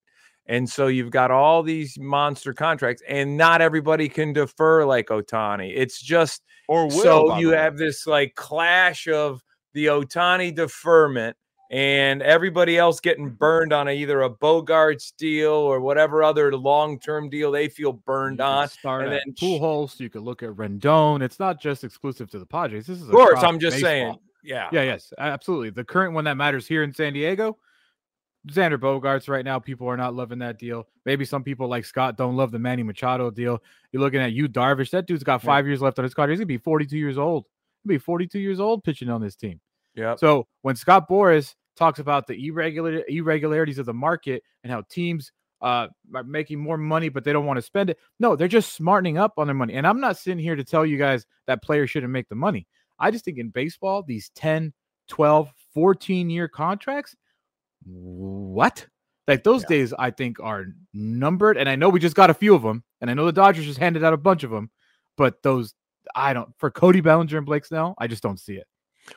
[0.47, 5.73] and so you've got all these monster contracts and not everybody can defer like ohtani
[5.75, 9.41] it's just Or will, so you have this like clash of
[9.73, 11.35] the ohtani deferment
[11.71, 13.35] and everybody else getting mm-hmm.
[13.35, 18.39] burned on a, either a Bogaerts deal or whatever other long-term deal they feel burned
[18.39, 18.69] on.
[18.85, 19.99] And then pool holes.
[19.99, 21.21] You could look at Rendon.
[21.23, 22.85] It's not just exclusive to the Padres.
[22.85, 23.89] This is Of course, I'm just baseball.
[23.89, 24.19] saying.
[24.45, 24.69] Yeah.
[24.71, 25.71] Yeah, yes, absolutely.
[25.71, 27.57] The current one that matters here in San Diego,
[28.49, 29.27] Xander Bogaerts.
[29.27, 30.87] Right now, people are not loving that deal.
[31.05, 33.61] Maybe some people like Scott don't love the Manny Machado deal.
[33.91, 34.91] You're looking at you, Darvish.
[34.91, 35.47] That dude's got Yeah.
[35.47, 36.31] five years left on his contract.
[36.31, 37.45] He's gonna be 42 years old.
[37.83, 39.59] He'll be 42 years old pitching on this team.
[39.95, 40.15] Yeah.
[40.15, 45.31] So when Scott Boras talks about the irregular irregularities of the market and how teams
[45.61, 48.73] uh are making more money but they don't want to spend it, no, they're just
[48.73, 49.73] smartening up on their money.
[49.73, 52.67] And I'm not sitting here to tell you guys that players shouldn't make the money.
[52.99, 54.73] I just think in baseball, these 10,
[55.07, 57.15] 12, 14 year contracts,
[57.85, 58.87] what?
[59.27, 59.69] Like those Yeah.
[59.69, 61.57] days, I think are numbered.
[61.57, 63.65] And I know we just got a few of them, and I know the Dodgers
[63.65, 64.69] just handed out a bunch of them,
[65.17, 65.73] but those
[66.13, 68.67] I don't for Cody Bellinger and Blake Snell, I just don't see it.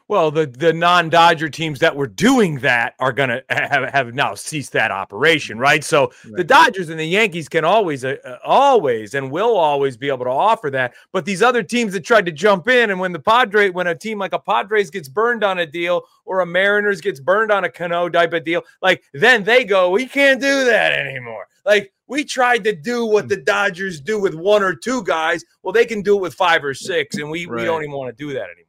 [0.08, 4.72] Well, the the non-Dodger teams that were doing that are gonna have, have now ceased
[4.72, 5.82] that operation, right?
[5.84, 10.08] So the Dodgers and the Yankees can always, uh, uh, always, and will always be
[10.08, 10.94] able to offer that.
[11.12, 13.94] But these other teams that tried to jump in, and when the Padre, when a
[13.94, 17.64] team like a Padres gets burned on a deal, or a Mariners gets burned on
[17.64, 21.48] a Cano type of deal, like then they go, we can't do that anymore.
[21.64, 25.44] Like we tried to do what the Dodgers do with one or two guys.
[25.62, 28.16] Well, they can do it with five or six, and we we don't even want
[28.16, 28.67] to do that anymore.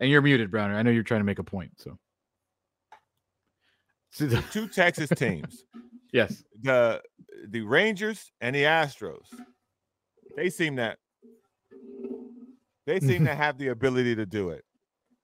[0.00, 0.76] And you're muted, Browner.
[0.76, 1.72] I know you're trying to make a point.
[1.78, 1.96] So,
[4.10, 5.64] So the- Two Texas teams,
[6.12, 7.02] yes, the
[7.48, 9.26] the Rangers and the Astros.
[10.36, 10.98] They seem that
[12.86, 14.64] they seem to have the ability to do it.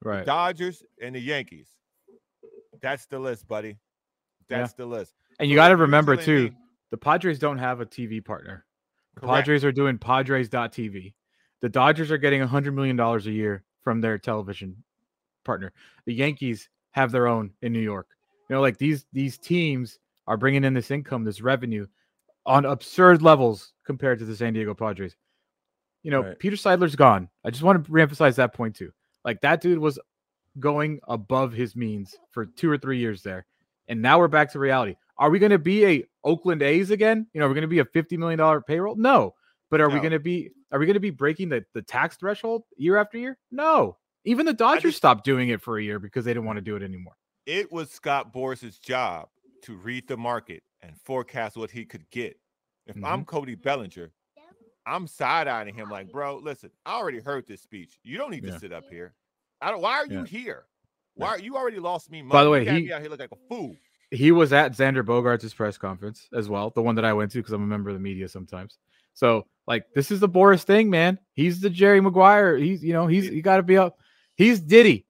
[0.03, 0.25] right.
[0.25, 1.69] Dodgers and the Yankees.
[2.81, 3.77] That's the list, buddy.
[4.49, 5.15] That's the list.
[5.39, 6.53] And you got to remember too, me-
[6.91, 8.65] the Padres don't have a TV partner.
[9.15, 9.35] The Correct.
[9.47, 11.15] Padres are doing Padres.tv.
[11.61, 14.77] The Dodgers are getting $100 million a year from their television
[15.45, 15.73] partner.
[16.07, 18.09] The Yankees have their own in New York.
[18.49, 21.87] You know, like these these teams are bringing in this income, this revenue
[22.47, 25.17] on absurd levels compared to the San Diego Padres.
[26.03, 26.39] You know, Right.
[26.39, 27.29] Peter Seidler's gone.
[27.45, 28.93] I just want to reemphasize that point too.
[29.25, 29.99] Like that dude was
[30.59, 33.47] going above his means for two or three years there.
[33.89, 34.97] And now we're back to reality.
[35.19, 37.27] Are we going to be a Oakland A's again?
[37.35, 38.97] You know, we're going to be a $50 million payroll?
[38.97, 39.35] No.
[39.71, 42.17] But are we going to be are we going to be breaking the, the tax
[42.17, 43.39] threshold year after year?
[43.51, 43.97] No.
[44.25, 46.63] Even the Dodgers just- stopped doing it for a year because they didn't want to
[46.63, 47.15] do it anymore.
[47.47, 49.29] It was Scott Boras's job
[49.63, 52.39] to read the market and forecast what he could get.
[52.87, 53.23] If I'm mm-hmm.
[53.23, 54.11] Cody Bellinger,
[54.87, 57.99] I'm side eyeing him like, bro, listen, I already heard this speech.
[58.03, 58.55] You don't need Yeah.
[58.55, 59.15] to sit up here.
[59.61, 59.81] I don't.
[59.81, 60.27] Why are you Yeah.
[60.27, 60.65] here?
[61.15, 62.33] Why are you already lost me money?
[62.33, 63.77] By the way, he- out here look like a fool.
[64.11, 67.39] he was at Xander Bogaerts' press conference as well, the one that I went to
[67.39, 68.79] because I'm a member of the media sometimes.
[69.15, 71.19] So, like, this is the Boras thing, man.
[71.35, 72.57] He's the Jerry Maguire.
[72.57, 73.99] He's, you know, he's you got to be up.
[74.37, 75.07] He's Diddy.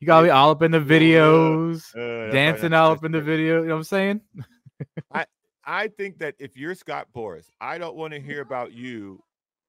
[0.00, 3.12] You got to be all up in the videos, Uh, why dancing all up in
[3.12, 3.60] the video.
[3.62, 4.20] You know what I'm saying?
[5.12, 5.26] I
[5.64, 9.22] I think that if you're Scott Boras, I don't want to hear about you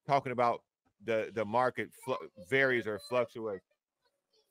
[0.08, 0.62] talking about
[1.06, 2.18] the the market flu-
[2.50, 3.66] varies or fluctuates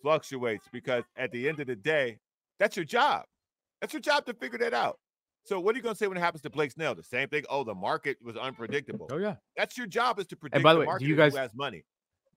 [0.03, 2.19] fluctuates because at the end of the day,
[2.59, 3.25] that's your job.
[3.81, 4.99] That's your job to figure that out.
[5.45, 6.95] So what are you going to say when it happens to Blake Snell?
[6.95, 7.45] The same thing.
[7.51, 9.09] Oh, the market was unpredictable.
[9.11, 9.37] Oh yeah.
[9.57, 11.55] That's your job is to predict by the the way, do you guys- who has
[11.55, 11.85] money.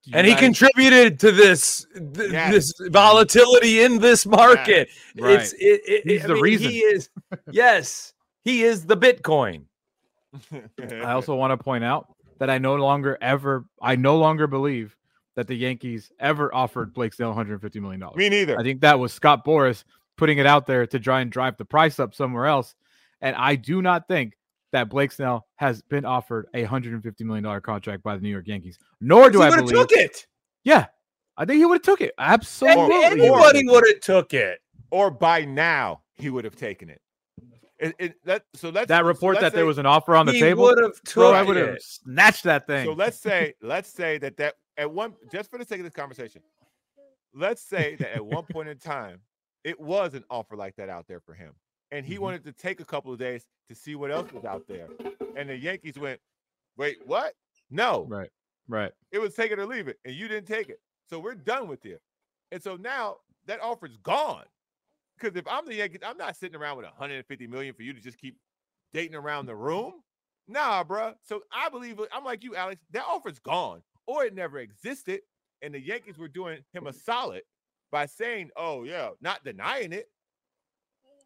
[0.04, 2.52] Do you and he guys- contributed to this th- Yes.
[2.52, 4.90] this volatility in this market.
[5.20, 5.40] Right.
[5.40, 6.70] It's it, it, He's I the mean, reason.
[6.72, 7.10] He is
[7.52, 8.14] yes,
[8.44, 9.64] he is the Bitcoin.
[10.80, 12.08] I also want to point out
[12.40, 14.96] that I no longer ever, I no longer believe
[15.36, 18.18] that the Yankees ever offered Blake Snell 150 million dollars.
[18.18, 18.60] me neither.
[18.60, 19.84] I think that was Scott Boras
[20.18, 22.76] putting it out there to try and drive the price up somewhere else.
[23.26, 24.38] And I do not think
[24.72, 28.78] that Blake Snell has been offered a $150 million contract by the New York Yankees.
[29.02, 29.88] Nor do I think he I would have believe.
[29.90, 30.28] took it.
[30.64, 30.86] Yeah.
[31.36, 32.14] I think he would have took it.
[32.20, 32.96] Absolutely.
[32.96, 34.60] Or- Anybody would have took it.
[34.92, 37.02] or by now he would have taken it.
[37.80, 40.32] It, it that so let's that report let's that there was an offer on the
[40.32, 40.64] he table.
[40.64, 42.86] would have Bro, took I would have snatched that thing.
[42.86, 45.94] So let's say, let's say that that at one, just for the sake of this
[45.94, 46.42] conversation,
[47.34, 49.20] let's say that at one point in time,
[49.66, 51.52] it was an offer like that out there for him,
[51.96, 52.20] and he Mhm.
[52.20, 54.90] wanted to take a couple of days to see what else was out there,
[55.36, 56.22] and the Yankees went,
[56.76, 57.36] "Wait, what?
[57.70, 58.32] No, right.
[58.68, 58.94] Right.
[59.12, 61.68] it was take it or leave it, and you didn't take it, so we're done
[61.70, 62.00] with you."
[62.52, 64.46] And so now that offer's gone,
[65.18, 68.02] because if I'm the Yankees, I'm not sitting around with 150 million for you to
[68.02, 68.38] just keep
[68.92, 70.04] dating around the room.
[70.48, 71.18] Nah, bruh.
[71.24, 72.82] So I believe I'm like you, Alex.
[72.92, 75.22] That offer's gone, or it never existed,
[75.62, 77.44] and the Yankees were doing him a solid
[77.90, 80.12] by saying, "Oh yeah," not denying it.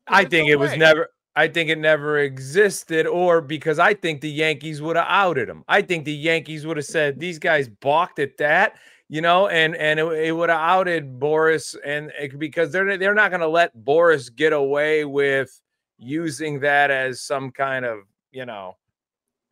[0.10, 1.10] I think no it was never.
[1.36, 5.64] I think it never existed, or because I think the Yankees would have outed him.
[5.68, 8.78] I think the Yankees would have said, "These guys balked at that.
[9.08, 13.14] you know, and and it, it would have outed Boras, and it, because they're they're
[13.14, 15.62] not going to let Boras get away with
[15.98, 18.00] using that as some kind of
[18.32, 18.78] you know.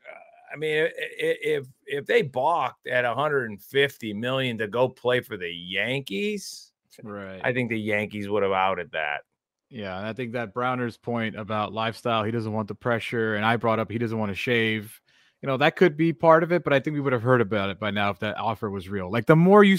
[0.08, 5.50] uh, I mean, if if they balked at 150 million to go play for the
[5.50, 6.72] Yankees,
[7.04, 7.42] Right.
[7.44, 9.22] I think the Yankees would have outed that.
[9.70, 13.46] Yeah, and I think that Browner's point about lifestyle, he doesn't want the pressure, and
[13.46, 15.00] I brought up he doesn't want to shave.
[15.42, 17.42] You know, that could be part of it, but I think we would have heard
[17.42, 19.12] about it by now if that offer was real.
[19.12, 19.78] Like the more you,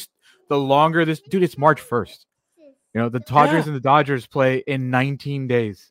[0.48, 2.26] the longer this, dude, it's March first.
[2.94, 5.90] You know, the Dodgers and the Dodgers play in 19 days.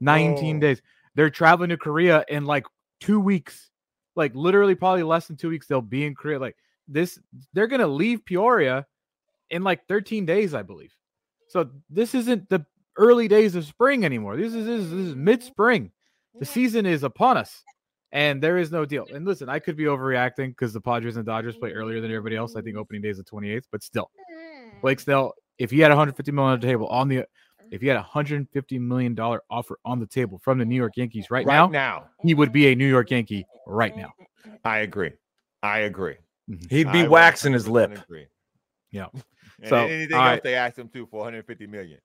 [0.00, 0.60] 19 Oh.
[0.60, 0.82] days.
[1.14, 2.66] They're traveling to Korea in like
[3.00, 3.70] two weeks.
[4.16, 5.66] Like literally, probably less than two weeks.
[5.66, 6.38] They'll be in Korea.
[6.38, 6.56] Like
[6.88, 7.18] this,
[7.52, 8.86] they're gonna leave Peoria
[9.50, 10.94] in like 13 days, I believe.
[11.48, 12.64] So this isn't the
[12.96, 14.36] early days of spring anymore.
[14.36, 15.90] This is this is, is mid-spring.
[16.38, 17.62] The season is upon us,
[18.12, 19.06] and there is no deal.
[19.12, 22.36] And listen, I could be overreacting because the Padres and Dodgers play earlier than everybody
[22.36, 22.56] else.
[22.56, 24.10] I think opening day is the 28th, but still,
[24.82, 25.02] Blake mm.
[25.02, 27.24] Snell, if he had 150 million on the table on the,
[27.70, 28.14] if he had a mm.
[28.14, 31.68] 150 million dollar offer on the table from the New York Yankees right, Right now,
[31.68, 32.04] now.
[32.22, 34.12] he would be a New York Yankee right now.
[34.64, 35.12] I agree.
[35.62, 36.16] I agree.
[36.50, 36.74] Mm-hmm.
[36.74, 37.96] He'd be I waxing his lip.
[37.96, 38.26] Agree.
[38.90, 39.06] Yeah.
[39.12, 39.22] And
[39.68, 40.42] So, anything all else right.
[40.42, 41.98] they asked him to for 150 million.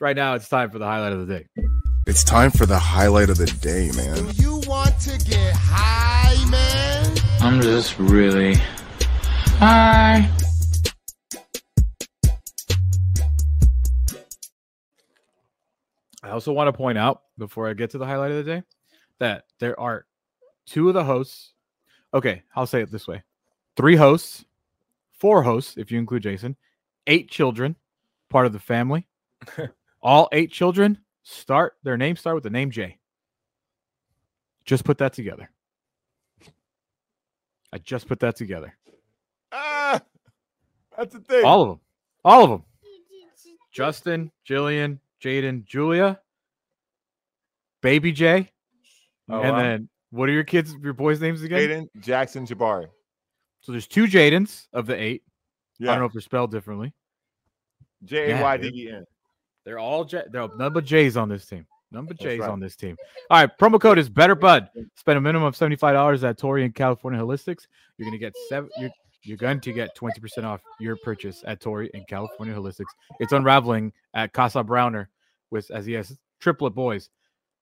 [0.00, 1.46] Right now, it's time for the highlight of the day.
[2.06, 4.26] It's time for the highlight of the day, man.
[4.26, 7.16] Do you want to get high, man?
[7.40, 8.54] I'm just really
[9.58, 10.30] high.
[16.22, 18.62] I also want to point out before I get to the highlight of the day
[19.18, 20.06] that there are
[20.64, 21.54] two of the hosts.
[22.14, 23.24] Okay, I'll say it this way
[23.76, 24.44] three hosts,
[25.18, 26.54] four hosts, if you include Jason,
[27.08, 27.74] eight children,
[28.30, 29.08] part of the family.
[30.02, 32.98] All eight children start, their names start with the name J.
[34.64, 35.50] Just put that together.
[37.72, 38.76] I just put that together.
[39.52, 40.00] Ah,
[40.96, 41.44] that's the thing.
[41.44, 41.80] All of them.
[42.24, 42.64] All of them.
[43.72, 46.20] Justin, Jillian, Jaden, Julia,
[47.80, 48.50] Baby J.
[49.28, 49.62] Oh, and wow.
[49.62, 51.60] then what are your kids, your boys' names again?
[51.60, 52.88] Jaden, Jackson, Jabari.
[53.60, 55.22] So there's two Jadens of the eight.
[55.78, 55.90] Yeah.
[55.90, 56.92] I don't know if they're spelled differently.
[58.04, 59.04] J A Y D E N.
[59.68, 60.22] They're all J.
[60.32, 61.66] There are none but J's on this team.
[61.92, 62.48] None but That's J's right.
[62.48, 62.96] on this team.
[63.28, 64.70] All right, promo code is Better Bud.
[64.94, 67.66] Spend a minimum of seventy five dollars at Tori and California Holistics.
[67.98, 68.70] You're gonna get seven.
[68.78, 68.88] You're,
[69.24, 72.86] you're going to get twenty percent off your purchase at Tori and California Holistics.
[73.20, 75.10] It's unraveling at Casa Browner
[75.50, 77.10] with as he has triplet boys.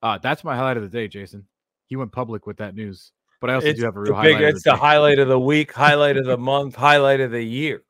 [0.01, 1.45] Uh, that's my highlight of the day, Jason.
[1.89, 3.11] He went public with that news,
[3.41, 4.35] but I also It's do have a real big.
[4.35, 4.43] highlight.
[4.45, 7.43] of It's the the highlight of the week, highlight of the month, highlight of the
[7.43, 7.83] year.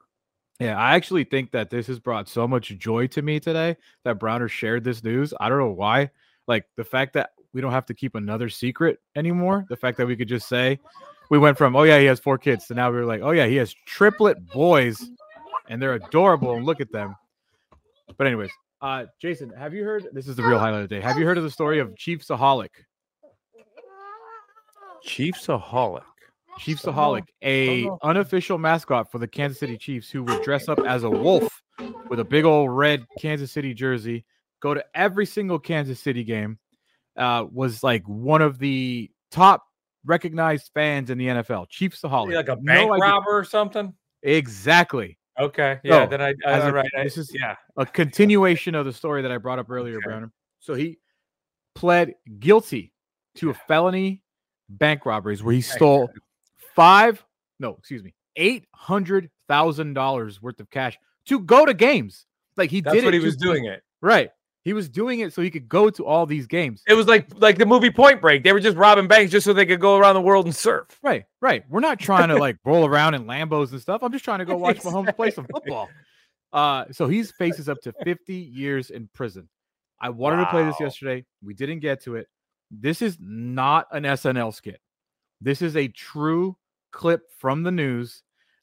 [0.58, 4.18] Yeah, I actually think that this has brought so much joy to me today that
[4.18, 5.34] Browner shared this news.
[5.38, 6.10] I don't know why.
[6.46, 9.66] Like the fact that we don't have to keep another secret anymore.
[9.68, 10.78] The fact that we could just say
[11.30, 13.32] we went from oh yeah he has four kids to now we are like oh
[13.32, 15.10] yeah he has triplet boys
[15.68, 17.16] and they're adorable and look at them.
[18.16, 18.50] But anyways,
[18.80, 20.06] uh, Jason, have you heard?
[20.12, 21.00] This is the real highlight of the day.
[21.00, 22.68] Have you heard of the story of Chiefsaholic?
[25.02, 26.02] Chief Saholic?
[26.58, 26.80] Chief Saholic.
[26.80, 27.98] Chief Don't Saholic, know.
[28.02, 31.62] a unofficial mascot for the Kansas City Chiefs, who would dress up as a wolf
[32.08, 34.24] with a big old red Kansas City jersey,
[34.60, 36.58] go to every single Kansas City game,
[37.16, 39.64] uh, was like one of the top
[40.04, 41.66] recognized fans in the NFL.
[41.68, 43.92] Chiefsaholic, Like a No bank idea- robber or something.
[44.22, 45.18] Exactly.
[45.38, 45.78] Okay.
[45.84, 46.04] Yeah.
[46.04, 46.70] So, then I.
[46.70, 46.88] right.
[47.02, 47.56] This is yeah.
[47.76, 50.06] a continuation of the story that I brought up earlier, Okay.
[50.06, 50.32] Browner.
[50.60, 50.98] So he
[51.74, 52.92] pled guilty
[53.36, 54.22] to a felony
[54.70, 56.08] bank robberies where he stole
[56.76, 57.24] five,
[57.58, 62.26] no, excuse me, eight hundred thousand dollars worth of cash to go to games.
[62.56, 63.64] Like he That's did what it he was doing.
[63.64, 63.82] It.
[64.00, 64.30] Right.
[64.62, 66.82] He was doing it so he could go to all these games.
[66.88, 68.42] It was like like the movie Point Break.
[68.42, 70.86] They were just robbing banks just so they could go around the world and surf.
[71.02, 71.64] Right, right.
[71.68, 74.02] We're not trying to like roll around in Lambos and stuff.
[74.02, 75.88] I'm just trying to go watch Mahomes play some football.
[76.52, 79.48] Uh, so he's faces up to 50 years in prison.
[80.00, 81.24] I wanted to play this yesterday.
[81.44, 82.28] We didn't get to it.
[82.70, 84.80] This is not an SNL skit.
[85.40, 86.56] This is a true
[86.92, 88.22] clip from the news.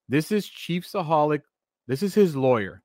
[0.10, 1.42] This is Chiefsaholic.
[1.88, 2.84] This is his lawyer.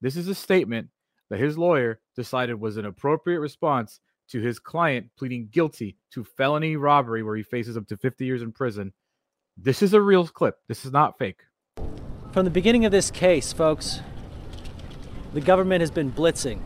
[0.00, 0.88] This is a statement
[1.30, 4.00] that his lawyer decided was an appropriate response
[4.30, 8.42] to his client pleading guilty to felony robbery, where he faces up to 50 years
[8.42, 8.92] in prison.
[9.56, 10.56] This is a real clip.
[10.68, 11.40] This is not fake.
[12.32, 14.00] From the beginning of this case, folks,
[15.32, 16.60] the government has been blitzing,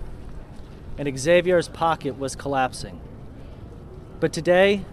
[0.99, 3.01] and Xavier's pocket was collapsing.
[4.21, 4.85] But today,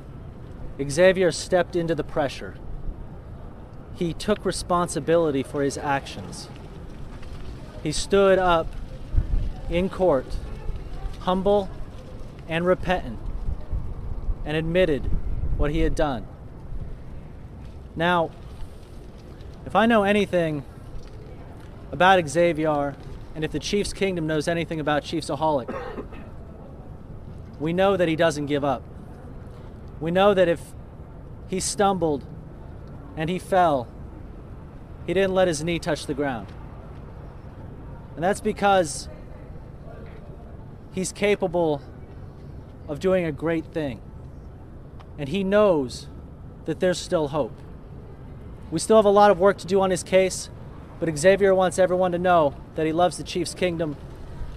[0.89, 2.55] Xavier stepped into the pressure.
[3.99, 6.47] He took responsibility for his actions.
[7.83, 8.67] He stood up
[9.69, 10.37] in court,
[11.19, 11.69] humble
[12.47, 13.19] and repentant,
[14.45, 15.03] and admitted
[15.57, 16.25] what he had done.
[17.93, 18.31] Now,
[19.65, 20.63] if I know anything
[21.91, 22.95] about Xavier
[23.35, 25.75] and if the Chiefs Kingdom knows anything about Chiefsaholic,
[27.59, 28.81] we know that he doesn't give up.
[29.99, 30.61] We know that if
[31.49, 32.23] he stumbled
[33.19, 33.85] and he fell,
[35.05, 36.47] he didn't let his knee touch the ground.
[38.15, 39.09] And that's because
[40.93, 41.81] he's capable
[42.87, 43.99] of doing a great thing.
[45.17, 46.07] And he knows
[46.63, 47.51] that there's still hope.
[48.71, 50.49] We still have a lot of work to do on his case,
[50.97, 53.97] but Xavier wants everyone to know that he loves the Chiefs Kingdom,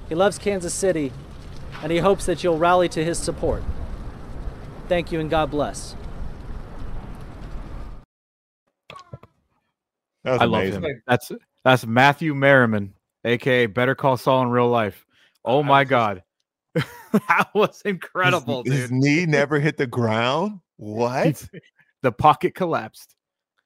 [0.09, 1.11] he loves Kansas City,
[1.83, 3.65] and he hopes that you'll rally to his support.
[4.87, 5.97] Thank you and God bless.
[8.89, 10.83] That was I love amazing.
[10.83, 11.03] him.
[11.07, 11.33] That's
[11.65, 12.95] that's Matthew Merriman,
[13.25, 15.05] aka Better Call Saul in real life.
[15.45, 16.23] Oh my god,
[16.75, 20.61] that was incredible, His, his knee never hit the ground.
[20.77, 21.47] What?
[22.03, 23.15] The pocket collapsed,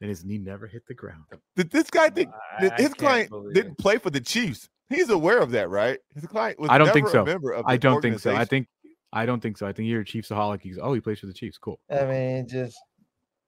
[0.00, 1.24] and his knee never hit the ground.
[1.54, 2.30] Did this guy think
[2.60, 4.68] that I his can't client didn't play for the Chiefs?
[4.88, 5.98] He's aware of that, right?
[6.14, 7.24] His client was I don't think never a so.
[7.24, 8.34] member of I don't think so.
[8.34, 8.68] I think
[9.12, 9.66] I don't think so.
[9.66, 10.60] I think you're a Chiefsaholic.
[10.62, 11.58] He's oh, he plays for the Chiefs.
[11.58, 11.80] Cool.
[11.90, 12.76] I mean, just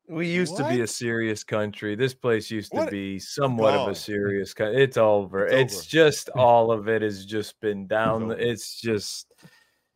[0.09, 1.94] We used to be a serious country.
[1.94, 4.82] This place used to be somewhat of a serious country.
[4.82, 5.47] It's over.
[5.47, 5.85] It's It's, over.
[5.89, 8.28] just all of it has just been down.
[8.28, 9.32] the- It's just,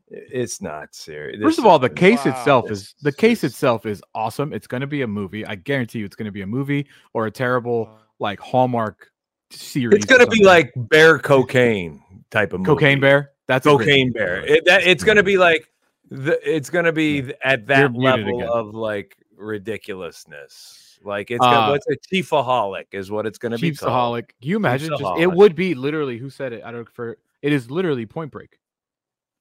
[0.09, 1.40] it's not serious.
[1.43, 2.32] First of all, the case Wow.
[2.32, 4.52] itself is the case itself is awesome.
[4.52, 5.47] It's going to be a movie.
[5.47, 7.98] I guarantee you, it's going to be a movie or a terrible uh-huh.
[8.18, 9.09] like Hallmark
[9.55, 9.97] series.
[9.97, 12.66] It's gonna be like bear cocaine type of movie.
[12.66, 13.30] Cocaine Bear.
[13.47, 14.44] That's cocaine bear.
[14.47, 15.68] It, that it's gonna be like
[16.10, 16.39] the.
[16.48, 20.98] It's gonna be th- at that level of like ridiculousness.
[21.05, 24.24] Like it's gonna, Uh, what's a chiefaholic is what it's gonna be called.
[24.24, 24.28] Chiefsaholic.
[24.40, 24.90] Can you imagine?
[24.98, 26.62] Just, it would be literally who said it.
[26.64, 27.19] I don't for.
[27.43, 28.59] It is literally Point Break.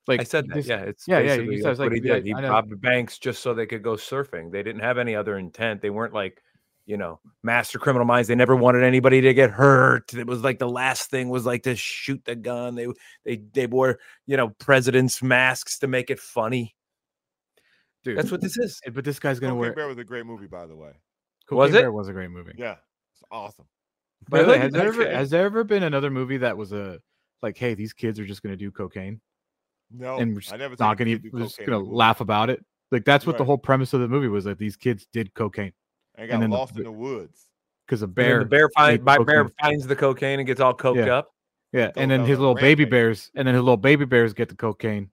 [0.07, 0.56] Like I said that.
[0.56, 1.36] this- yeah, it's yeah, yeah.
[1.36, 2.26] You that's like he did.
[2.26, 4.52] He robbed banks just so they could go surfing.
[4.52, 5.82] They didn't have any other intent.
[5.82, 6.41] They weren't like,
[6.88, 8.28] you know, master criminal minds.
[8.28, 10.11] They never wanted anybody to get hurt.
[10.15, 12.73] It was like the last thing was like to shoot the gun.
[12.73, 12.88] They
[13.23, 16.76] they they wore you know presidents' masks to make it funny.
[18.03, 18.82] Dude, That's what this is.
[18.94, 19.73] But this guy's gonna Cocaine wear.
[19.73, 20.91] Bear was a great movie, by the way.
[21.52, 21.82] Was Cocaine it?
[21.82, 22.53] Bear was a great movie.
[22.57, 22.76] Yeah,
[23.14, 23.65] it's awesome.
[24.30, 24.61] By the way, Really?
[24.61, 26.99] has there ever has there ever been another movie that was a
[27.41, 29.19] like, hey, these kids are just gonna do cocaine
[29.91, 31.91] No, and we're just I never not gonna kid e- we're just gonna movie.
[31.91, 32.64] laugh about it.
[32.91, 35.73] Like that's what the whole premise of the movie was that these kids did cocaine
[36.15, 37.48] and and got then the lost b- in the woods.
[37.88, 40.60] because a And bear the bear find made by bear finds the cocaine and gets
[40.61, 41.15] all coked Yeah.
[41.18, 41.34] up.
[41.73, 44.56] Yeah, and then his little baby bears, and then his little baby bears get the
[44.56, 45.10] cocaine,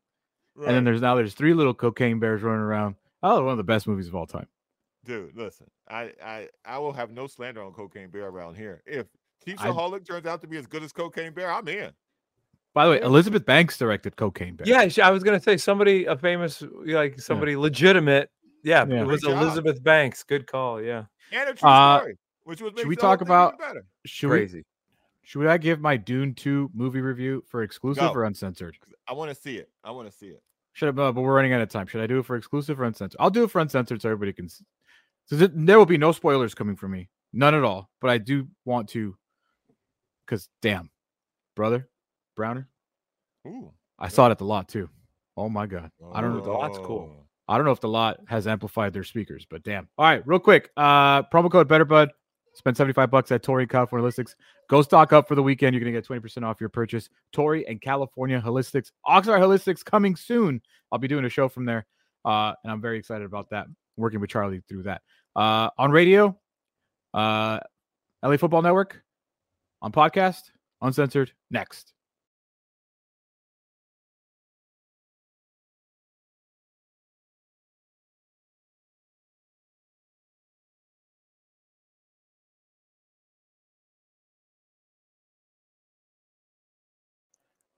[0.67, 2.97] and then there's now there's three little cocaine bears running around.
[3.23, 4.47] Oh, one of the best movies of all time.
[5.05, 8.83] Dude, listen, I, I I will have no slander on Cocaine Bear around here.
[8.87, 9.07] If
[9.47, 11.91] Chiefsaholic turns out to be as good as Cocaine Bear, I'm in.
[12.75, 14.67] By the way, Elizabeth Banks directed Cocaine Bear.
[14.69, 18.31] Yeah, I was gonna say somebody a famous like somebody legitimate.
[18.63, 19.03] Yeah, Yeah.
[19.03, 19.43] it was Great job.
[19.43, 20.23] Elizabeth Banks.
[20.25, 20.83] Good call.
[20.83, 23.87] Yeah, And a true Uh, story, which was should we talk about- even better.
[24.05, 24.65] Should we crazy.
[25.23, 28.13] should I give my Dune two movie review for exclusive Go.
[28.13, 28.77] or uncensored?
[29.07, 29.71] I want to see it.
[29.83, 30.43] I want to see it.
[30.79, 31.89] Should I, uh, but we're running out of time.
[31.89, 33.17] Should I do it for exclusive or uncensored?
[33.19, 34.49] I'll do it for uncensored so everybody can.
[34.49, 37.91] So th- there will be no spoilers coming from me, none at all.
[38.01, 39.17] But I do want to,
[40.25, 40.89] because damn,
[41.57, 41.89] brother,
[42.37, 42.69] Browner,
[43.45, 44.89] Ooh, I saw it at the lot too.
[45.37, 46.45] Oh my god, I don't know.
[46.45, 47.11] the lot's cool.
[47.13, 47.25] Oh.
[47.49, 49.89] I don't know if the lot has amplified their speakers, but damn.
[49.99, 50.71] All right, real quick.
[50.77, 52.11] Uh promo code BetterBud.
[52.59, 54.35] Spend 75 bucks at Tory California Holistics.
[54.69, 55.75] Go stock up for the weekend.
[55.75, 57.09] You're gonna get 20% off your purchase.
[57.33, 58.91] Tory and California Holistics.
[59.07, 60.61] Oxnard Holistics coming soon.
[60.91, 61.87] I'll be doing a show from there.
[62.25, 63.69] Uh, and I'm very excited about that.
[63.97, 65.03] Working with Charlie through that.
[65.37, 66.37] Uh on radio,
[67.15, 67.61] uh
[68.25, 69.01] LA Football Network,
[69.81, 70.51] on podcast,
[70.83, 71.95] uncensored, next.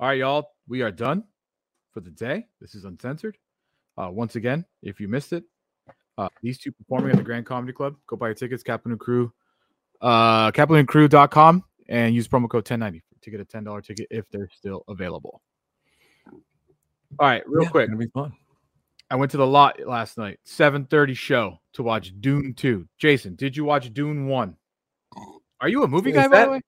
[0.00, 0.52] All right, y'all.
[0.66, 1.24] We are done
[1.92, 2.46] for the day.
[2.58, 3.36] This is uncensored.
[3.98, 5.44] Uh, once again, if you missed it,
[6.16, 7.96] uh, these two performing at the Grand Comedy Club.
[8.06, 9.30] Go buy your tickets, Kaplan and Crew,
[10.00, 14.84] uh, kaplanandcrew.com, and use promo code 1090 to get a $10 ticket if they're still
[14.88, 15.42] available.
[16.26, 16.38] All
[17.28, 17.88] right, real Yeah, quick.
[17.88, 18.32] gonna be fun.
[19.10, 22.88] I went to the lot last night, 7:30 show to watch Dune 2.
[22.96, 24.56] Jason, did you watch Dune 1?
[25.60, 26.60] Are you a movie Is guy, by the way?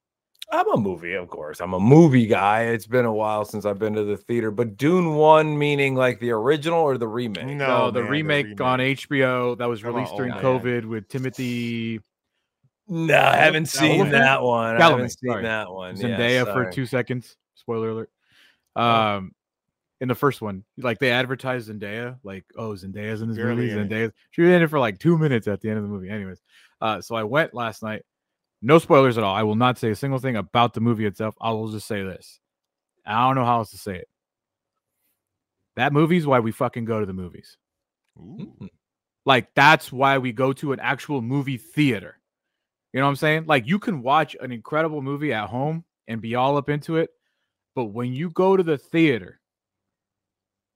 [0.53, 1.61] I'm a movie, of course.
[1.61, 2.65] I'm a movie guy.
[2.65, 6.21] It's been a while since I've been to the theater, but Dune One meaning like
[6.21, 7.47] the original or the remake?
[7.47, 10.43] No, No, the, man, the remake on HBO that was Come on, released during old
[10.43, 10.61] man.
[10.61, 12.01] COVID with Timothy
[12.87, 14.11] No, I haven't seen Chalamet?
[14.11, 14.77] that one.
[14.77, 15.43] I haven't seen sorry.
[15.45, 15.97] that one.
[15.97, 17.35] Yeah, Zendaya for two seconds.
[17.55, 18.11] Spoiler alert.
[18.77, 18.83] Oh.
[18.85, 19.33] Um,
[20.03, 23.89] in the first one, like they advertised Zendaya, like oh Zendaya's in this Barely movie.
[23.89, 26.11] Zendaya, she was in it for like two minutes at the end of the movie.
[26.11, 26.43] Anyways,
[26.81, 28.03] uh, so I went last night.
[28.63, 29.35] No spoilers at all.
[29.35, 31.35] I will not say a single thing about the movie itself.
[31.41, 32.41] I will just say this.
[33.05, 34.09] I don't know how else to say it.
[35.77, 37.57] That movie's why we fucking go to the movies.
[38.17, 38.67] Hmm.
[39.25, 42.19] Like that's why we go to an actual movie theater.
[42.93, 43.47] You know what I'm saying?
[43.47, 47.11] Like you can watch an incredible movie at home and be all up into it,
[47.75, 49.41] but when you go to the theater,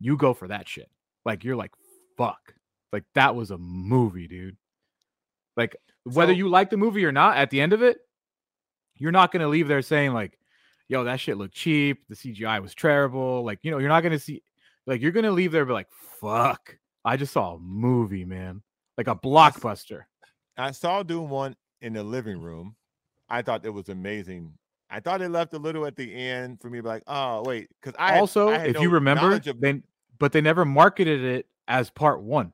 [0.01, 0.89] you go for that shit.
[1.25, 1.73] Like you're like,
[2.17, 2.55] fuck.
[2.93, 4.57] Like that was a movie, dude.
[5.57, 5.77] Like
[6.15, 7.99] whether So- you like the movie or not, at the end of it,
[8.97, 10.39] you're not gonna leave there saying like,
[10.89, 12.05] "Yo, that shit looked cheap.
[12.09, 14.43] The CGI was terrible." Like, you know, you're not gonna see,
[14.87, 18.63] like, you're gonna leave there and be like, "Fuck, I just saw a movie, man,
[18.97, 20.05] like a blockbuster."
[20.57, 22.77] I saw Doom one in the living room.
[23.29, 24.55] I thought it was amazing.
[24.89, 27.43] I thought it left a little at the end for me, to be like, oh
[27.45, 29.83] wait, because I had- also, I had if no you remember, of- they
[30.19, 32.53] but they never marketed it as part one.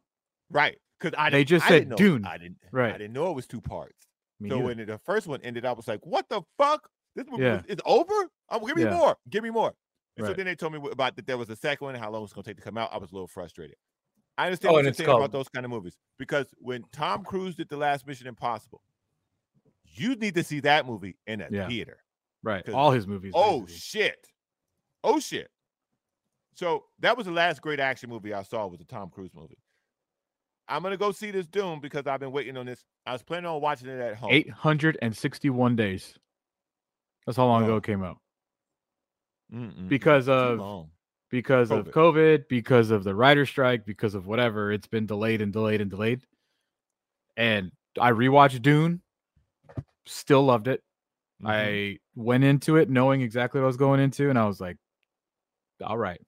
[0.50, 0.78] right?
[1.02, 2.24] Because I They didn't- just I said didn't know- Dune.
[2.26, 2.94] I didn't Right.
[2.94, 4.06] I didn't know it was two parts.
[4.38, 4.66] Me so neither.
[4.66, 6.88] when the first one ended, I was like, what the fuck?
[7.14, 7.62] This movie Yeah.
[7.68, 8.12] is over?
[8.48, 8.96] Oh, give me Yeah.
[8.96, 9.18] more.
[9.28, 9.74] Give me more.
[10.16, 12.22] And so then they told me about that there was a second one, how long
[12.24, 12.92] it's gonna take to come out.
[12.92, 13.76] I was a little frustrated.
[14.38, 17.54] I understand Oh, what you're saying about those kind of movies because when Tom Cruise
[17.56, 18.82] did the last Mission Impossible,
[19.84, 21.68] you need to see that movie in a Yeah.
[21.68, 21.98] theater.
[22.44, 22.68] right?
[22.70, 23.32] all his movies.
[23.36, 23.74] Oh basically.
[23.78, 24.26] shit!
[25.04, 25.48] Oh shit!
[26.54, 29.61] So that was the last great action movie I saw was the Tom Cruise movie.
[30.68, 32.84] I'm gonna go see this Dune because I've been waiting on this.
[33.06, 34.30] I was planning on watching it at home.
[34.32, 36.14] 861 days.
[37.26, 38.18] That's how long ago it came out.
[39.52, 39.88] Mm-mm-mm.
[39.88, 40.90] Because of long.
[41.30, 45.52] because of COVID, because of the writer strike, because of whatever, it's been delayed and
[45.52, 46.22] delayed and delayed.
[47.36, 47.70] And
[48.00, 49.02] I rewatched Dune,
[50.06, 50.82] still loved it.
[51.42, 51.50] Mm-hmm.
[51.50, 54.76] I went into it knowing exactly what I was going into, and I was like,
[55.82, 56.20] all right.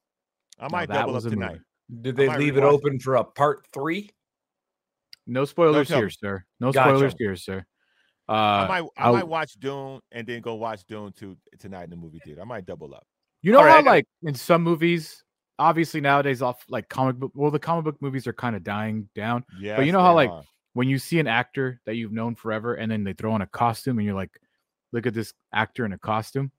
[0.59, 1.41] I now might that double up was a movie.
[1.41, 1.61] tonight.
[2.03, 4.11] Did they leave it rewatch open for a part three?
[5.27, 6.45] No spoilers tell here, sir.
[6.61, 6.91] No Gotcha.
[6.91, 7.65] spoilers here, sir.
[8.29, 11.91] Uh, I might I might watch Dune and then go watch Dune two tonight in
[11.91, 12.41] the movie theater.
[12.41, 13.07] I might double up.
[13.43, 15.23] You know All right, I how gotta- like in some movies,
[15.59, 19.09] obviously nowadays off like comic book well, the comic book movies are kind of dying
[19.15, 19.45] down.
[19.61, 20.31] Yeah, but you know how like
[20.73, 23.47] when you see an actor that you've known forever and then they throw on a
[23.47, 24.41] costume and you're like,
[24.93, 26.51] look at this actor in a costume.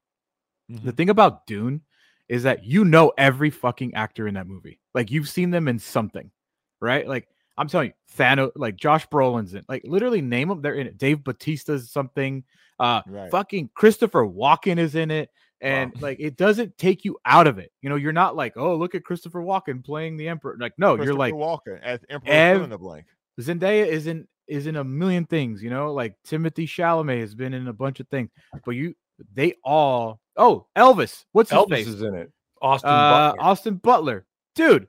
[0.70, 1.82] The thing about Dune
[2.28, 4.80] is that you know every fucking actor in that movie.
[4.96, 6.32] Like you've seen them in something,
[6.80, 7.08] right?
[7.08, 7.28] Like
[7.58, 10.62] I'm telling you, Thanos, like Josh Brolin's in, like literally name them.
[10.62, 10.98] They're in it.
[10.98, 12.44] Dave Batista's something.
[12.78, 13.32] Uh, Right.
[13.32, 15.30] fucking Christopher Walken is in it,
[15.62, 17.72] and like it doesn't take you out of it.
[17.82, 20.58] You know, you're not like, oh, look at Christopher Walken playing the Emperor.
[20.60, 23.06] Like, no, you're like Walken as Emperor Ev- in the blank.
[23.40, 27.54] Zendaya is in is in a million things, you know, like Timothée Chalamet has been
[27.54, 28.30] in a bunch of things,
[28.66, 28.94] but you
[29.34, 31.88] they all oh Elvis, what's his Elvis face?
[31.88, 32.32] is in it.
[32.62, 33.42] Austin uh, Butler.
[33.44, 34.26] Austin Butler,
[34.56, 34.88] dude,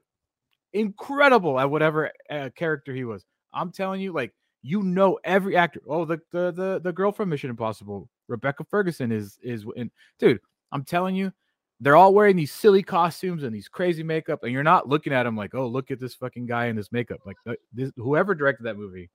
[0.76, 3.24] incredible at whatever uh, character he was.
[3.52, 4.32] I'm telling you, like
[4.62, 5.80] you know every actor.
[5.88, 9.90] Oh, the the the the girl from Mission Impossible, Rebecca Ferguson is is in.
[10.18, 10.40] Dude,
[10.72, 11.32] I'm telling you,
[11.80, 15.22] they're all wearing these silly costumes and these crazy makeup, and you're not looking at
[15.24, 17.20] them like, oh, look at this fucking guy in this makeup.
[17.24, 17.36] Like
[17.72, 19.10] this, whoever directed that movie,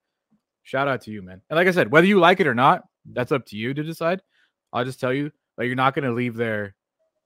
[0.64, 1.42] shout out to you, man.
[1.50, 3.84] And like I said, whether you like it or not, that's up to you to
[3.84, 4.22] decide.
[4.74, 6.76] I'll just tell you, like you're not gonna leave there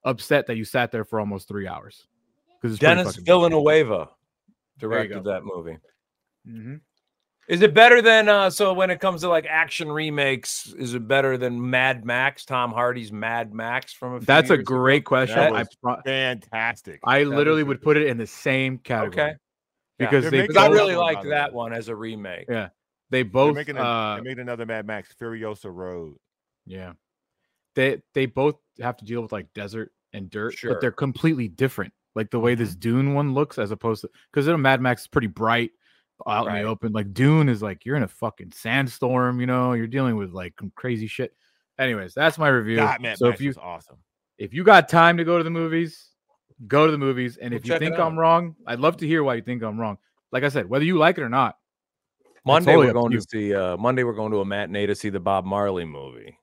[0.04, 2.08] upset that you sat there for almost three hours
[2.62, 4.10] because Dennis Villanueva
[4.78, 5.78] directed that movie.
[6.48, 6.82] Mhm.
[7.48, 11.08] Is it better than uh so when it comes to like action remakes, is it
[11.08, 15.08] better than Mad Max, Tom Hardy's Mad Max from a few That's a great ago?
[15.10, 15.38] question.
[15.38, 17.00] That I pro- fantastic.
[17.04, 19.34] I That literally was would put it in the same category Okay.
[20.00, 21.96] Because They're they making Because I really another one, liked by that one as a
[21.96, 22.46] remake.
[22.50, 22.70] yeah
[23.12, 26.16] they both making a, uh they made another Mad Max Furiosa Road.
[26.66, 26.94] yeah
[27.76, 30.72] they they both have to deal with like desert and dirt Sure.
[30.74, 32.80] but they're completely different like the way this Mm-hmm.
[32.80, 35.72] Dune one looks as opposed to because Mad Max is pretty bright
[36.26, 39.74] out in the open like Dune is like you're in a fucking sandstorm you know
[39.74, 41.36] you're dealing with like some crazy shit
[41.78, 43.98] anyways that's my review God, Mad so Max if you awesome.
[44.38, 46.10] if you got time to go to the movies,
[46.68, 47.38] go to the movies.
[47.38, 49.80] And We'll if you think I'm wrong, I'd love to hear why you think I'm
[49.80, 49.98] wrong.
[50.32, 51.58] Like I said, whether you like it or not.
[52.46, 54.86] Monday totally we're up to going to see uh Monday we're going to a matinee
[54.86, 56.38] to see the Bob Marley movie.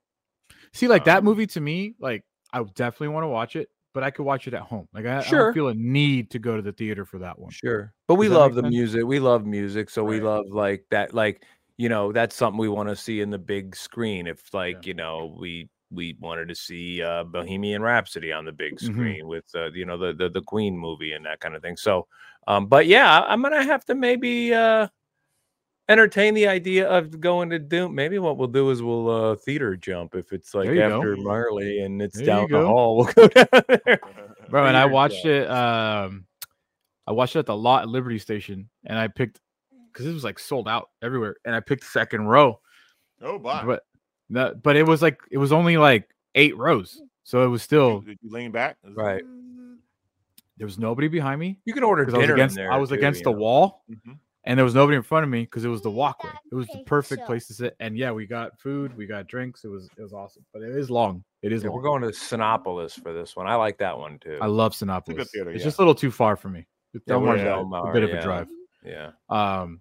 [0.72, 4.02] See, like that Um, movie to me, like I definitely want to watch it, but
[4.02, 4.88] I could watch it at home.
[4.92, 5.44] Like I, I Sure.
[5.46, 7.50] don't feel a need to go to the theater for that one.
[7.50, 7.92] Sure.
[8.08, 8.70] But we love the sense?
[8.72, 9.04] music.
[9.04, 9.90] We love music.
[9.90, 11.44] So we love like that like
[11.78, 14.26] you know, that's something we want to see in the big screen.
[14.26, 18.74] If like, you know, we we wanted to see uh Bohemian Rhapsody on the big
[18.76, 18.92] Mhm.
[18.92, 21.76] screen with uh, you know the, the the Queen movie and that kind of thing.
[21.76, 22.06] So
[22.46, 24.88] um but yeah, I- I'm gonna have to maybe uh
[25.92, 27.94] entertain the idea of going to Dune.
[27.94, 30.96] Maybe what we'll do is we'll uh theater jump if it's like There you go.
[30.98, 32.96] after Marley and it's There down the hall.
[33.16, 34.00] We'll go down there.
[34.48, 35.26] Bro, and I watched jump.
[35.26, 35.50] it.
[35.50, 36.26] Um,
[37.06, 39.40] I watched it at the lot at Liberty Station, and I picked
[39.92, 42.60] because it was like sold out everywhere, and I picked second row.
[43.20, 43.64] Oh, bye.
[43.64, 43.84] But
[44.28, 48.00] No, but it was like it was only like eight rows, so it was still
[48.00, 48.76] Did you lean back?
[48.84, 49.22] Right.
[50.58, 51.58] there was nobody behind me.
[51.64, 53.32] You can order 'cause I was dinner in against there I was too, against the
[53.32, 53.38] know.
[53.38, 54.18] wall, Mhm.
[54.44, 56.32] And there was nobody in front of me because it was the walkway.
[56.50, 57.76] It was the perfect place to sit.
[57.78, 59.62] And yeah, we got food, we got drinks.
[59.64, 61.22] It was it was awesome, but it is long.
[61.42, 61.76] It is Yeah, long.
[61.76, 63.46] we're going to Cinépolis for this one.
[63.46, 64.38] I like that one too.
[64.42, 65.28] I love good Cinépolis.
[65.30, 65.64] theater, it's yeah.
[65.64, 66.66] just a little too far for me.
[66.92, 68.16] It's Yeah, a we're bit- a bit of yeah.
[68.18, 68.48] a drive.
[68.84, 69.10] yeah.
[69.28, 69.80] Um,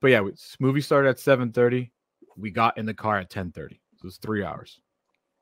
[0.00, 1.92] but yeah, we, movie started at seven thirty.
[2.38, 3.82] We got in the car at ten thirty.
[3.96, 4.80] So it was three hours.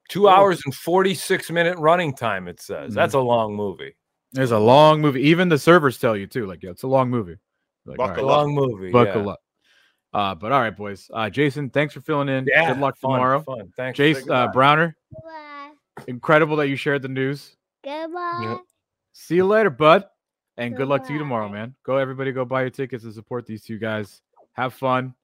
[0.08, 2.92] Two hours and 46 minute running time, it says.
[2.94, 3.20] That's Mm-hmm.
[3.20, 3.94] a long movie.
[4.34, 5.20] It's a long movie.
[5.20, 6.46] Even the servers tell you too.
[6.46, 7.36] Like, yeah, it's a long movie.
[7.88, 8.38] Like, all Buckle right, up.
[8.38, 8.90] Long movie.
[8.90, 9.30] buckle yeah.
[9.30, 9.40] up.
[10.12, 11.10] Uh, but all right, boys.
[11.12, 12.46] Uh, Jason, thanks for filling in.
[12.46, 12.72] Yeah.
[12.72, 13.40] Good luck fun, tomorrow.
[13.42, 13.72] Fun.
[13.76, 13.96] Thanks.
[13.96, 14.48] Jason uh.
[14.48, 15.70] Browner, Goodbye.
[16.06, 17.56] incredible that you shared the news.
[17.84, 18.58] Goodbye.
[19.12, 20.04] See you later, bud.
[20.56, 21.74] And good luck to you tomorrow, man.
[21.84, 24.22] Go everybody go buy your tickets and support these two guys.
[24.54, 25.14] Have fun.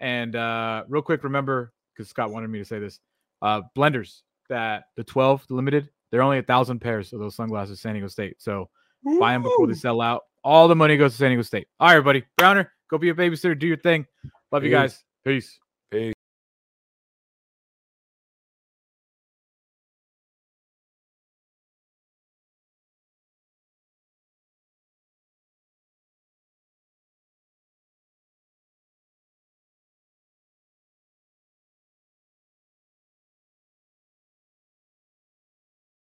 [0.00, 2.98] And uh real quick, remember, because Scott wanted me to say this.
[3.42, 7.80] Uh Blenders that the 12 the limited, they're only a thousand pairs of those sunglasses
[7.80, 8.36] San Diego State.
[8.38, 8.70] So
[9.18, 10.22] buy them before they sell out.
[10.42, 11.68] All the money goes to San Diego State.
[11.78, 12.24] All right, everybody.
[12.36, 14.06] Browner, go be a babysitter, do your thing.
[14.52, 15.04] Love you guys.
[15.24, 15.58] Peace.